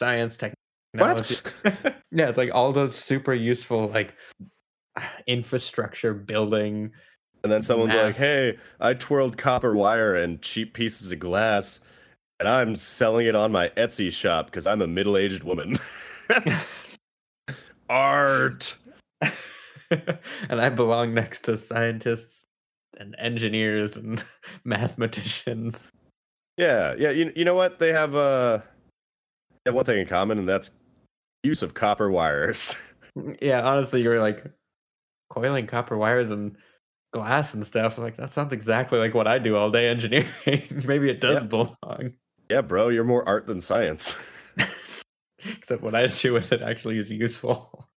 science, 0.00 0.36
technology. 0.36 1.36
yeah, 2.10 2.28
it's 2.28 2.38
like 2.38 2.50
all 2.52 2.72
those 2.72 2.96
super 2.96 3.32
useful 3.32 3.88
like 3.88 4.14
infrastructure 5.26 6.14
building. 6.14 6.90
and 7.44 7.52
then 7.52 7.62
someone's 7.62 7.94
Math. 7.94 8.04
like 8.04 8.16
hey 8.16 8.58
i 8.80 8.92
twirled 8.92 9.38
copper 9.38 9.74
wire 9.74 10.14
and 10.14 10.42
cheap 10.42 10.74
pieces 10.74 11.10
of 11.12 11.18
glass 11.18 11.80
and 12.38 12.48
i'm 12.48 12.74
selling 12.74 13.26
it 13.26 13.34
on 13.34 13.50
my 13.50 13.68
etsy 13.76 14.12
shop 14.12 14.46
because 14.46 14.66
i'm 14.66 14.82
a 14.82 14.86
middle-aged 14.86 15.42
woman 15.42 15.78
art 17.88 18.76
and 19.90 20.60
I 20.60 20.68
belong 20.68 21.14
next 21.14 21.40
to 21.40 21.58
scientists 21.58 22.46
and 22.98 23.14
engineers 23.18 23.96
and 23.96 24.22
mathematicians. 24.64 25.88
Yeah, 26.56 26.94
yeah. 26.98 27.10
You, 27.10 27.32
you 27.34 27.44
know 27.44 27.54
what? 27.54 27.78
They 27.78 27.92
have 27.92 28.14
uh 28.14 28.60
have 29.66 29.74
one 29.74 29.84
thing 29.84 29.98
in 29.98 30.06
common, 30.06 30.38
and 30.38 30.48
that's 30.48 30.70
use 31.42 31.62
of 31.62 31.74
copper 31.74 32.10
wires. 32.10 32.76
Yeah, 33.42 33.62
honestly, 33.68 34.02
you're 34.02 34.20
like 34.20 34.44
coiling 35.30 35.66
copper 35.66 35.96
wires 35.98 36.30
and 36.30 36.56
glass 37.12 37.54
and 37.54 37.66
stuff. 37.66 37.98
Like 37.98 38.16
that 38.18 38.30
sounds 38.30 38.52
exactly 38.52 39.00
like 39.00 39.14
what 39.14 39.26
I 39.26 39.40
do 39.40 39.56
all 39.56 39.68
day 39.68 39.88
engineering. 39.88 40.28
Maybe 40.86 41.10
it 41.10 41.20
does 41.20 41.38
Yeah. 41.38 41.42
belong. 41.42 42.12
yeah, 42.48 42.60
bro, 42.60 42.88
you're 42.88 43.02
more 43.02 43.28
art 43.28 43.48
than 43.48 43.60
science. 43.60 44.30
Except 45.44 45.82
what 45.82 45.96
I 45.96 46.06
do 46.06 46.32
with 46.32 46.52
it 46.52 46.62
actually 46.62 46.98
is 46.98 47.10
useful. 47.10 47.88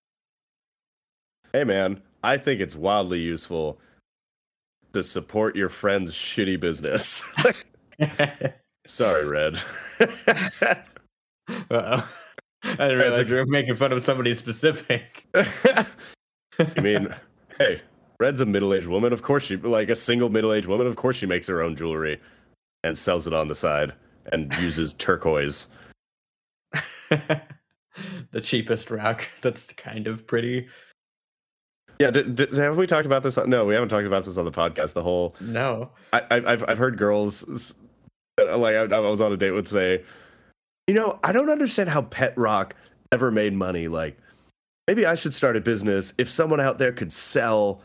hey, 1.53 1.65
man, 1.65 2.01
I 2.25 2.39
think 2.39 2.63
it's 2.63 2.75
wildly 2.75 3.21
useful 3.21 3.79
to 4.95 5.05
support 5.05 5.57
your 5.57 5.69
friend's 5.69 6.15
shitty 6.15 6.59
business. 6.59 7.35
Sorry, 8.87 9.27
Red. 9.27 9.59
Uh-oh. 11.49 12.13
I 12.65 12.77
didn't 12.77 12.99
realize 12.99 13.29
you 13.29 13.35
were 13.37 13.47
making 13.47 13.75
fun 13.75 13.93
of 13.93 14.05
somebody 14.05 14.35
specific. 14.35 15.27
I 15.35 16.81
mean, 16.81 17.13
hey, 17.59 17.81
Red's 18.21 18.41
a 18.41 18.47
middle-aged 18.47 18.87
woman. 18.87 19.13
Of 19.13 19.23
course 19.23 19.45
she, 19.47 19.57
like 19.57 19.89
a 19.89 19.97
single 19.97 20.29
middle-aged 20.29 20.69
woman. 20.69 20.87
Of 20.87 20.95
course 20.97 21.17
she 21.17 21.27
makes 21.27 21.49
her 21.49 21.61
own 21.61 21.75
jewelry 21.75 22.21
and 22.85 22.97
sells 22.97 23.27
it 23.27 23.33
on 23.33 23.49
the 23.49 23.55
side 23.55 23.93
and 24.33 24.53
uses 24.61 24.95
turquoise. 24.95 25.67
the 28.31 28.41
cheapest 28.41 28.91
rock 28.91 29.29
that's 29.41 29.73
kind 29.73 30.07
of 30.07 30.27
pretty. 30.27 30.69
Yeah, 31.99 32.11
did, 32.11 32.35
did, 32.37 32.53
have 32.55 32.77
we 32.77 32.87
talked 32.87 33.07
about 33.07 33.23
this? 33.23 33.39
on- 33.39 33.51
No, 33.51 33.65
we 33.65 33.75
haven't 33.75 33.89
talked 33.89 34.07
about 34.07 34.25
this 34.25 34.37
on 34.37 34.45
the 34.45 34.53
podcast. 34.53 34.95
The 34.95 35.03
whole 35.03 35.35
No. 35.41 35.91
I, 36.13 36.21
I- 36.31 36.53
I've 36.53 36.65
I've 36.69 36.79
heard 36.79 36.97
girls 36.97 37.75
like 38.39 38.75
I, 38.77 38.83
I 38.85 38.99
was 39.01 39.21
on 39.21 39.33
a 39.33 39.37
date 39.37 39.51
would 39.51 39.69
say, 39.69 40.05
you 40.87 40.95
know, 40.95 41.19
I 41.23 41.33
don't 41.33 41.51
understand 41.51 41.89
how 41.89 42.03
pet 42.03 42.37
rock 42.37 42.75
ever 43.13 43.31
made 43.31 43.55
money. 43.55 43.89
Like, 43.89 44.19
maybe 44.87 45.07
I 45.07 45.15
should 45.15 45.35
start 45.35 45.57
a 45.57 45.61
business. 45.61 46.15
If 46.19 46.29
someone 46.29 46.61
out 46.61 46.79
there 46.79 46.93
could 46.93 47.13
sell, 47.13 47.81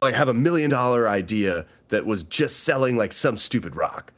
like, 0.00 0.14
have 0.14 0.28
a 0.28 0.34
million 0.34 0.70
dollar 0.70 1.08
idea 1.08 1.66
that 1.88 2.06
was 2.06 2.22
just 2.24 2.60
selling 2.60 2.96
like 2.96 3.12
some 3.12 3.36
stupid 3.36 3.74
rock. 3.74 4.12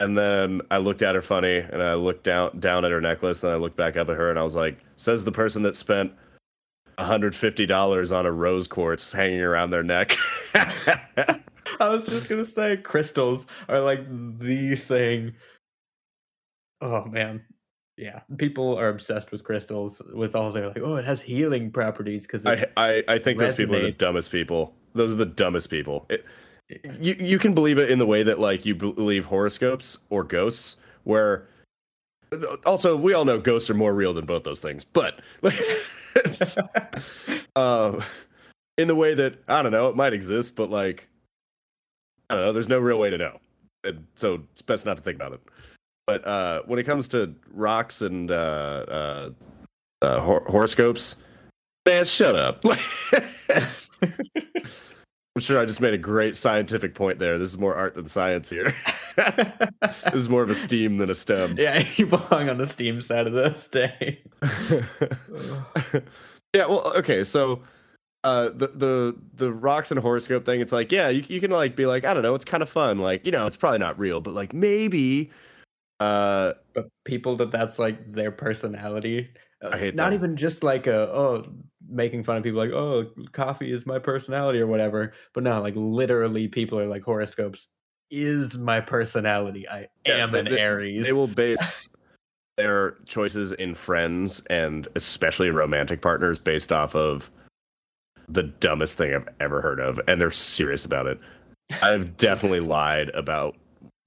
And 0.00 0.16
then 0.16 0.60
I 0.70 0.78
looked 0.78 1.02
at 1.02 1.14
her 1.14 1.22
funny, 1.22 1.58
and 1.58 1.82
I 1.82 1.94
looked 1.94 2.24
down 2.24 2.58
down 2.60 2.84
at 2.84 2.90
her 2.90 3.00
necklace, 3.00 3.42
and 3.44 3.52
I 3.52 3.56
looked 3.56 3.76
back 3.76 3.96
up 3.96 4.10
at 4.10 4.16
her, 4.16 4.28
and 4.28 4.38
I 4.38 4.42
was 4.42 4.54
like, 4.54 4.78
"Says 4.96 5.24
the 5.24 5.32
person 5.32 5.62
that 5.62 5.76
spent." 5.76 6.12
$150 6.98 8.16
on 8.16 8.24
a 8.24 8.32
rose 8.32 8.66
quartz 8.66 9.12
hanging 9.12 9.42
around 9.42 9.68
their 9.68 9.82
neck. 9.82 10.16
I 10.54 11.88
was 11.90 12.06
just 12.06 12.28
gonna 12.28 12.46
say 12.46 12.78
crystals 12.78 13.46
are 13.68 13.80
like 13.80 14.00
the 14.38 14.76
thing. 14.76 15.34
Oh 16.86 17.04
man. 17.06 17.44
Yeah. 17.96 18.20
People 18.36 18.78
are 18.78 18.90
obsessed 18.90 19.32
with 19.32 19.42
crystals 19.42 20.02
with 20.12 20.36
all 20.36 20.52
their 20.52 20.68
like, 20.68 20.78
oh, 20.82 20.96
it 20.96 21.04
has 21.04 21.20
healing 21.20 21.70
properties 21.70 22.26
because 22.26 22.44
I, 22.44 22.66
I, 22.76 23.02
I 23.08 23.18
think 23.18 23.38
those 23.38 23.56
people 23.56 23.76
are 23.76 23.82
the 23.82 23.92
dumbest 23.92 24.30
people. 24.30 24.74
Those 24.94 25.12
are 25.12 25.16
the 25.16 25.26
dumbest 25.26 25.70
people. 25.70 26.06
It, 26.10 26.24
you 27.00 27.14
you 27.18 27.38
can 27.38 27.54
believe 27.54 27.78
it 27.78 27.90
in 27.90 27.98
the 27.98 28.06
way 28.06 28.22
that 28.22 28.38
like 28.38 28.66
you 28.66 28.74
believe 28.74 29.26
horoscopes 29.26 29.98
or 30.10 30.24
ghosts, 30.24 30.76
where 31.04 31.48
also 32.64 32.96
we 32.96 33.14
all 33.14 33.24
know 33.24 33.38
ghosts 33.38 33.70
are 33.70 33.74
more 33.74 33.94
real 33.94 34.12
than 34.12 34.26
both 34.26 34.44
those 34.44 34.60
things, 34.60 34.84
but 34.84 35.20
like, 35.42 35.54
it's, 36.16 36.58
um, 37.54 38.02
in 38.76 38.88
the 38.88 38.96
way 38.96 39.14
that 39.14 39.42
I 39.48 39.62
don't 39.62 39.72
know, 39.72 39.88
it 39.88 39.96
might 39.96 40.12
exist, 40.12 40.56
but 40.56 40.68
like 40.68 41.08
I 42.28 42.34
don't 42.34 42.44
know, 42.44 42.52
there's 42.52 42.68
no 42.68 42.80
real 42.80 42.98
way 42.98 43.10
to 43.10 43.18
know, 43.18 43.38
and 43.84 44.06
so 44.16 44.42
it's 44.50 44.62
best 44.62 44.86
not 44.86 44.96
to 44.96 45.02
think 45.02 45.16
about 45.16 45.32
it. 45.32 45.40
But 46.06 46.26
uh, 46.26 46.62
when 46.66 46.78
it 46.78 46.84
comes 46.84 47.08
to 47.08 47.34
rocks 47.52 48.00
and 48.00 48.30
uh, 48.30 48.34
uh, 48.88 49.30
uh, 50.02 50.20
hor- 50.20 50.44
horoscopes, 50.46 51.16
man, 51.84 52.04
shut 52.04 52.36
up. 52.36 52.64
I'm 55.34 55.40
sure 55.40 55.60
I 55.60 55.64
just 55.64 55.80
made 55.80 55.94
a 55.94 55.98
great 55.98 56.36
scientific 56.36 56.94
point 56.94 57.18
there. 57.18 57.38
This 57.38 57.50
is 57.50 57.58
more 57.58 57.74
art 57.74 57.96
than 57.96 58.06
science 58.06 58.48
here. 58.48 58.72
this 59.16 60.14
is 60.14 60.28
more 60.28 60.44
of 60.44 60.50
a 60.50 60.54
STEAM 60.54 60.98
than 60.98 61.10
a 61.10 61.14
STEM. 61.14 61.56
yeah, 61.58 61.82
you 61.96 62.06
belong 62.06 62.48
on 62.48 62.58
the 62.58 62.66
Steam 62.68 63.00
side 63.00 63.26
of 63.26 63.32
this 63.32 63.66
day. 63.66 64.22
yeah, 66.54 66.66
well, 66.66 66.92
okay, 66.96 67.24
so 67.24 67.62
uh 68.24 68.48
the 68.48 68.68
the 68.68 69.16
the 69.34 69.52
rocks 69.52 69.90
and 69.90 70.00
horoscope 70.00 70.44
thing 70.44 70.60
it's 70.60 70.72
like 70.72 70.90
yeah 70.90 71.08
you, 71.08 71.22
you 71.28 71.38
can 71.38 71.50
like 71.50 71.76
be 71.76 71.84
like 71.84 72.04
i 72.04 72.14
don't 72.14 72.22
know 72.22 72.34
it's 72.34 72.46
kind 72.46 72.62
of 72.62 72.68
fun 72.68 72.98
like 72.98 73.24
you 73.26 73.30
know 73.30 73.46
it's 73.46 73.58
probably 73.58 73.78
not 73.78 73.96
real 73.98 74.22
but 74.22 74.32
like 74.32 74.54
maybe 74.54 75.30
uh 76.00 76.52
but 76.74 76.86
people 77.04 77.36
that 77.36 77.50
that's 77.50 77.78
like 77.78 78.12
their 78.12 78.30
personality 78.30 79.30
uh, 79.64 79.70
I 79.72 79.78
hate 79.78 79.90
that. 79.90 79.96
not 79.96 80.10
that. 80.10 80.16
even 80.16 80.36
just 80.36 80.62
like 80.62 80.86
a 80.86 81.10
oh 81.10 81.44
making 81.88 82.22
fun 82.24 82.36
of 82.36 82.42
people 82.42 82.58
like 82.60 82.72
oh 82.72 83.06
coffee 83.32 83.72
is 83.72 83.86
my 83.86 83.98
personality 83.98 84.60
or 84.60 84.66
whatever 84.66 85.12
but 85.32 85.42
no 85.42 85.60
like 85.60 85.74
literally 85.76 86.48
people 86.48 86.78
are 86.78 86.86
like 86.86 87.02
horoscopes 87.02 87.68
is 88.10 88.58
my 88.58 88.80
personality 88.80 89.68
i 89.68 89.86
Yeah, 90.06 90.24
am 90.24 90.34
an 90.34 90.46
they- 90.46 90.58
aries 90.60 91.06
they 91.06 91.12
will 91.12 91.28
base 91.28 91.88
their 92.56 92.96
choices 93.06 93.52
in 93.52 93.74
friends 93.74 94.40
and 94.50 94.88
especially 94.96 95.50
romantic 95.50 96.00
partners 96.02 96.38
based 96.38 96.72
off 96.72 96.94
of 96.94 97.30
the 98.28 98.42
dumbest 98.44 98.98
thing 98.98 99.14
I've 99.14 99.28
ever 99.38 99.60
heard 99.60 99.78
of, 99.78 100.00
and 100.08 100.20
they're 100.20 100.32
serious 100.32 100.84
about 100.84 101.06
it. 101.06 101.20
I've 101.80 102.16
definitely 102.16 102.58
lied 102.58 103.10
about 103.10 103.56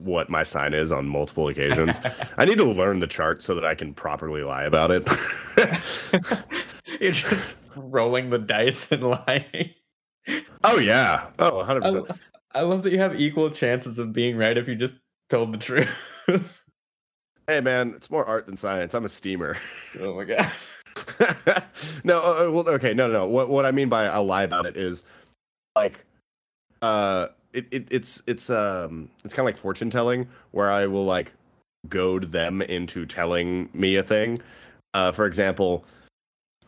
what 0.00 0.28
my 0.28 0.42
sign 0.42 0.74
is 0.74 0.92
on 0.92 1.08
multiple 1.08 1.48
occasions. 1.48 2.00
I 2.38 2.44
need 2.44 2.58
to 2.58 2.64
learn 2.64 3.00
the 3.00 3.06
chart 3.06 3.42
so 3.42 3.54
that 3.54 3.64
I 3.64 3.74
can 3.74 3.94
properly 3.94 4.42
lie 4.42 4.64
about 4.64 4.90
it. 4.90 5.08
you're 7.00 7.12
just 7.12 7.56
rolling 7.76 8.30
the 8.30 8.38
dice 8.38 8.90
and 8.90 9.02
lying 9.02 9.74
oh 10.64 10.78
yeah. 10.78 11.26
Oh, 11.38 11.64
100%. 11.64 12.18
I, 12.54 12.60
I 12.60 12.62
love 12.62 12.82
that 12.82 12.92
you 12.92 12.98
have 12.98 13.18
equal 13.18 13.50
chances 13.50 13.98
of 13.98 14.12
being 14.12 14.36
right 14.36 14.56
if 14.58 14.68
you 14.68 14.74
just 14.74 14.98
told 15.28 15.52
the 15.52 15.58
truth 15.58 15.88
hey 17.46 17.60
man, 17.60 17.94
it's 17.94 18.10
more 18.10 18.24
art 18.24 18.46
than 18.46 18.56
science. 18.56 18.94
I'm 18.94 19.04
a 19.04 19.08
steamer. 19.08 19.56
oh 20.00 20.16
my 20.16 20.24
god 20.24 20.50
no, 22.04 22.18
uh, 22.18 22.46
uh, 22.46 22.50
well, 22.50 22.68
okay, 22.68 22.94
no, 22.94 23.06
no, 23.06 23.12
no. 23.12 23.26
What 23.26 23.48
what 23.48 23.66
I 23.66 23.70
mean 23.70 23.88
by 23.88 24.06
I'll 24.06 24.24
lie 24.24 24.42
about 24.42 24.66
it 24.66 24.76
is 24.76 25.04
like, 25.74 26.04
uh, 26.82 27.28
it, 27.52 27.66
it 27.70 27.88
it's 27.90 28.22
it's 28.26 28.50
um 28.50 29.08
it's 29.24 29.34
kind 29.34 29.48
of 29.48 29.52
like 29.52 29.56
fortune 29.56 29.90
telling 29.90 30.28
where 30.52 30.70
I 30.70 30.86
will 30.86 31.04
like 31.04 31.32
goad 31.88 32.32
them 32.32 32.62
into 32.62 33.06
telling 33.06 33.68
me 33.72 33.96
a 33.96 34.02
thing. 34.02 34.40
Uh, 34.92 35.12
for 35.12 35.26
example, 35.26 35.84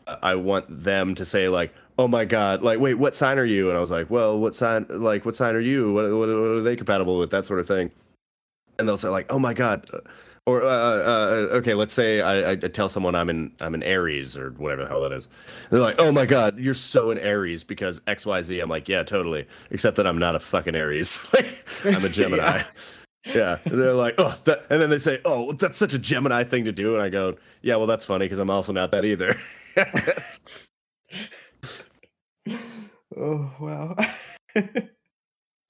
uh, 0.07 0.17
I 0.23 0.35
want 0.35 0.83
them 0.83 1.15
to 1.15 1.25
say 1.25 1.49
like, 1.49 1.73
"Oh 1.97 2.07
my 2.07 2.25
god, 2.25 2.61
like 2.61 2.79
wait, 2.79 2.95
what 2.95 3.15
sign 3.15 3.37
are 3.39 3.45
you?" 3.45 3.69
And 3.69 3.77
I 3.77 3.79
was 3.79 3.91
like, 3.91 4.09
"Well, 4.09 4.39
what 4.39 4.55
sign? 4.55 4.85
Like 4.89 5.25
what 5.25 5.35
sign 5.35 5.55
are 5.55 5.59
you? 5.59 5.93
What 5.93 6.05
what, 6.11 6.27
what 6.27 6.29
are 6.29 6.61
they 6.61 6.75
compatible 6.75 7.19
with? 7.19 7.31
That 7.31 7.45
sort 7.45 7.59
of 7.59 7.67
thing." 7.67 7.91
And 8.79 8.87
they'll 8.87 8.97
say 8.97 9.09
like, 9.09 9.31
"Oh 9.31 9.39
my 9.39 9.53
god." 9.53 9.89
Uh, 10.45 10.51
Or 10.51 10.63
uh, 10.63 10.67
uh, 10.67 11.47
okay, 11.57 11.73
let's 11.73 11.93
say 11.93 12.21
I, 12.21 12.51
I 12.51 12.55
tell 12.55 12.89
someone 12.89 13.15
I'm 13.15 13.29
an 13.29 13.51
I'm 13.61 13.73
an 13.73 13.83
Aries 13.83 14.37
or 14.37 14.51
whatever 14.51 14.83
the 14.83 14.89
hell 14.89 15.01
that 15.01 15.11
is. 15.11 15.27
They're 15.69 15.79
like, 15.79 15.95
"Oh 15.99 16.11
my 16.11 16.25
god, 16.25 16.59
you're 16.59 16.73
so 16.73 17.11
an 17.11 17.17
Aries 17.19 17.63
because 17.63 18.01
X 18.07 18.25
Y 18.25 18.41
Z." 18.41 18.59
I'm 18.59 18.69
like, 18.69 18.89
"Yeah, 18.89 19.03
totally." 19.03 19.47
Except 19.71 19.97
that 19.97 20.07
I'm 20.07 20.17
not 20.19 20.35
a 20.35 20.39
fucking 20.39 20.75
Aries. 20.75 21.27
like, 21.33 21.65
I'm 21.85 22.03
a 22.05 22.09
Gemini. 22.09 22.63
yeah. 23.25 23.59
And 23.65 23.79
they're 23.79 23.93
like, 23.93 24.15
"Oh," 24.17 24.37
that, 24.45 24.65
and 24.69 24.81
then 24.81 24.89
they 24.89 24.99
say, 24.99 25.19
"Oh, 25.25 25.53
that's 25.53 25.77
such 25.77 25.93
a 25.93 25.99
Gemini 25.99 26.43
thing 26.43 26.65
to 26.65 26.71
do." 26.71 26.93
And 26.95 27.03
I 27.03 27.09
go, 27.09 27.35
"Yeah, 27.61 27.77
well, 27.77 27.87
that's 27.87 28.05
funny 28.05 28.25
because 28.25 28.39
I'm 28.39 28.49
also 28.49 28.71
not 28.73 28.91
that 28.91 29.05
either." 29.05 29.35
oh 33.15 33.51
wow 33.59 33.95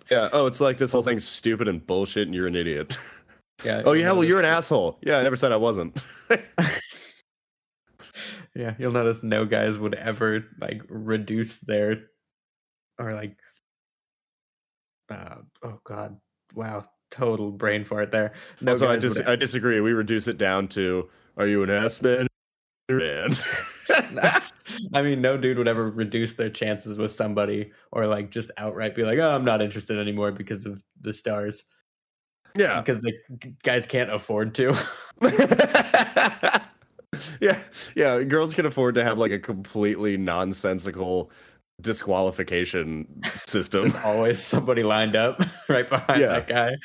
yeah. 0.10 0.30
Oh, 0.32 0.48
it's 0.48 0.62
like 0.62 0.78
this 0.78 0.92
whole 0.92 1.04
thing's 1.04 1.28
stupid 1.28 1.68
and 1.68 1.86
bullshit, 1.86 2.28
and 2.28 2.36
you're 2.36 2.48
an 2.48 2.56
idiot. 2.56 2.98
Yeah 3.64 3.84
oh 3.86 3.94
yeah, 3.94 4.12
well, 4.12 4.24
you're 4.24 4.40
an 4.40 4.46
asshole. 4.46 5.00
Yeah, 5.02 5.18
I 5.18 5.24
never 5.24 5.36
said 5.36 5.52
I 5.52 5.58
wasn't. 5.58 5.98
yeah 8.56 8.76
you'll 8.78 8.92
notice 8.92 9.24
no 9.24 9.46
guys 9.46 9.80
would 9.80 9.96
ever 9.96 10.46
like 10.62 10.82
reduce 10.88 11.60
their 11.60 12.10
or 13.00 13.14
like 13.14 13.36
uh 15.10 15.38
oh 15.64 15.80
god 15.84 16.18
wow 16.54 16.86
total 17.10 17.52
brain 17.52 17.84
fart 17.84 18.12
there 18.12 18.34
no 18.62 18.74
also, 18.74 18.88
I 18.88 18.98
just 18.98 19.18
would 19.18 19.28
I 19.28 19.36
disagree. 19.36 19.80
We 19.82 19.94
reduce 19.94 20.28
it 20.28 20.38
down 20.38 20.68
to, 20.70 21.10
"Are 21.38 21.48
you 21.48 21.62
an 21.64 21.70
ass 21.70 22.02
man?" 22.02 22.28
Man. 22.90 23.30
I 24.94 25.02
mean, 25.02 25.22
no 25.22 25.38
dude 25.38 25.58
would 25.58 25.68
ever 25.68 25.90
reduce 25.90 26.36
their 26.36 26.50
chances 26.50 26.98
with 26.98 27.12
somebody 27.12 27.72
or 27.92 28.08
like 28.08 28.32
just 28.32 28.52
outright 28.58 28.96
be 28.96 29.04
like, 29.04 29.20
"Oh, 29.20 29.30
I'm 29.30 29.46
not 29.46 29.62
interested 29.62 30.00
anymore 30.00 30.32
because 30.32 30.66
of 30.66 30.82
the 31.02 31.14
stars," 31.14 31.64
yeah. 32.58 32.80
because 32.82 33.02
the 33.02 33.14
guys 33.64 33.86
can't 33.86 34.12
afford 34.12 34.56
to. 34.56 34.76
yeah, 37.42 37.60
yeah. 37.96 38.24
Girls 38.24 38.54
can 38.54 38.66
afford 38.66 38.96
to 38.96 39.04
have 39.04 39.18
like 39.18 39.32
a 39.32 39.40
completely 39.40 40.18
nonsensical 40.18 41.32
disqualification 41.82 43.08
system. 43.48 43.92
Always 44.06 44.40
somebody 44.44 44.84
lined 44.84 45.16
up 45.16 45.42
right 45.70 45.88
behind 45.90 46.22
Yeah. 46.22 46.28
that 46.28 46.48
guy. 46.48 46.76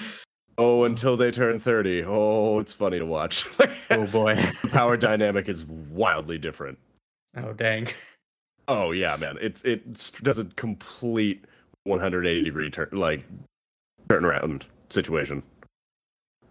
oh, 0.59 0.85
until 0.85 1.17
they 1.17 1.31
turn 1.31 1.61
thirty. 1.61 2.05
Oh, 2.05 2.59
it's 2.59 2.73
funny 2.73 2.99
to 2.99 3.07
watch. 3.07 3.45
Oh 3.91 4.07
boy. 4.07 4.35
the 4.63 4.69
power 4.69 4.97
dynamic 4.97 5.49
is 5.49 5.65
wildly 5.67 6.39
different. 6.39 6.79
Oh 7.37 7.53
dang. 7.53 7.89
Oh 8.67 8.91
yeah, 8.91 9.17
man. 9.17 9.39
It's 9.41 9.63
it 9.63 10.13
does 10.23 10.39
a 10.39 10.45
complete 10.45 11.45
180 11.85 12.45
degree 12.45 12.71
turn 12.71 12.89
like 12.93 13.25
turn 14.11 14.25
around 14.27 14.67
situation. 14.91 15.43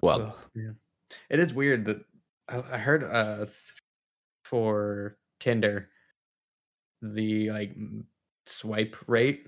Well, 0.01 0.35
Oh, 0.35 0.45
man. 0.55 0.75
It 1.29 1.39
is 1.39 1.53
weird 1.53 1.85
that 1.85 2.03
I, 2.49 2.63
I 2.71 2.77
heard 2.77 3.03
uh 3.03 3.45
for 4.45 5.17
Tinder 5.39 5.89
the 7.01 7.51
like 7.51 7.75
swipe 8.45 8.95
rate 9.07 9.47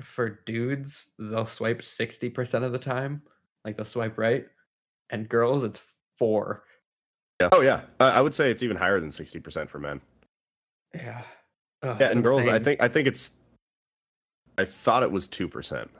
for 0.00 0.40
dudes 0.46 1.08
they'll 1.18 1.44
swipe 1.44 1.80
60% 1.80 2.64
of 2.64 2.72
the 2.72 2.78
time 2.78 3.22
like 3.64 3.76
they'll 3.76 3.84
swipe 3.84 4.16
right 4.18 4.46
and 5.10 5.28
girls 5.28 5.62
it's 5.62 5.80
4 6.18 6.64
yeah. 7.40 7.48
Oh 7.52 7.60
yeah. 7.60 7.82
I, 7.98 8.10
I 8.10 8.20
would 8.20 8.34
say 8.34 8.50
it's 8.50 8.62
even 8.62 8.76
higher 8.76 9.00
than 9.00 9.10
60% 9.10 9.68
for 9.68 9.78
men. 9.80 10.00
yeah 10.94 11.22
Oh, 11.82 11.96
Yeah, 11.98 12.06
it's 12.06 12.14
and 12.14 12.22
girls, 12.22 12.46
I 12.46 12.60
think 12.60 12.80
I 12.80 12.86
think 12.86 13.08
it's. 13.08 13.32
I 14.56 14.64
thought 14.64 15.02
it 15.02 15.10
was 15.10 15.26
two 15.26 15.48
percent. 15.48 15.90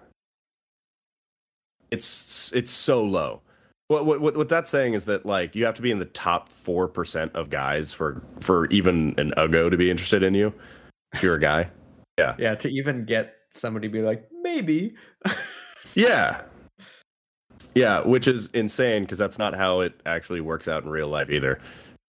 It's 1.93 2.51
it's 2.55 2.71
so 2.71 3.05
low. 3.05 3.43
What, 3.89 4.07
what 4.07 4.35
what 4.35 4.49
that's 4.49 4.71
saying 4.71 4.95
is 4.95 5.05
that 5.05 5.27
like 5.27 5.55
you 5.55 5.67
have 5.67 5.75
to 5.75 5.83
be 5.83 5.91
in 5.91 5.99
the 5.99 6.07
top 6.07 6.49
four 6.49 6.89
percent 6.89 7.31
of 7.37 7.51
guys 7.51 7.93
for 7.93 8.23
for 8.41 8.67
even 8.67 9.15
an 9.19 9.33
uggo 9.37 9.71
to 9.71 9.77
be 9.77 9.91
interested 9.91 10.23
in 10.23 10.33
you. 10.33 10.55
If 11.13 11.23
you're 11.23 11.35
a 11.35 11.41
guy, 11.41 11.71
yeah 12.19 12.35
yeah, 12.39 12.55
to 12.55 12.71
even 12.71 13.05
get 13.05 13.35
somebody 13.51 13.89
to 13.89 13.93
be 13.93 14.01
like 14.01 14.27
maybe 14.41 14.95
yeah, 15.95 16.41
yeah, 17.75 18.01
which 18.01 18.27
is 18.27 18.49
insane 18.55 19.03
because 19.03 19.19
that's 19.19 19.39
not 19.39 19.55
how 19.55 19.81
it 19.81 20.01
actually 20.07 20.41
works 20.41 20.69
out 20.69 20.85
in 20.85 20.89
real 20.89 21.09
life 21.09 21.29
either. 21.29 21.61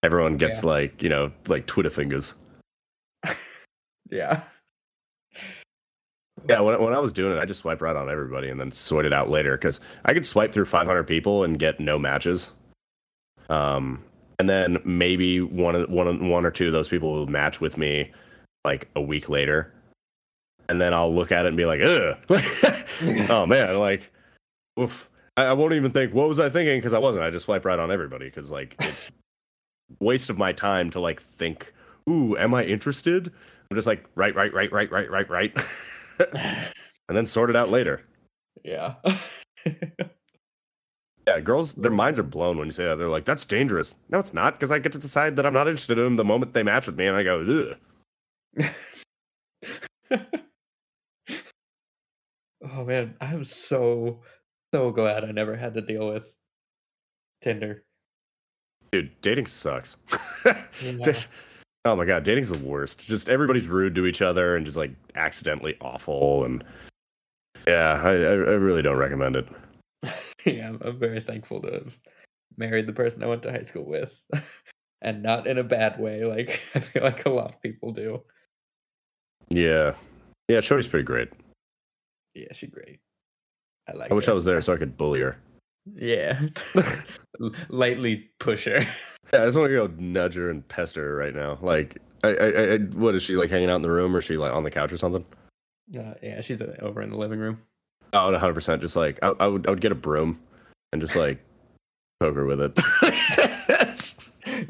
Everyone 0.02 0.38
gets 0.38 0.64
like 0.64 1.04
you 1.04 1.10
know 1.10 1.30
like 1.48 1.66
Twitter 1.66 1.90
fingers. 1.90 2.36
yeah 4.10 4.44
Yeah, 6.50 6.60
when, 6.60 6.82
when 6.82 6.94
I 6.94 7.00
was 7.00 7.14
doing 7.14 7.36
it, 7.36 7.40
I 7.40 7.46
just 7.46 7.62
swipe 7.62 7.82
right 7.82 7.96
on 7.96 8.10
everybody 8.10 8.50
and 8.50 8.60
then 8.60 8.72
sort 8.72 9.06
it 9.06 9.14
out 9.14 9.30
later 9.30 9.58
because 9.58 9.80
I 10.06 10.14
could 10.14 10.26
swipe 10.26 10.54
through 10.54 10.66
500 10.66 11.04
people 11.04 11.44
and 11.44 11.58
get 11.58 11.80
no 11.80 11.98
matches. 11.98 12.52
Um, 13.50 14.04
and 14.40 14.50
then 14.50 14.80
maybe 14.84 15.42
one 15.42 15.76
of 15.76 15.90
one 15.90 16.30
one 16.30 16.46
or 16.46 16.52
two 16.52 16.68
of 16.68 16.74
those 16.74 16.90
people 16.90 17.14
will 17.14 17.28
match 17.28 17.62
with 17.62 17.78
me 17.78 18.12
like 18.66 18.90
a 18.96 19.02
week 19.02 19.30
later, 19.30 19.74
and 20.70 20.82
then 20.82 20.94
I'll 20.94 21.14
look 21.14 21.32
at 21.32 21.46
it 21.46 21.50
and 21.50 21.58
be 21.58 21.66
like, 21.66 21.82
ugh, 21.82 22.18
oh 23.30 23.46
man, 23.46 23.78
like, 23.80 24.12
oof. 24.80 25.10
I, 25.36 25.46
I 25.46 25.54
won't 25.54 25.74
even 25.74 25.92
think 25.92 26.14
what 26.14 26.28
was 26.28 26.40
I 26.40 26.50
thinking 26.50 26.78
because 26.78 26.94
I 26.94 27.00
wasn't. 27.00 27.24
I 27.24 27.30
just 27.30 27.46
swipe 27.46 27.66
right 27.66 27.80
on 27.80 27.92
everybody 27.92 28.26
because 28.26 28.52
like 28.52 28.76
it's 28.80 29.12
waste 30.00 30.30
of 30.30 30.38
my 30.38 30.52
time 30.52 30.90
to 30.92 31.00
like 31.00 31.22
think, 31.22 31.74
ooh, 32.10 32.38
am 32.38 32.54
I 32.54 32.66
interested? 32.66 33.32
I'm 33.70 33.76
just 33.76 33.88
like 33.88 34.06
right, 34.16 34.36
right, 34.36 34.54
right, 34.54 34.72
right, 34.72 34.92
right, 34.92 35.10
right, 35.10 35.30
right. 35.30 35.58
and 36.34 37.18
then 37.18 37.26
sort 37.26 37.50
it 37.50 37.56
out 37.56 37.70
later. 37.70 38.06
yeah 38.64 38.96
Yeah, 41.26 41.40
girls, 41.40 41.74
their 41.76 41.92
minds 41.92 42.20
are 42.20 42.24
blown 42.24 42.58
when 42.58 42.68
you 42.68 42.74
say 42.74 42.84
that. 42.84 42.98
They're 42.98 43.08
like, 43.08 43.24
"That's 43.24 43.46
dangerous." 43.46 43.96
No, 44.10 44.20
it's 44.20 44.34
not, 44.34 44.56
because 44.56 44.72
I 44.72 44.80
get 44.80 44.92
to 44.92 45.00
decide 45.00 45.38
that 45.38 45.46
I'm 45.46 45.54
not 45.54 45.68
interested 45.68 45.98
in 45.98 46.04
them 46.04 46.16
the 46.18 46.26
moment 46.26 46.54
they 46.54 46.64
match 46.64 46.86
with 46.86 46.98
me, 46.98 47.08
and 47.08 47.16
I 47.16 47.24
go, 47.24 47.78
Ugh. 48.60 48.68
oh 52.62 52.84
man, 52.84 53.16
I'm 53.22 53.46
so 53.46 54.22
so 54.74 54.92
glad 54.92 55.24
I 55.24 55.32
never 55.32 55.56
had 55.56 55.76
to 55.76 55.82
deal 55.82 56.10
with 56.12 56.38
Tinder. 57.42 57.84
"Dude, 58.92 59.22
dating 59.22 59.46
sucks." 59.46 59.96
Yeah. 60.82 61.14
Oh 61.86 61.96
my 61.96 62.06
god, 62.06 62.24
dating's 62.24 62.50
the 62.50 62.58
worst. 62.58 63.08
Just 63.08 63.30
everybody's 63.30 63.68
rude 63.68 63.96
to 63.96 64.06
each 64.06 64.22
other 64.22 64.56
and 64.56 64.66
just 64.66 64.78
like 64.78 64.92
accidentally 65.16 65.78
awful, 65.82 66.46
and 66.46 66.64
yeah, 67.68 68.02
I, 68.04 68.12
I, 68.12 68.14
really 68.14 68.82
don't 68.82 68.98
recommend 68.98 69.36
it. 69.36 69.48
yeah, 70.46 70.70
I'm, 70.70 70.82
I'm 70.84 71.00
very 71.00 71.20
thankful 71.20 71.62
to 71.62 71.72
have 71.72 71.98
married 72.58 72.88
the 72.88 72.94
person 72.94 73.24
I 73.24 73.28
went 73.28 73.44
to 73.44 73.52
high 73.52 73.62
school 73.62 73.86
with, 73.86 74.22
and 75.02 75.24
not 75.24 75.48
in 75.48 75.58
a 75.58 75.64
bad 75.64 76.00
way. 76.00 76.26
Like 76.26 76.62
I 76.76 76.80
feel 76.80 77.04
like 77.04 77.26
a 77.26 77.30
lot 77.30 77.54
of 77.54 77.62
people 77.62 77.92
do. 77.92 78.22
Yeah, 79.50 79.94
yeah. 80.48 80.62
Shorty's 80.62 80.88
pretty 80.88 81.06
great. 81.06 81.30
Yeah, 82.34 82.48
she's 82.54 82.72
great. 82.72 83.00
I 83.88 83.94
like. 83.94 84.12
I 84.12 84.14
wish 84.14 84.26
her. 84.26 84.32
I 84.32 84.36
was 84.36 84.46
there 84.46 84.62
so 84.62 84.74
I 84.74 84.78
could 84.78 84.98
bully 84.98 85.22
her. 85.22 85.38
Yeah, 85.96 86.48
lightly 87.70 88.30
push 88.40 88.66
her. 88.66 88.86
Yeah, 89.32 89.44
I 89.44 89.46
just 89.46 89.58
want 89.58 89.70
to 89.70 89.76
go 89.76 89.92
nudge 89.98 90.36
her 90.36 90.52
and 90.52 90.68
pester 90.68 91.02
her 91.04 91.16
right 91.16 91.34
now. 91.34 91.58
Like, 91.60 91.98
I, 92.24 92.28
I, 92.28 92.74
I, 92.74 92.78
what 92.78 93.16
is 93.16 93.24
she 93.24 93.36
like 93.36 93.50
hanging 93.50 93.68
out 93.68 93.78
in 93.78 93.82
the 93.82 93.90
room, 93.90 94.16
or 94.16 94.20
is 94.20 94.26
she 94.26 94.38
like 94.38 94.54
on 94.54 94.64
the 94.64 94.70
couch 94.70 94.94
or 94.94 94.98
something? 94.98 95.26
Uh, 95.98 96.14
yeah, 96.22 96.40
she's 96.42 96.62
uh, 96.62 96.76
over 96.82 97.02
in 97.02 97.10
the 97.10 97.18
living 97.18 97.40
room. 97.40 97.60
Oh, 98.12 98.32
100 98.32 98.54
percent. 98.54 98.82
Just 98.82 98.96
like 98.96 99.18
I, 99.24 99.34
I 99.40 99.48
would, 99.48 99.66
I 99.66 99.72
would 99.72 99.82
get 99.82 99.92
a 99.92 99.96
broom 99.96 100.40
and 100.92 101.02
just 101.02 101.16
like 101.16 101.44
poke 102.20 102.36
her 102.36 102.46
with 102.46 102.62
it. 102.62 102.80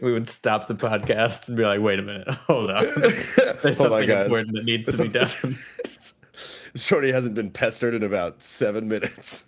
We 0.01 0.13
would 0.13 0.29
stop 0.29 0.67
the 0.67 0.75
podcast 0.75 1.49
and 1.49 1.57
be 1.57 1.63
like, 1.63 1.81
"Wait 1.81 1.99
a 1.99 2.03
minute, 2.03 2.29
hold 2.29 2.69
on. 2.69 2.85
There's 2.95 3.37
oh 3.37 3.73
something 3.73 4.07
god, 4.07 4.27
important 4.27 4.55
that 4.55 4.63
needs 4.63 4.95
to 4.95 5.03
be 5.03 5.09
done." 5.09 5.57
Shorty 6.75 7.11
hasn't 7.11 7.35
been 7.35 7.51
pestered 7.51 7.93
in 7.95 8.03
about 8.03 8.41
seven 8.41 8.87
minutes. 8.87 9.43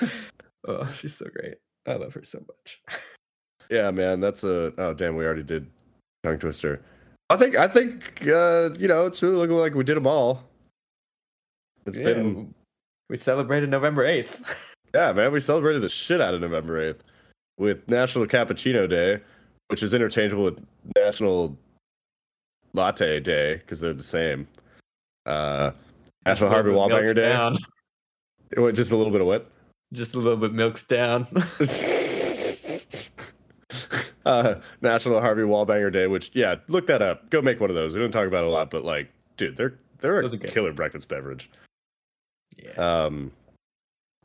oh, 0.68 0.92
she's 0.98 1.16
so 1.16 1.26
great. 1.26 1.56
I 1.86 1.94
love 1.94 2.14
her 2.14 2.24
so 2.24 2.40
much. 2.46 2.80
Yeah, 3.68 3.90
man, 3.90 4.20
that's 4.20 4.44
a. 4.44 4.72
Oh, 4.78 4.94
damn, 4.94 5.16
we 5.16 5.24
already 5.24 5.42
did 5.42 5.66
tongue 6.22 6.38
twister. 6.38 6.80
I 7.30 7.36
think, 7.36 7.56
I 7.56 7.66
think, 7.66 8.24
uh, 8.28 8.70
you 8.78 8.86
know, 8.86 9.06
it's 9.06 9.20
really 9.22 9.34
looking 9.34 9.56
like 9.56 9.74
we 9.74 9.82
did 9.82 9.96
them 9.96 10.06
all. 10.06 10.44
It's 11.84 11.96
Yeah, 11.96 12.04
been, 12.04 12.54
we 13.10 13.16
celebrated 13.16 13.68
November 13.68 14.06
eighth. 14.06 14.72
yeah, 14.94 15.12
man, 15.12 15.32
we 15.32 15.40
celebrated 15.40 15.82
the 15.82 15.88
shit 15.88 16.20
out 16.20 16.32
of 16.32 16.40
November 16.40 16.80
eighth 16.80 17.02
with 17.58 17.88
National 17.88 18.26
Cappuccino 18.26 18.88
Day, 18.88 19.20
which 19.66 19.82
is 19.82 19.92
interchangeable 19.92 20.44
with 20.44 20.64
National 20.96 21.58
Latte 22.72 23.18
Day 23.18 23.56
because 23.56 23.80
they're 23.80 23.92
the 23.92 24.02
same. 24.02 24.46
Uh, 25.26 25.72
National 26.24 26.50
Harvey 26.50 26.70
Wallbanger 26.70 27.14
Day. 27.16 27.30
Down. 27.30 27.56
What, 28.56 28.76
just 28.76 28.92
a 28.92 28.96
little 28.96 29.12
bit 29.12 29.22
of 29.22 29.26
what? 29.26 29.50
Just 29.92 30.14
a 30.14 30.18
little 30.18 30.36
bit 30.36 30.52
milked 30.52 30.88
down. 30.88 31.26
uh, 34.26 34.56
National 34.80 35.20
Harvey 35.20 35.42
Wallbanger 35.42 35.92
Day, 35.92 36.06
which 36.06 36.30
yeah, 36.34 36.56
look 36.68 36.86
that 36.88 37.02
up. 37.02 37.30
Go 37.30 37.40
make 37.40 37.60
one 37.60 37.70
of 37.70 37.76
those. 37.76 37.94
We 37.94 38.00
don't 38.00 38.10
talk 38.10 38.26
about 38.26 38.44
it 38.44 38.48
a 38.48 38.50
lot, 38.50 38.70
but 38.70 38.84
like, 38.84 39.08
dude, 39.36 39.56
they're 39.56 39.78
they're 40.00 40.20
a 40.20 40.38
killer 40.38 40.72
breakfast 40.72 41.08
beverage. 41.08 41.50
yeah. 42.56 42.72
Um, 42.72 43.32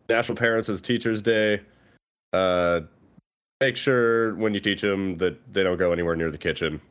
National 0.09 0.35
Parents 0.35 0.67
as 0.67 0.81
Teachers 0.81 1.21
Day. 1.21 1.61
Uh, 2.33 2.81
make 3.61 3.77
sure 3.77 4.35
when 4.35 4.53
you 4.53 4.59
teach 4.59 4.81
them 4.81 5.17
that 5.17 5.53
they 5.53 5.63
don't 5.63 5.77
go 5.77 5.91
anywhere 5.91 6.15
near 6.15 6.31
the 6.31 6.37
kitchen. 6.37 6.81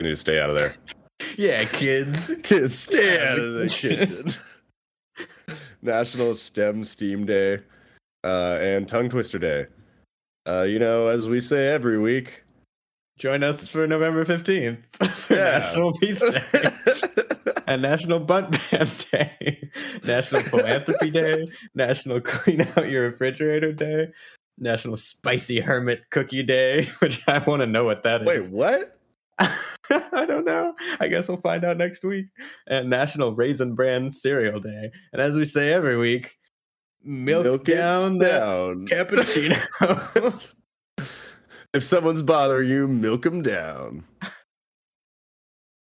You 0.00 0.04
need 0.04 0.10
to 0.10 0.16
stay 0.16 0.40
out 0.40 0.50
of 0.50 0.56
there. 0.56 0.74
yeah, 1.36 1.64
kids. 1.64 2.34
Kids, 2.42 2.78
stay 2.78 3.24
out 3.24 3.38
of 3.38 3.54
the 3.54 3.68
kitchen. 3.68 4.32
National 5.82 6.34
STEM 6.34 6.84
STEAM 6.84 7.26
Day, 7.26 7.60
uh, 8.24 8.58
and 8.60 8.88
Tongue 8.88 9.08
Twister 9.08 9.38
Day. 9.38 9.66
Uh, 10.46 10.62
you 10.62 10.78
know, 10.78 11.08
as 11.08 11.28
we 11.28 11.40
say 11.40 11.68
every 11.68 11.98
week, 11.98 12.44
Join 13.18 13.42
us 13.44 13.66
for 13.66 13.86
November 13.86 14.24
15th. 14.24 14.78
for 15.12 15.34
Yeah. 15.34 15.58
National 15.58 15.92
Peace 15.98 16.20
Day. 16.52 17.52
and 17.66 17.82
National 17.82 18.18
Bundt 18.18 18.52
Band 18.70 19.06
Day, 19.12 19.70
National 20.04 20.40
Philanthropy 20.40 21.10
Day, 21.10 21.46
National 21.74 22.22
Clean 22.22 22.62
Out 22.62 22.88
Your 22.88 23.02
Refrigerator 23.04 23.74
Day, 23.74 24.08
National 24.56 24.96
Spicy 24.96 25.60
Hermit 25.60 26.08
Cookie 26.10 26.42
Day, 26.42 26.86
which 27.00 27.22
I 27.28 27.40
want 27.40 27.60
to 27.60 27.66
know 27.66 27.84
what 27.84 28.04
that 28.04 28.24
Wait, 28.24 28.38
is. 28.38 28.48
what? 28.48 28.96
I 29.38 30.24
don't 30.26 30.46
know. 30.46 30.74
I 30.98 31.08
guess 31.08 31.28
we'll 31.28 31.36
find 31.36 31.62
out 31.62 31.76
next 31.76 32.02
week. 32.02 32.26
And 32.68 32.88
National 32.88 33.34
Raisin 33.34 33.74
Bran 33.74 34.10
Cereal 34.10 34.60
Day. 34.60 34.90
And 35.12 35.20
as 35.20 35.36
we 35.36 35.44
say 35.44 35.74
every 35.74 35.98
week, 35.98 36.38
milk, 37.04 37.68
it 37.68 37.76
down 37.76 38.18
down. 38.18 38.86
cappuccino. 38.90 40.54
if 41.74 41.82
someone's 41.84 42.22
bothering 42.22 42.68
you, 42.68 42.86
milk 42.86 43.22
them 43.22 43.42
down. 43.42 44.04